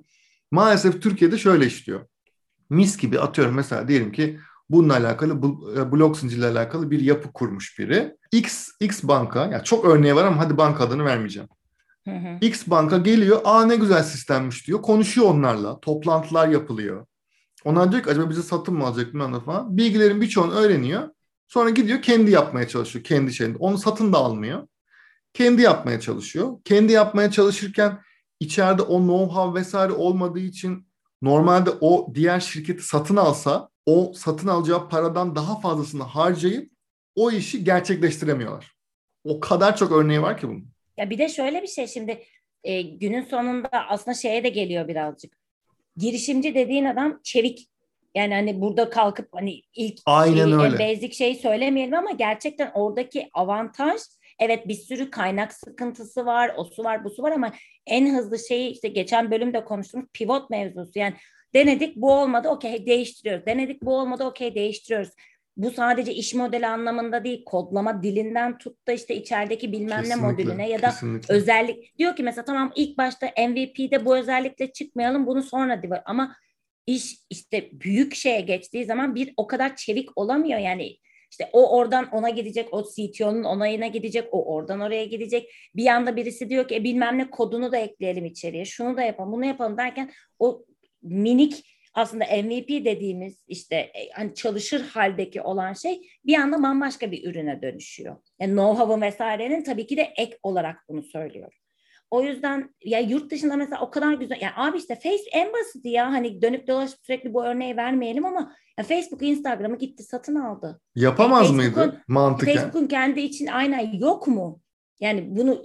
Maalesef 0.51 1.01
Türkiye'de 1.01 1.37
şöyle 1.37 1.65
işliyor. 1.65 2.07
Mis 2.69 2.97
gibi 2.97 3.19
atıyorum 3.19 3.55
mesela 3.55 3.87
diyelim 3.87 4.11
ki 4.11 4.39
bununla 4.69 4.93
alakalı 4.93 5.33
e, 5.77 5.91
blok 5.91 6.17
zincirle 6.17 6.47
alakalı 6.47 6.91
bir 6.91 6.99
yapı 6.99 7.31
kurmuş 7.33 7.79
biri. 7.79 8.15
X 8.31 8.69
X 8.79 9.03
banka 9.03 9.45
yani 9.45 9.63
çok 9.63 9.85
örneği 9.85 10.15
var 10.15 10.25
ama 10.25 10.39
hadi 10.39 10.57
banka 10.57 10.83
adını 10.83 11.05
vermeyeceğim. 11.05 11.49
Hı 12.05 12.11
hı. 12.11 12.37
X 12.41 12.67
banka 12.67 12.97
geliyor. 12.97 13.41
Aa 13.43 13.65
ne 13.65 13.75
güzel 13.75 14.03
sistemmiş 14.03 14.67
diyor. 14.67 14.81
Konuşuyor 14.81 15.27
onlarla. 15.27 15.79
Toplantılar 15.79 16.47
yapılıyor. 16.47 17.05
Onlar 17.65 17.91
diyor 17.91 18.03
ki 18.03 18.09
acaba 18.09 18.29
bize 18.29 18.41
satın 18.41 18.73
mı 18.73 18.85
alacak 18.85 19.13
ne 19.13 19.39
falan. 19.39 19.77
Bilgilerin 19.77 20.21
birçoğunu 20.21 20.53
öğreniyor. 20.53 21.09
Sonra 21.47 21.69
gidiyor 21.69 22.01
kendi 22.01 22.31
yapmaya 22.31 22.67
çalışıyor. 22.67 23.05
Kendi 23.05 23.33
şeyinde. 23.33 23.57
Onu 23.57 23.77
satın 23.77 24.13
da 24.13 24.17
almıyor. 24.17 24.67
Kendi 25.33 25.61
yapmaya 25.61 25.99
çalışıyor. 25.99 26.57
Kendi 26.65 26.91
yapmaya 26.91 27.31
çalışırken 27.31 27.99
içeride 28.39 28.81
o 28.81 28.99
know-how 28.99 29.55
vesaire 29.55 29.93
olmadığı 29.93 30.39
için 30.39 30.87
normalde 31.21 31.69
o 31.81 32.11
diğer 32.15 32.39
şirketi 32.39 32.83
satın 32.83 33.15
alsa 33.15 33.69
o 33.85 34.13
satın 34.15 34.47
alacağı 34.47 34.89
paradan 34.89 35.35
daha 35.35 35.59
fazlasını 35.59 36.03
harcayıp 36.03 36.71
o 37.15 37.31
işi 37.31 37.63
gerçekleştiremiyorlar. 37.63 38.73
O 39.23 39.39
kadar 39.39 39.77
çok 39.77 39.91
örneği 39.91 40.21
var 40.21 40.37
ki 40.37 40.47
bunun. 40.47 40.67
Ya 40.97 41.09
bir 41.09 41.17
de 41.17 41.29
şöyle 41.29 41.61
bir 41.61 41.67
şey 41.67 41.87
şimdi 41.87 42.23
e, 42.63 42.81
günün 42.81 43.21
sonunda 43.21 43.69
aslında 43.89 44.15
şeye 44.15 44.43
de 44.43 44.49
geliyor 44.49 44.87
birazcık. 44.87 45.33
Girişimci 45.97 46.55
dediğin 46.55 46.85
adam 46.85 47.19
çevik. 47.23 47.69
Yani 48.15 48.33
hani 48.33 48.61
burada 48.61 48.89
kalkıp 48.89 49.27
hani 49.31 49.61
ilk 49.75 49.99
Aynen 50.05 50.45
şeyi, 50.45 50.55
öyle. 50.55 50.79
basic 50.79 51.13
şeyi 51.13 51.35
söylemeyelim 51.35 51.93
ama 51.93 52.11
gerçekten 52.11 52.71
oradaki 52.73 53.29
avantaj 53.33 54.01
evet 54.39 54.67
bir 54.67 54.73
sürü 54.73 55.11
kaynak 55.11 55.53
sıkıntısı 55.53 56.25
var, 56.25 56.51
o 56.57 56.63
su 56.63 56.83
var, 56.83 57.03
bu 57.03 57.09
su 57.09 57.23
var 57.23 57.31
ama 57.31 57.53
en 57.87 58.15
hızlı 58.15 58.39
şeyi 58.39 58.69
işte 58.69 58.87
geçen 58.87 59.31
bölümde 59.31 59.65
konuştuğumuz 59.65 60.07
pivot 60.13 60.49
mevzusu. 60.49 60.91
Yani 60.95 61.13
denedik 61.53 61.95
bu 61.95 62.13
olmadı 62.13 62.49
okey 62.49 62.85
değiştiriyoruz. 62.85 63.45
Denedik 63.45 63.83
bu 63.83 63.97
olmadı 63.97 64.23
okey 64.23 64.55
değiştiriyoruz 64.55 65.09
bu 65.57 65.71
sadece 65.71 66.13
iş 66.13 66.33
modeli 66.33 66.67
anlamında 66.67 67.23
değil 67.23 67.43
kodlama 67.45 68.03
dilinden 68.03 68.57
tut 68.57 68.87
da 68.87 68.91
işte 68.91 69.15
içerideki 69.15 69.71
bilmem 69.71 70.01
kesinlikle, 70.01 70.27
ne 70.27 70.31
modülüne 70.31 70.69
ya 70.69 70.81
da 70.81 70.89
kesinlikle. 70.89 71.33
özellik 71.33 71.97
diyor 71.97 72.15
ki 72.15 72.23
mesela 72.23 72.45
tamam 72.45 72.71
ilk 72.75 72.97
başta 72.97 73.27
MVP'de 73.27 74.05
bu 74.05 74.17
özellikle 74.17 74.71
çıkmayalım 74.71 75.27
bunu 75.27 75.43
sonra 75.43 75.83
diyor 75.83 75.97
ama 76.05 76.35
iş 76.87 77.17
işte 77.29 77.69
büyük 77.73 78.15
şeye 78.15 78.41
geçtiği 78.41 78.85
zaman 78.85 79.15
bir 79.15 79.33
o 79.37 79.47
kadar 79.47 79.75
çevik 79.75 80.17
olamıyor 80.17 80.59
yani 80.59 80.97
işte 81.33 81.49
o 81.53 81.77
oradan 81.77 82.09
ona 82.11 82.29
gidecek, 82.29 82.73
o 82.73 82.83
CTO'nun 82.83 83.43
onayına 83.43 83.87
gidecek, 83.87 84.27
o 84.31 84.53
oradan 84.55 84.79
oraya 84.79 85.05
gidecek. 85.05 85.53
Bir 85.75 85.83
yanda 85.83 86.15
birisi 86.15 86.49
diyor 86.49 86.67
ki 86.67 86.75
e, 86.75 86.83
bilmem 86.83 87.17
ne 87.17 87.29
kodunu 87.29 87.71
da 87.71 87.77
ekleyelim 87.77 88.25
içeriye, 88.25 88.65
şunu 88.65 88.97
da 88.97 89.01
yapalım, 89.01 89.31
bunu 89.31 89.45
yapalım 89.45 89.77
derken 89.77 90.11
o 90.39 90.65
minik 91.01 91.65
aslında 91.93 92.25
MVP 92.25 92.69
dediğimiz 92.69 93.43
işte 93.47 93.75
e, 93.75 94.09
hani 94.13 94.35
çalışır 94.35 94.81
haldeki 94.81 95.41
olan 95.41 95.73
şey 95.73 96.09
bir 96.25 96.35
anda 96.35 96.63
bambaşka 96.63 97.11
bir 97.11 97.29
ürüne 97.29 97.61
dönüşüyor. 97.61 98.15
Yani 98.39 98.53
know-how'un 98.53 99.01
vesairenin 99.01 99.63
tabii 99.63 99.87
ki 99.87 99.97
de 99.97 100.13
ek 100.17 100.37
olarak 100.43 100.77
bunu 100.89 101.03
söylüyor. 101.03 101.62
O 102.13 102.23
yüzden 102.23 102.69
ya 102.85 102.99
yurt 102.99 103.31
dışında 103.31 103.55
mesela 103.55 103.81
o 103.81 103.91
kadar 103.91 104.13
güzel 104.13 104.37
yani 104.41 104.53
abi 104.55 104.77
işte 104.77 104.95
Face 104.95 105.23
en 105.31 105.53
basiti 105.53 105.89
ya 105.89 106.11
hani 106.11 106.41
dönüp 106.41 106.67
dolaşıp 106.67 106.99
sürekli 107.01 107.33
bu 107.33 107.45
örneği 107.45 107.77
vermeyelim 107.77 108.25
ama 108.25 108.55
ya 108.79 108.83
Facebook 108.83 109.21
Instagram'ı 109.21 109.77
gitti 109.77 110.03
satın 110.03 110.35
aldı. 110.35 110.81
Yapamaz 110.95 111.45
yani 111.47 111.55
mıydı 111.55 112.03
mantıken? 112.07 112.55
Facebook'un 112.55 112.87
kendi 112.87 113.21
için 113.21 113.47
aynen 113.47 113.93
yok 113.93 114.27
mu? 114.27 114.61
Yani 114.99 115.25
bunu 115.27 115.63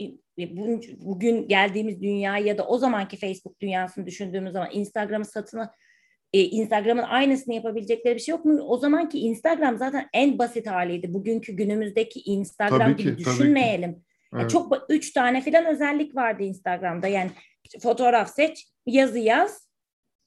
bugün 0.99 1.49
geldiğimiz 1.49 2.03
dünya 2.03 2.39
ya 2.39 2.59
da 2.59 2.67
o 2.67 2.79
zamanki 2.79 3.17
Facebook 3.17 3.61
dünyasını 3.61 4.07
düşündüğümüz 4.07 4.53
zaman 4.53 4.69
Instagram'ı 4.73 5.25
satın 5.25 5.61
e, 6.33 6.41
Instagram'ın 6.41 7.03
aynısını 7.03 7.55
yapabilecekleri 7.55 8.15
bir 8.15 8.21
şey 8.21 8.33
yok 8.33 8.45
mu? 8.45 8.61
O 8.61 8.79
zamanki 8.79 9.19
Instagram 9.19 9.79
zaten 9.79 10.09
en 10.13 10.39
basit 10.39 10.67
haliydi. 10.67 11.15
Bugünkü 11.15 11.53
günümüzdeki 11.53 12.21
Instagram 12.21 12.79
tabii 12.79 12.97
gibi 12.97 13.17
ki, 13.17 13.25
düşünmeyelim. 13.25 14.05
Evet. 14.33 14.41
Yani 14.43 14.53
çok 14.53 14.87
üç 14.89 15.13
tane 15.13 15.41
filan 15.41 15.67
özellik 15.67 16.17
vardı 16.17 16.43
Instagram'da. 16.43 17.07
Yani 17.07 17.31
fotoğraf 17.83 18.35
seç, 18.35 18.69
yazı 18.87 19.19
yaz. 19.19 19.69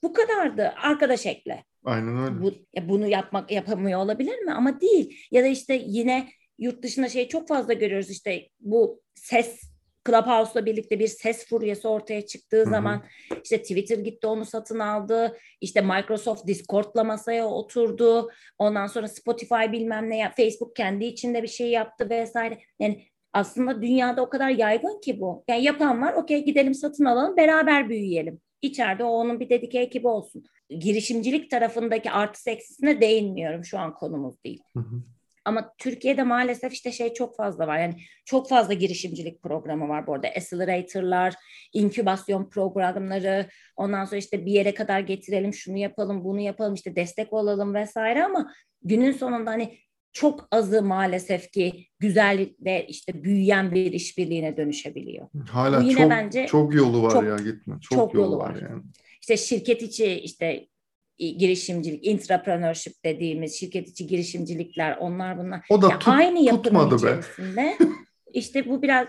Bu 0.03 0.13
kadardı. 0.13 0.73
Arkadaş 0.83 1.25
ekle. 1.25 1.63
Aynen 1.85 2.17
öyle. 2.17 2.41
Bu, 2.41 2.53
ya 2.73 2.89
bunu 2.89 3.07
yapmak 3.07 3.51
yapamıyor 3.51 3.99
olabilir 3.99 4.39
mi? 4.39 4.53
Ama 4.53 4.81
değil. 4.81 5.27
Ya 5.31 5.43
da 5.43 5.47
işte 5.47 5.83
yine 5.85 6.29
yurt 6.59 6.83
dışında 6.83 7.09
şey 7.09 7.27
çok 7.27 7.47
fazla 7.47 7.73
görüyoruz 7.73 8.09
işte 8.09 8.49
bu 8.59 9.01
ses 9.15 9.71
Clubhouse'la 10.07 10.65
birlikte 10.65 10.99
bir 10.99 11.07
ses 11.07 11.47
furyası 11.47 11.89
ortaya 11.89 12.25
çıktığı 12.25 12.61
Hı-hı. 12.61 12.69
zaman 12.69 13.03
işte 13.43 13.61
Twitter 13.61 13.97
gitti 13.97 14.27
onu 14.27 14.45
satın 14.45 14.79
aldı. 14.79 15.37
İşte 15.61 15.81
Microsoft 15.81 16.47
Discord'la 16.47 17.03
masaya 17.03 17.47
oturdu. 17.47 18.29
Ondan 18.57 18.87
sonra 18.87 19.07
Spotify 19.07 19.71
bilmem 19.71 20.09
ne 20.09 20.17
ya 20.17 20.33
Facebook 20.37 20.75
kendi 20.75 21.05
içinde 21.05 21.43
bir 21.43 21.47
şey 21.47 21.69
yaptı 21.69 22.09
vesaire. 22.09 22.59
Yani 22.79 23.10
aslında 23.33 23.81
dünyada 23.81 24.21
o 24.21 24.29
kadar 24.29 24.49
yaygın 24.49 25.01
ki 25.01 25.21
bu. 25.21 25.43
Yani 25.47 25.63
yapan 25.63 26.01
var 26.01 26.13
okey 26.13 26.45
gidelim 26.45 26.73
satın 26.73 27.05
alalım 27.05 27.37
beraber 27.37 27.89
büyüyelim. 27.89 28.41
İçeride 28.61 29.03
o 29.03 29.09
onun 29.09 29.39
bir 29.39 29.49
dedike 29.49 29.79
ekibi 29.79 30.07
olsun. 30.07 30.43
Girişimcilik 30.69 31.51
tarafındaki 31.51 32.11
artı 32.11 32.49
eksisine 32.49 33.01
değinmiyorum 33.01 33.65
şu 33.65 33.79
an 33.79 33.93
konumuz 33.93 34.43
değil. 34.43 34.63
Hı 34.73 34.79
hı. 34.79 35.03
Ama 35.45 35.73
Türkiye'de 35.77 36.23
maalesef 36.23 36.73
işte 36.73 36.91
şey 36.91 37.13
çok 37.13 37.35
fazla 37.37 37.67
var. 37.67 37.79
Yani 37.79 37.95
çok 38.25 38.49
fazla 38.49 38.73
girişimcilik 38.73 39.41
programı 39.41 39.89
var 39.89 40.07
bu 40.07 40.13
arada. 40.13 40.27
Accelerator'lar, 40.27 41.33
inkübasyon 41.73 42.49
programları, 42.49 43.47
ondan 43.75 44.05
sonra 44.05 44.17
işte 44.17 44.45
bir 44.45 44.51
yere 44.51 44.73
kadar 44.73 44.99
getirelim, 44.99 45.53
şunu 45.53 45.77
yapalım, 45.77 46.23
bunu 46.23 46.39
yapalım, 46.39 46.73
işte 46.73 46.95
destek 46.95 47.33
olalım 47.33 47.73
vesaire 47.73 48.23
ama 48.23 48.53
günün 48.81 49.11
sonunda 49.11 49.51
hani 49.51 49.77
çok 50.13 50.47
azı 50.51 50.83
maalesef 50.83 51.51
ki 51.51 51.87
güzel 51.99 52.49
ve 52.59 52.85
işte 52.87 53.23
büyüyen 53.23 53.71
bir 53.71 53.91
işbirliğine 53.91 54.57
dönüşebiliyor. 54.57 55.27
Hala 55.49 55.81
Bu 55.81 55.85
yine 55.85 56.01
çok, 56.01 56.09
bence 56.09 56.47
çok 56.47 56.75
yolu 56.75 57.03
var 57.03 57.11
çok, 57.11 57.23
ya 57.23 57.35
gitme. 57.35 57.75
Çok, 57.81 57.99
çok 57.99 58.13
yolu, 58.13 58.25
yolu 58.25 58.37
var. 58.37 58.49
var 58.49 58.61
yani. 58.61 58.83
İşte 59.21 59.37
şirket 59.37 59.81
içi 59.81 60.05
işte 60.05 60.67
girişimcilik, 61.17 62.05
intrapreneurship 62.05 62.93
dediğimiz 63.05 63.59
şirket 63.59 63.87
içi 63.87 64.07
girişimcilikler 64.07 64.97
onlar 64.97 65.37
bunlar. 65.37 65.65
O 65.69 65.81
da 65.81 65.89
ya 65.89 65.99
tut, 65.99 66.07
aynı 66.07 66.39
yapının 66.39 66.97
içerisinde. 66.97 67.77
İşte 68.33 68.69
bu 68.69 68.81
biraz 68.81 69.07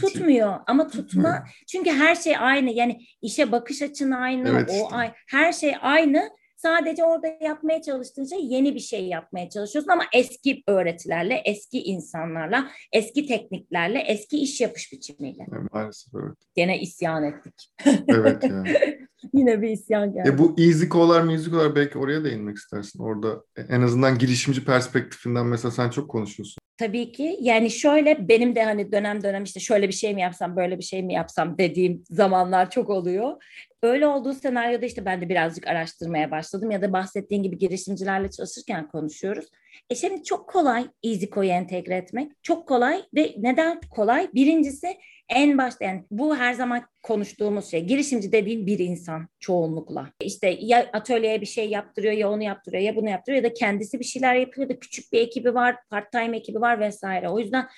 tutmuyor 0.00 0.58
ama 0.66 0.88
tutma 0.88 1.44
çünkü 1.68 1.90
her 1.90 2.14
şey 2.14 2.36
aynı 2.38 2.70
yani 2.70 3.00
işe 3.22 3.52
bakış 3.52 3.82
açın 3.82 4.10
aynı 4.10 4.48
evet. 4.48 4.70
o 4.72 4.94
ay 4.94 5.12
her 5.28 5.52
şey 5.52 5.74
aynı 5.80 6.30
Sadece 6.58 7.04
orada 7.04 7.26
yapmaya 7.40 7.82
çalıştığın 7.82 8.24
şey 8.24 8.46
yeni 8.46 8.74
bir 8.74 8.80
şey 8.80 9.06
yapmaya 9.06 9.50
çalışıyorsun 9.50 9.90
ama 9.90 10.04
eski 10.14 10.62
öğretilerle, 10.66 11.42
eski 11.44 11.82
insanlarla, 11.82 12.70
eski 12.92 13.26
tekniklerle, 13.26 13.98
eski 13.98 14.38
iş 14.38 14.60
yapış 14.60 14.92
biçimiyle. 14.92 15.46
Evet, 15.52 15.72
maalesef 15.72 16.14
evet. 16.14 16.36
Gene 16.54 16.80
isyan 16.80 17.24
ettik. 17.24 17.74
Evet 18.08 18.44
yani. 18.44 18.98
Yine 19.34 19.62
bir 19.62 19.68
isyan 19.68 20.12
geldi. 20.12 20.28
E 20.28 20.38
bu 20.38 20.54
EasyCo'lar, 20.58 21.22
MusicCo'lar 21.22 21.76
belki 21.76 21.98
oraya 21.98 22.24
değinmek 22.24 22.56
istersin. 22.56 22.98
Orada 22.98 23.42
en 23.68 23.82
azından 23.82 24.18
girişimci 24.18 24.64
perspektifinden 24.64 25.46
mesela 25.46 25.72
sen 25.72 25.90
çok 25.90 26.10
konuşuyorsun. 26.10 26.58
Tabii 26.78 27.12
ki. 27.12 27.38
Yani 27.40 27.70
şöyle 27.70 28.28
benim 28.28 28.54
de 28.54 28.64
hani 28.64 28.92
dönem 28.92 29.22
dönem 29.22 29.44
işte 29.44 29.60
şöyle 29.60 29.88
bir 29.88 29.92
şey 29.92 30.14
mi 30.14 30.20
yapsam, 30.20 30.56
böyle 30.56 30.78
bir 30.78 30.82
şey 30.82 31.02
mi 31.02 31.14
yapsam 31.14 31.58
dediğim 31.58 32.04
zamanlar 32.10 32.70
çok 32.70 32.90
oluyor. 32.90 33.44
Öyle 33.82 34.06
olduğu 34.06 34.34
senaryoda 34.34 34.86
işte 34.86 35.04
ben 35.04 35.20
de 35.20 35.28
birazcık 35.28 35.66
araştırmaya 35.66 36.30
başladım 36.30 36.70
ya 36.70 36.82
da 36.82 36.92
bahsettiğin 36.92 37.42
gibi 37.42 37.58
girişimcilerle 37.58 38.30
çalışırken 38.30 38.88
konuşuyoruz. 38.88 39.46
E 39.90 39.94
şimdi 39.94 40.24
çok 40.24 40.48
kolay 40.48 40.86
EasyCo'yu 41.02 41.50
entegre 41.50 41.96
etmek. 41.96 42.32
Çok 42.42 42.68
kolay 42.68 43.02
ve 43.14 43.34
neden 43.38 43.80
kolay? 43.90 44.28
Birincisi 44.34 44.96
en 45.28 45.58
başta 45.58 45.84
yani 45.84 46.04
bu 46.10 46.36
her 46.36 46.52
zaman 46.52 46.82
konuştuğumuz 47.02 47.70
şey. 47.70 47.84
Girişimci 47.84 48.32
dediğin 48.32 48.66
bir 48.66 48.78
insan 48.78 49.28
çoğunlukla. 49.40 50.10
İşte 50.20 50.56
ya 50.60 50.86
atölyeye 50.92 51.40
bir 51.40 51.46
şey 51.46 51.68
yaptırıyor 51.68 52.14
ya 52.14 52.30
onu 52.30 52.42
yaptırıyor 52.42 52.82
ya 52.82 52.96
bunu 52.96 53.10
yaptırıyor 53.10 53.44
ya 53.44 53.50
da 53.50 53.54
kendisi 53.54 54.00
bir 54.00 54.04
şeyler 54.04 54.34
yapıyor 54.34 54.68
da 54.68 54.78
küçük 54.78 55.12
bir 55.12 55.20
ekibi 55.20 55.54
var, 55.54 55.76
part-time 55.90 56.36
ekibi 56.36 56.60
var 56.60 56.80
vesaire. 56.80 57.28
O 57.28 57.38
yüzden 57.38 57.68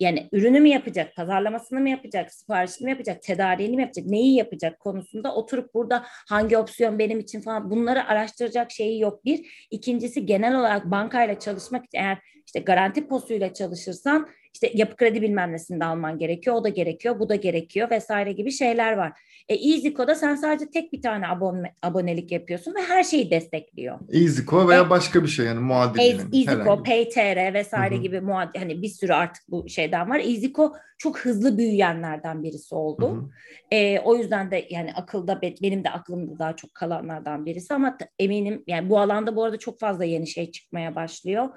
yani 0.00 0.28
ürünü 0.32 0.60
mü 0.60 0.68
yapacak, 0.68 1.16
pazarlamasını 1.16 1.80
mı 1.80 1.90
yapacak, 1.90 2.32
siparişini 2.32 2.84
mi 2.84 2.90
yapacak, 2.90 3.22
tedariğini 3.22 3.76
mi 3.76 3.82
yapacak, 3.82 4.06
neyi 4.06 4.36
yapacak 4.36 4.80
konusunda 4.80 5.34
oturup 5.34 5.74
burada 5.74 6.04
hangi 6.28 6.58
opsiyon 6.58 6.98
benim 6.98 7.20
için 7.20 7.40
falan 7.40 7.70
bunları 7.70 8.04
araştıracak 8.04 8.70
şeyi 8.70 9.00
yok 9.00 9.24
bir. 9.24 9.66
İkincisi 9.70 10.26
genel 10.26 10.58
olarak 10.60 10.90
bankayla 10.90 11.38
çalışmak 11.38 11.84
eğer 11.94 12.18
işte 12.48 12.60
garanti 12.60 13.08
posuyla 13.08 13.54
çalışırsan 13.54 14.28
işte 14.54 14.70
yapı 14.74 14.96
kredi 14.96 15.22
bilmem 15.22 15.52
nesini 15.52 15.80
de 15.80 15.84
alman 15.84 16.18
gerekiyor. 16.18 16.56
O 16.56 16.64
da 16.64 16.68
gerekiyor, 16.68 17.18
bu 17.20 17.28
da 17.28 17.34
gerekiyor 17.34 17.90
vesaire 17.90 18.32
gibi 18.32 18.52
şeyler 18.52 18.92
var. 18.92 19.12
E, 19.48 19.54
EasyCo'da 19.54 20.14
sen 20.14 20.34
sadece 20.34 20.70
tek 20.70 20.92
bir 20.92 21.02
tane 21.02 21.28
abone, 21.28 21.74
abonelik 21.82 22.32
yapıyorsun 22.32 22.74
ve 22.74 22.82
her 22.82 23.04
şeyi 23.04 23.30
destekliyor. 23.30 23.98
EasyCo 24.12 24.68
veya 24.68 24.80
e, 24.80 24.90
başka 24.90 25.22
bir 25.22 25.28
şey 25.28 25.46
yani 25.46 25.60
muadil. 25.60 26.00
Yani, 26.00 26.20
EasyCo, 26.32 26.82
PayTR 26.82 27.54
vesaire 27.54 27.94
Hı-hı. 27.94 28.02
gibi 28.02 28.20
muadil 28.20 28.58
hani 28.58 28.82
bir 28.82 28.88
sürü 28.88 29.12
artık 29.12 29.42
bu 29.48 29.68
şeyden 29.68 30.10
var. 30.10 30.18
EasyCo 30.18 30.72
çok 30.98 31.18
hızlı 31.18 31.58
büyüyenlerden 31.58 32.42
birisi 32.42 32.74
oldu. 32.74 33.30
E, 33.70 34.00
o 34.00 34.16
yüzden 34.16 34.50
de 34.50 34.66
yani 34.70 34.92
akılda 34.94 35.42
benim 35.42 35.84
de 35.84 35.90
aklımda 35.90 36.38
daha 36.38 36.56
çok 36.56 36.74
kalanlardan 36.74 37.46
birisi 37.46 37.74
ama 37.74 37.98
eminim 38.18 38.64
yani 38.66 38.90
bu 38.90 38.98
alanda 38.98 39.36
bu 39.36 39.44
arada 39.44 39.58
çok 39.58 39.80
fazla 39.80 40.04
yeni 40.04 40.26
şey 40.26 40.50
çıkmaya 40.50 40.94
başlıyor 40.94 41.48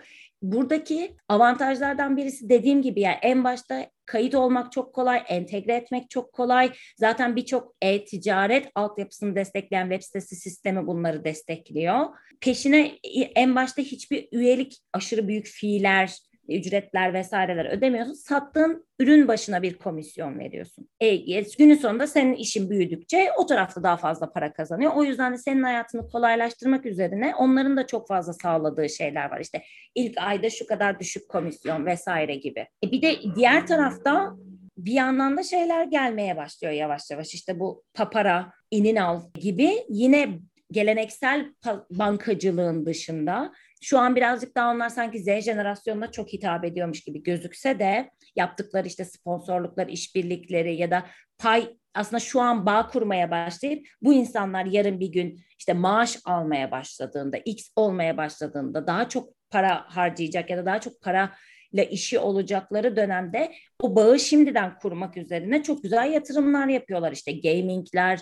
buradaki 0.42 1.16
avantajlardan 1.30 2.18
birisi 2.18 2.50
dediğim 2.50 2.82
gibi 2.82 3.02
yani 3.02 3.18
en 3.22 3.44
başta 3.44 3.90
kayıt 4.06 4.36
olmak 4.36 4.72
çok 4.72 4.94
kolay, 4.94 5.24
entegre 5.28 5.74
etmek 5.74 6.10
çok 6.10 6.34
kolay. 6.34 6.72
Zaten 6.98 7.36
birçok 7.36 7.76
e-ticaret 7.82 8.68
altyapısını 8.76 9.36
destekleyen 9.36 9.90
web 9.90 10.02
sitesi 10.02 10.36
sistemi 10.36 10.88
bunları 10.88 11.24
destekliyor. 11.24 12.06
Peşine 12.42 12.92
en 13.36 13.56
başta 13.56 13.82
hiçbir 13.82 14.28
üyelik 14.32 14.78
aşırı 14.94 15.28
büyük 15.28 15.46
fiiller, 15.46 16.18
ücretler 16.60 17.14
vesaireler 17.14 17.66
ödemiyorsun. 17.66 18.14
Sattığın 18.14 18.86
ürün 19.00 19.28
başına 19.28 19.62
bir 19.62 19.78
komisyon 19.78 20.40
veriyorsun. 20.40 20.90
E, 21.00 21.16
günün 21.58 21.76
sonunda 21.76 22.08
senin 22.08 22.34
işin 22.34 22.70
büyüdükçe 22.70 23.30
o 23.38 23.46
tarafta 23.46 23.84
daha 23.84 23.98
fazla 23.98 24.34
para 24.34 24.54
kazanıyor. 24.54 24.92
O 24.96 25.04
yüzden 25.04 25.34
de 25.34 25.38
senin 25.38 25.64
hayatını 25.64 26.08
kolaylaştırmak 26.08 26.86
üzerine 26.86 27.36
onların 27.36 27.78
da 27.78 27.88
çok 27.88 28.08
fazla 28.08 28.34
sağladığı 28.34 28.90
şeyler 28.90 29.32
var. 29.32 29.40
İşte 29.40 29.64
ilk 29.96 30.18
ayda 30.18 30.50
şu 30.50 30.68
kadar 30.68 31.00
düşük 31.00 31.30
komisyon 31.30 31.86
vesaire 31.86 32.36
gibi. 32.36 32.68
E, 32.84 32.92
bir 32.92 33.02
de 33.02 33.16
diğer 33.36 33.68
tarafta 33.68 34.36
bir 34.78 34.94
yandan 34.94 35.38
da 35.38 35.44
şeyler 35.44 35.84
gelmeye 35.84 36.38
başlıyor 36.38 36.74
yavaş 36.74 37.12
yavaş. 37.12 37.34
İşte 37.34 37.60
bu 37.60 37.84
papara, 37.94 38.52
inin 38.72 38.96
al 38.96 39.22
gibi 39.36 39.72
yine 39.90 40.40
geleneksel 40.72 41.54
bankacılığın 41.90 42.86
dışında 42.86 43.52
şu 43.82 44.00
an 44.00 44.16
birazcık 44.16 44.56
daha 44.56 44.72
onlar 44.72 44.90
sanki 44.90 45.20
Z 45.20 45.26
jenerasyonuna 45.26 46.12
çok 46.12 46.34
hitap 46.34 46.66
ediyormuş 46.66 47.02
gibi 47.02 47.24
gözükse 47.24 47.80
de 47.80 48.10
yaptıkları 48.36 48.88
işte 48.88 49.06
sponsorluklar, 49.06 49.88
işbirlikleri 49.88 50.76
ya 50.76 50.92
da 50.92 51.06
pay 51.38 51.78
aslında 51.94 52.20
şu 52.20 52.42
an 52.42 52.66
bağ 52.66 52.88
kurmaya 52.88 53.32
başlayıp 53.32 53.88
bu 54.02 54.14
insanlar 54.14 54.66
yarın 54.66 55.00
bir 55.00 55.12
gün 55.12 55.40
işte 55.60 55.74
maaş 55.74 56.18
almaya 56.26 56.72
başladığında, 56.72 57.38
X 57.38 57.70
olmaya 57.76 58.18
başladığında 58.18 58.88
daha 58.88 59.10
çok 59.10 59.30
para 59.50 59.84
harcayacak 59.88 60.50
ya 60.50 60.58
da 60.58 60.66
daha 60.66 60.82
çok 60.82 61.02
para 61.02 61.32
ile 61.72 61.90
işi 61.90 62.20
olacakları 62.20 62.96
dönemde 62.96 63.52
o 63.82 63.96
bağı 63.96 64.20
şimdiden 64.20 64.76
kurmak 64.76 65.18
üzerine 65.18 65.64
çok 65.64 65.84
güzel 65.84 66.12
yatırımlar 66.12 66.68
yapıyorlar. 66.68 67.12
İşte 67.12 67.32
gamingler, 67.32 68.20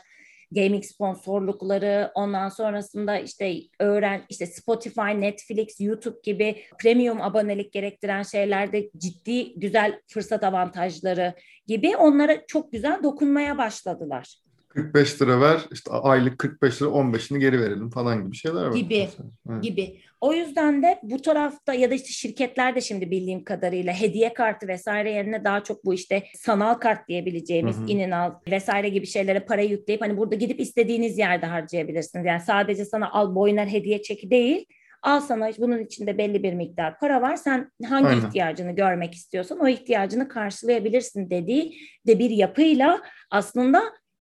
gaming 0.52 0.84
sponsorlukları, 0.84 2.12
ondan 2.16 2.50
sonrasında 2.50 3.20
işte 3.20 3.56
öğren 3.80 4.22
işte 4.30 4.46
Spotify, 4.46 5.02
Netflix, 5.02 5.82
YouTube 5.82 6.18
gibi 6.24 6.56
premium 6.82 7.22
abonelik 7.22 7.74
gerektiren 7.74 8.24
şeylerde 8.24 8.90
ciddi 8.98 9.60
güzel 9.60 10.02
fırsat 10.08 10.44
avantajları 10.44 11.34
gibi 11.68 11.98
onlara 11.98 12.46
çok 12.48 12.72
güzel 12.72 13.04
dokunmaya 13.04 13.58
başladılar. 13.58 14.36
45 14.70 15.22
lira 15.22 15.42
ver 15.42 15.62
işte 15.72 15.92
aylık 15.92 16.40
45 16.40 16.82
lira 16.82 16.90
15'ini 16.90 17.38
geri 17.38 17.60
verelim 17.62 17.90
falan 17.90 18.26
gibi 18.26 18.36
şeyler 18.36 18.66
var. 18.66 18.74
Gibi 18.74 19.10
evet. 19.50 19.64
gibi. 19.64 20.02
O 20.22 20.34
yüzden 20.34 20.84
de 20.84 21.00
bu 21.04 21.22
tarafta 21.22 21.74
ya 21.74 21.92
da 21.92 21.94
işte 21.94 22.08
şirketler 22.08 22.76
de 22.76 22.82
şimdi 22.82 23.12
bildiğim 23.12 23.44
kadarıyla 23.44 23.94
hediye 23.94 24.34
kartı 24.34 24.68
vesaire 24.68 25.12
yerine 25.12 25.44
daha 25.44 25.64
çok 25.64 25.86
bu 25.86 25.94
işte 25.94 26.24
sanal 26.36 26.74
kart 26.74 27.08
diyebileceğimiz 27.08 27.78
hı 27.78 27.86
inin 27.88 28.12
al 28.12 28.32
vesaire 28.52 28.90
gibi 28.90 29.08
şeylere 29.08 29.40
para 29.40 29.62
yükleyip 29.62 30.02
hani 30.02 30.18
burada 30.18 30.36
gidip 30.36 30.60
istediğiniz 30.60 31.18
yerde 31.18 31.46
harcayabilirsiniz. 31.46 32.26
Yani 32.26 32.42
sadece 32.42 32.86
sana 32.86 33.12
al 33.12 33.36
boyner 33.36 33.68
hediye 33.68 34.02
çeki 34.02 34.32
değil 34.32 34.66
al 35.04 35.20
sana 35.20 35.52
bunun 35.58 35.80
içinde 35.80 36.18
belli 36.18 36.44
bir 36.44 36.54
miktar 36.54 37.00
para 37.00 37.22
var. 37.22 37.36
Sen 37.36 37.72
hangi 37.90 38.08
Aynen. 38.08 38.28
ihtiyacını 38.28 38.72
görmek 38.72 39.14
istiyorsan 39.14 39.60
o 39.60 39.68
ihtiyacını 39.68 40.28
karşılayabilirsin 40.28 41.30
dediği 41.30 41.78
de 42.08 42.20
bir 42.20 42.30
yapıyla 42.30 43.02
aslında 43.32 43.84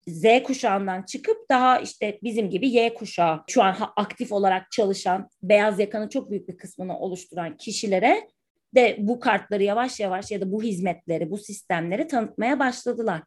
Z 0.07 0.43
kuşağından 0.43 1.03
çıkıp 1.03 1.37
daha 1.49 1.79
işte 1.79 2.19
bizim 2.23 2.49
gibi 2.49 2.69
Y 2.69 2.93
kuşağı 2.93 3.43
şu 3.47 3.63
an 3.63 3.75
aktif 3.95 4.31
olarak 4.31 4.71
çalışan 4.71 5.29
beyaz 5.43 5.79
yakanın 5.79 6.09
çok 6.09 6.31
büyük 6.31 6.47
bir 6.47 6.57
kısmını 6.57 6.99
oluşturan 6.99 7.57
kişilere 7.57 8.27
de 8.75 8.95
bu 8.99 9.19
kartları 9.19 9.63
yavaş 9.63 9.99
yavaş 9.99 10.31
ya 10.31 10.41
da 10.41 10.51
bu 10.51 10.63
hizmetleri, 10.63 11.31
bu 11.31 11.37
sistemleri 11.37 12.07
tanıtmaya 12.07 12.59
başladılar. 12.59 13.21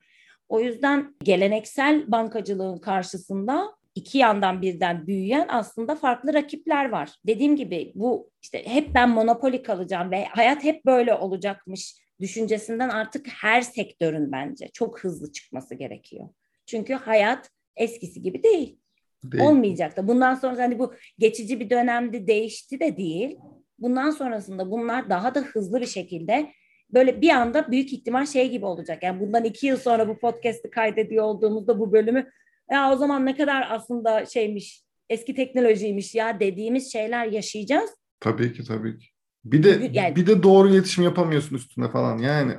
O 0.49 0.61
yüzden 0.61 1.15
geleneksel 1.23 2.13
bankacılığın 2.13 2.79
karşısında 2.79 3.77
iki 3.95 4.19
yandan 4.19 4.63
birden 4.63 5.07
büyüyen 5.07 5.47
aslında 5.49 5.95
farklı 5.95 6.35
rakipler 6.35 6.89
var. 6.89 7.11
Dediğim 7.27 7.57
gibi 7.57 7.93
bu 7.95 8.31
işte 8.43 8.67
hep 8.67 8.95
ben 8.95 9.11
monopoli 9.11 9.63
kalacağım 9.63 10.11
ve 10.11 10.25
hayat 10.25 10.65
hep 10.65 10.87
böyle 10.87 11.15
olacakmış 11.15 11.97
düşüncesinden 12.21 12.89
artık 12.89 13.27
her 13.29 13.61
sektörün 13.61 14.33
bence 14.33 14.69
çok 14.73 15.01
hızlı 15.01 15.33
çıkması 15.33 15.75
gerekiyor. 15.75 16.29
Çünkü 16.67 16.95
hayat 16.95 17.51
eskisi 17.77 18.23
gibi 18.23 18.43
değil. 18.43 18.79
değil. 19.25 19.45
Olmayacak 19.45 19.97
da. 19.97 20.09
Bundan 20.09 20.35
sonra 20.35 20.63
hani 20.63 20.79
bu 20.79 20.95
geçici 21.19 21.61
bir 21.61 21.71
dönemde 21.71 22.27
değişti 22.27 22.81
de 22.81 22.97
değil. 22.97 23.39
Bundan 23.79 24.11
sonrasında 24.11 24.71
bunlar 24.71 25.11
daha 25.11 25.35
da 25.35 25.41
hızlı 25.41 25.81
bir 25.81 25.87
şekilde 25.87 26.53
böyle 26.91 27.21
bir 27.21 27.31
anda 27.31 27.71
büyük 27.71 27.93
ihtimal 27.93 28.27
şey 28.27 28.51
gibi 28.51 28.67
olacak. 28.67 29.03
Yani 29.03 29.21
bundan 29.21 29.45
iki 29.45 29.67
yıl 29.67 29.77
sonra 29.77 30.09
bu 30.09 30.19
podcast'i 30.19 30.71
kaydediyor 30.71 31.25
olduğumuzda 31.25 31.79
bu 31.79 31.93
bölümü 31.93 32.31
ya 32.71 32.93
o 32.93 32.97
zaman 32.97 33.27
ne 33.27 33.37
kadar 33.37 33.67
aslında 33.71 34.27
şeymiş 34.27 34.83
eski 35.09 35.35
teknolojiymiş 35.35 36.15
ya 36.15 36.41
dediğimiz 36.41 36.93
şeyler 36.93 37.27
yaşayacağız. 37.27 37.91
Tabii 38.21 38.53
ki 38.53 38.65
tabii 38.65 38.99
ki. 38.99 39.07
Bir 39.45 39.63
de 39.63 39.91
yani, 39.93 40.17
bir 40.17 40.27
de 40.27 40.43
doğru 40.43 40.69
iletişim 40.69 41.05
yapamıyorsun 41.05 41.57
üstüne 41.57 41.91
falan 41.91 42.19
yani. 42.19 42.53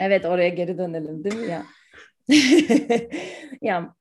Evet 0.00 0.24
oraya 0.24 0.48
geri 0.48 0.78
dönelim 0.78 1.24
değil 1.24 1.36
mi 1.36 1.46
ya? 1.46 1.66
ya 3.62 3.94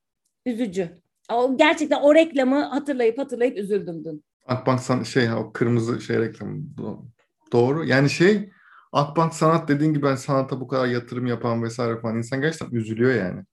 üzücü. 0.46 0.90
O, 1.32 1.58
gerçekten 1.58 2.02
o 2.02 2.16
reklamı 2.16 2.64
hatırlayıp 2.64 3.18
hatırlayıp 3.18 3.58
üzüldüm 3.58 4.06
dün. 4.06 4.24
Akbank 4.48 4.80
san 4.80 5.04
şey 5.04 5.34
o 5.34 5.52
kırmızı 5.54 6.02
şey 6.02 6.20
reklamı. 6.20 6.64
Doğru. 7.52 7.86
Yani 7.86 8.10
şey 8.10 8.50
Akbank 8.94 9.34
sanat 9.34 9.68
dediğin 9.68 9.94
gibi 9.94 10.04
ben 10.04 10.16
sanata 10.16 10.62
bu 10.62 10.68
kadar 10.68 10.88
yatırım 10.88 11.26
yapan 11.26 11.64
vesaire 11.64 12.00
falan 12.00 12.18
insan 12.18 12.42
gerçekten 12.42 12.78
üzülüyor 12.78 13.16
yani. 13.16 13.44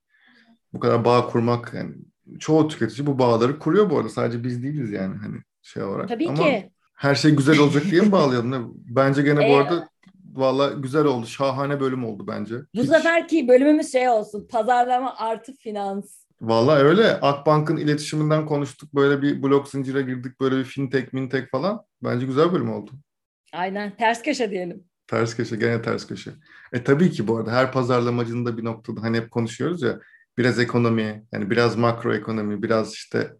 Bu 0.72 0.80
kadar 0.80 1.04
bağ 1.04 1.26
kurmak 1.26 1.74
yani 1.74 1.94
çoğu 2.38 2.68
tüketici 2.68 3.06
bu 3.06 3.18
bağları 3.18 3.58
kuruyor 3.58 3.90
bu 3.90 3.98
arada. 3.98 4.08
Sadece 4.08 4.44
biz 4.44 4.62
değiliz 4.62 4.90
yani 4.92 5.16
hani 5.16 5.36
şey 5.62 5.82
olarak. 5.82 6.08
Tabii 6.08 6.28
Ama 6.28 6.44
ki. 6.44 6.70
Her 6.94 7.14
şey 7.14 7.30
güzel 7.30 7.58
olacak 7.58 7.84
diye 7.84 8.00
mi 8.00 8.12
bağlayalım? 8.12 8.74
Bence 8.76 9.22
gene 9.22 9.50
bu 9.50 9.56
arada 9.56 9.88
Valla 10.38 10.68
güzel 10.68 11.04
oldu. 11.04 11.26
Şahane 11.26 11.80
bölüm 11.80 12.04
oldu 12.04 12.26
bence. 12.26 12.54
Bu 12.74 12.82
Hiç... 12.82 12.88
seferki 12.88 13.48
bölümümüz 13.48 13.92
şey 13.92 14.08
olsun. 14.08 14.48
Pazarlama 14.50 15.16
artı 15.16 15.52
finans. 15.52 16.24
Valla 16.40 16.76
öyle. 16.76 17.20
Akbank'ın 17.20 17.76
iletişiminden 17.76 18.46
konuştuk. 18.46 18.94
Böyle 18.94 19.22
bir 19.22 19.42
blok 19.42 19.68
zincire 19.68 20.02
girdik. 20.02 20.40
Böyle 20.40 20.56
bir 20.56 20.64
fintech, 20.64 21.12
mintech 21.12 21.50
falan. 21.50 21.84
Bence 22.02 22.26
güzel 22.26 22.52
bölüm 22.52 22.72
oldu. 22.72 22.90
Aynen. 23.52 23.96
Ters 23.96 24.22
köşe 24.22 24.50
diyelim. 24.50 24.84
Ters 25.06 25.36
köşe. 25.36 25.56
Gene 25.56 25.82
ters 25.82 26.06
köşe. 26.06 26.30
E 26.72 26.84
tabii 26.84 27.10
ki 27.10 27.28
bu 27.28 27.36
arada 27.36 27.52
her 27.52 27.72
pazarlamacının 27.72 28.46
da 28.46 28.58
bir 28.58 28.64
noktada 28.64 29.02
hani 29.02 29.16
hep 29.16 29.30
konuşuyoruz 29.30 29.82
ya 29.82 29.98
biraz 30.38 30.58
ekonomi, 30.58 31.24
yani 31.32 31.50
biraz 31.50 31.76
makro 31.76 32.14
ekonomi, 32.14 32.62
biraz 32.62 32.92
işte 32.92 33.32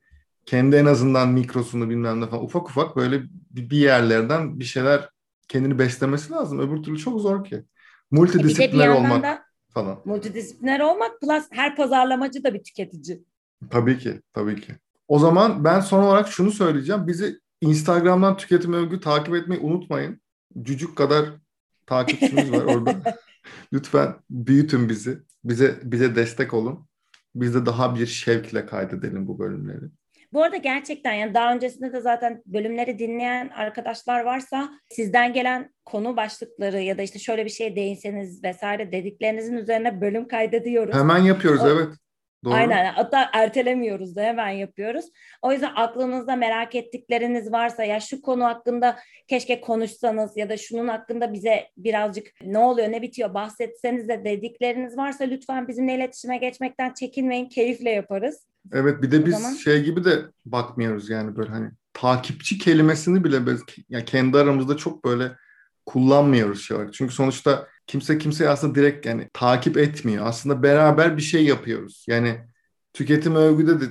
kendi 0.47 0.77
en 0.77 0.87
azından 0.87 1.29
mikrosunu 1.29 1.91
bilmem 1.91 2.21
ne 2.21 2.27
falan 2.27 2.45
ufak 2.45 2.69
ufak 2.71 2.97
böyle 2.97 3.23
bir 3.51 3.77
yerlerden 3.77 4.61
bir 4.61 4.65
şeyler 4.65 5.09
kendini 5.49 5.79
beslemesi 5.79 6.33
lazım. 6.33 6.59
Öbür 6.59 6.83
türlü 6.83 6.99
çok 6.99 7.21
zor 7.21 7.45
ki. 7.45 7.65
Multidisipliner 8.11 8.89
olmak 8.89 9.23
da, 9.23 9.45
falan. 9.69 10.01
Multidisipliner 10.05 10.81
olmak 10.81 11.21
plus 11.21 11.45
her 11.51 11.77
pazarlamacı 11.77 12.45
da 12.45 12.55
bir 12.55 12.65
tüketici. 12.65 13.23
Tabii 13.71 13.99
ki, 13.99 14.21
tabii 14.33 14.61
ki. 14.61 14.73
O 15.09 15.19
zaman 15.19 15.65
ben 15.65 15.81
son 15.81 16.03
olarak 16.03 16.29
şunu 16.29 16.51
söyleyeceğim. 16.51 17.07
Bizi 17.07 17.39
Instagram'dan 17.61 18.37
tüketim 18.37 18.73
övgü 18.73 19.01
takip 19.01 19.35
etmeyi 19.35 19.61
unutmayın. 19.61 20.21
Cücük 20.63 20.97
kadar 20.97 21.25
takipçimiz 21.87 22.53
var 22.53 22.65
orada. 22.65 23.19
Lütfen 23.73 24.15
büyütün 24.31 24.89
bizi. 24.89 25.19
Bize 25.45 25.81
bize 25.83 26.17
destek 26.17 26.55
olun. 26.55 26.89
Biz 27.35 27.55
de 27.55 27.67
daha 27.67 27.95
bir 27.95 28.07
şevkle 28.07 28.67
kaydedelim 28.67 29.27
bu 29.27 29.39
bölümleri. 29.39 29.85
Bu 30.33 30.43
arada 30.43 30.57
gerçekten 30.57 31.13
yani 31.13 31.35
daha 31.35 31.53
öncesinde 31.53 31.93
de 31.93 32.01
zaten 32.01 32.43
bölümleri 32.47 32.99
dinleyen 32.99 33.49
arkadaşlar 33.49 34.21
varsa 34.25 34.69
sizden 34.91 35.33
gelen 35.33 35.71
konu 35.85 36.17
başlıkları 36.17 36.81
ya 36.81 36.99
da 36.99 37.03
işte 37.03 37.19
şöyle 37.19 37.45
bir 37.45 37.51
şeye 37.51 37.77
değinseniz 37.77 38.45
vesaire 38.45 38.93
dediklerinizin 38.93 39.57
üzerine 39.57 40.01
bölüm 40.01 40.29
kaydediyoruz. 40.29 40.95
Hemen 40.95 41.19
yapıyoruz 41.19 41.65
o, 41.65 41.69
evet. 41.69 41.89
Doğru. 42.45 42.55
Aynen. 42.55 42.85
Hatta 42.85 43.31
ertelemiyoruz 43.33 44.17
da 44.17 44.23
hemen 44.23 44.49
yapıyoruz. 44.49 45.05
O 45.43 45.53
yüzden 45.53 45.73
aklınızda 45.77 46.37
merak 46.37 46.75
ettikleriniz 46.75 47.53
varsa 47.53 47.85
ya 47.85 48.01
şu 48.01 48.23
konu 48.23 48.45
hakkında 48.45 48.97
keşke 49.29 49.61
konuşsanız 49.61 50.37
ya 50.37 50.49
da 50.49 50.57
şunun 50.57 50.89
hakkında 50.89 51.33
bize 51.33 51.69
birazcık 51.77 52.27
ne 52.45 52.59
oluyor 52.59 52.93
ne 52.93 53.03
bitiyor 53.03 53.35
bahsetseniz 53.35 54.09
de 54.09 54.25
dedikleriniz 54.25 54.97
varsa 54.97 55.25
lütfen 55.25 55.69
bizimle 55.69 55.95
iletişime 55.95 56.37
geçmekten 56.37 56.93
çekinmeyin. 56.93 57.49
Keyifle 57.49 57.91
yaparız. 57.91 58.47
Evet 58.73 59.03
bir 59.03 59.11
de 59.11 59.27
biz 59.27 59.35
zaman... 59.35 59.55
şey 59.55 59.85
gibi 59.85 60.05
de 60.05 60.23
bakmıyoruz 60.47 61.11
yani 61.11 61.37
böyle 61.37 61.51
hani 61.51 61.71
takipçi 61.93 62.59
kelimesini 62.59 63.25
bile 63.25 63.47
biz 63.47 63.61
yani 63.89 64.05
kendi 64.05 64.39
aramızda 64.39 64.77
çok 64.77 65.05
böyle 65.05 65.33
kullanmıyoruz 65.87 66.63
şey 66.63 66.77
olarak. 66.77 66.95
Çünkü 66.95 67.15
sonuçta 67.15 67.67
kimse 67.87 68.19
kimseyi 68.19 68.51
aslında 68.51 68.75
direkt 68.75 69.07
yani 69.07 69.29
takip 69.33 69.77
etmiyor. 69.77 70.27
Aslında 70.27 70.63
beraber 70.63 71.17
bir 71.17 71.23
şey 71.23 71.45
yapıyoruz. 71.45 72.05
Yani 72.09 72.41
tüketim 72.93 73.35
övgüde 73.35 73.81
de 73.81 73.85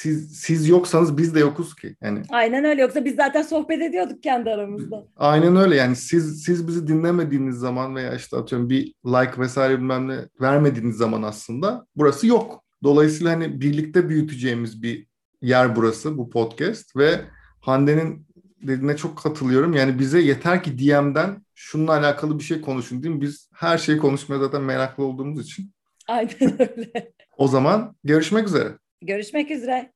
siz 0.00 0.38
siz 0.38 0.68
yoksanız 0.68 1.18
biz 1.18 1.34
de 1.34 1.40
yokuz 1.40 1.74
ki. 1.74 1.96
Yani 2.00 2.22
Aynen 2.30 2.64
öyle. 2.64 2.82
Yoksa 2.82 3.04
biz 3.04 3.16
zaten 3.16 3.42
sohbet 3.42 3.82
ediyorduk 3.82 4.22
kendi 4.22 4.50
aramızda. 4.50 5.04
Aynen 5.16 5.56
öyle. 5.56 5.76
Yani 5.76 5.96
siz 5.96 6.42
siz 6.42 6.68
bizi 6.68 6.86
dinlemediğiniz 6.86 7.56
zaman 7.56 7.96
veya 7.96 8.14
işte 8.14 8.36
atıyorum 8.36 8.70
bir 8.70 8.94
like 9.06 9.40
vesaire 9.40 9.78
bilmem 9.78 10.08
ne 10.08 10.18
vermediğiniz 10.40 10.96
zaman 10.96 11.22
aslında 11.22 11.86
burası 11.96 12.26
yok. 12.26 12.64
Dolayısıyla 12.82 13.32
hani 13.32 13.60
birlikte 13.60 14.08
büyüteceğimiz 14.08 14.82
bir 14.82 15.06
yer 15.42 15.76
burası 15.76 16.18
bu 16.18 16.30
podcast 16.30 16.96
ve 16.96 17.20
Hande'nin 17.60 18.26
dediğine 18.62 18.96
çok 18.96 19.18
katılıyorum. 19.18 19.72
Yani 19.72 19.98
bize 19.98 20.20
yeter 20.20 20.62
ki 20.62 20.78
DM'den 20.78 21.44
şununla 21.54 21.92
alakalı 21.92 22.38
bir 22.38 22.44
şey 22.44 22.60
konuşun 22.60 23.02
değil 23.02 23.14
mi? 23.14 23.20
Biz 23.20 23.48
her 23.54 23.78
şeyi 23.78 23.98
konuşmaya 23.98 24.38
zaten 24.38 24.62
meraklı 24.62 25.04
olduğumuz 25.04 25.44
için. 25.44 25.72
Aynen 26.08 26.60
öyle. 26.60 27.12
O 27.36 27.48
zaman 27.48 27.96
görüşmek 28.04 28.46
üzere. 28.46 28.68
Görüşmek 29.02 29.50
üzere. 29.50 29.92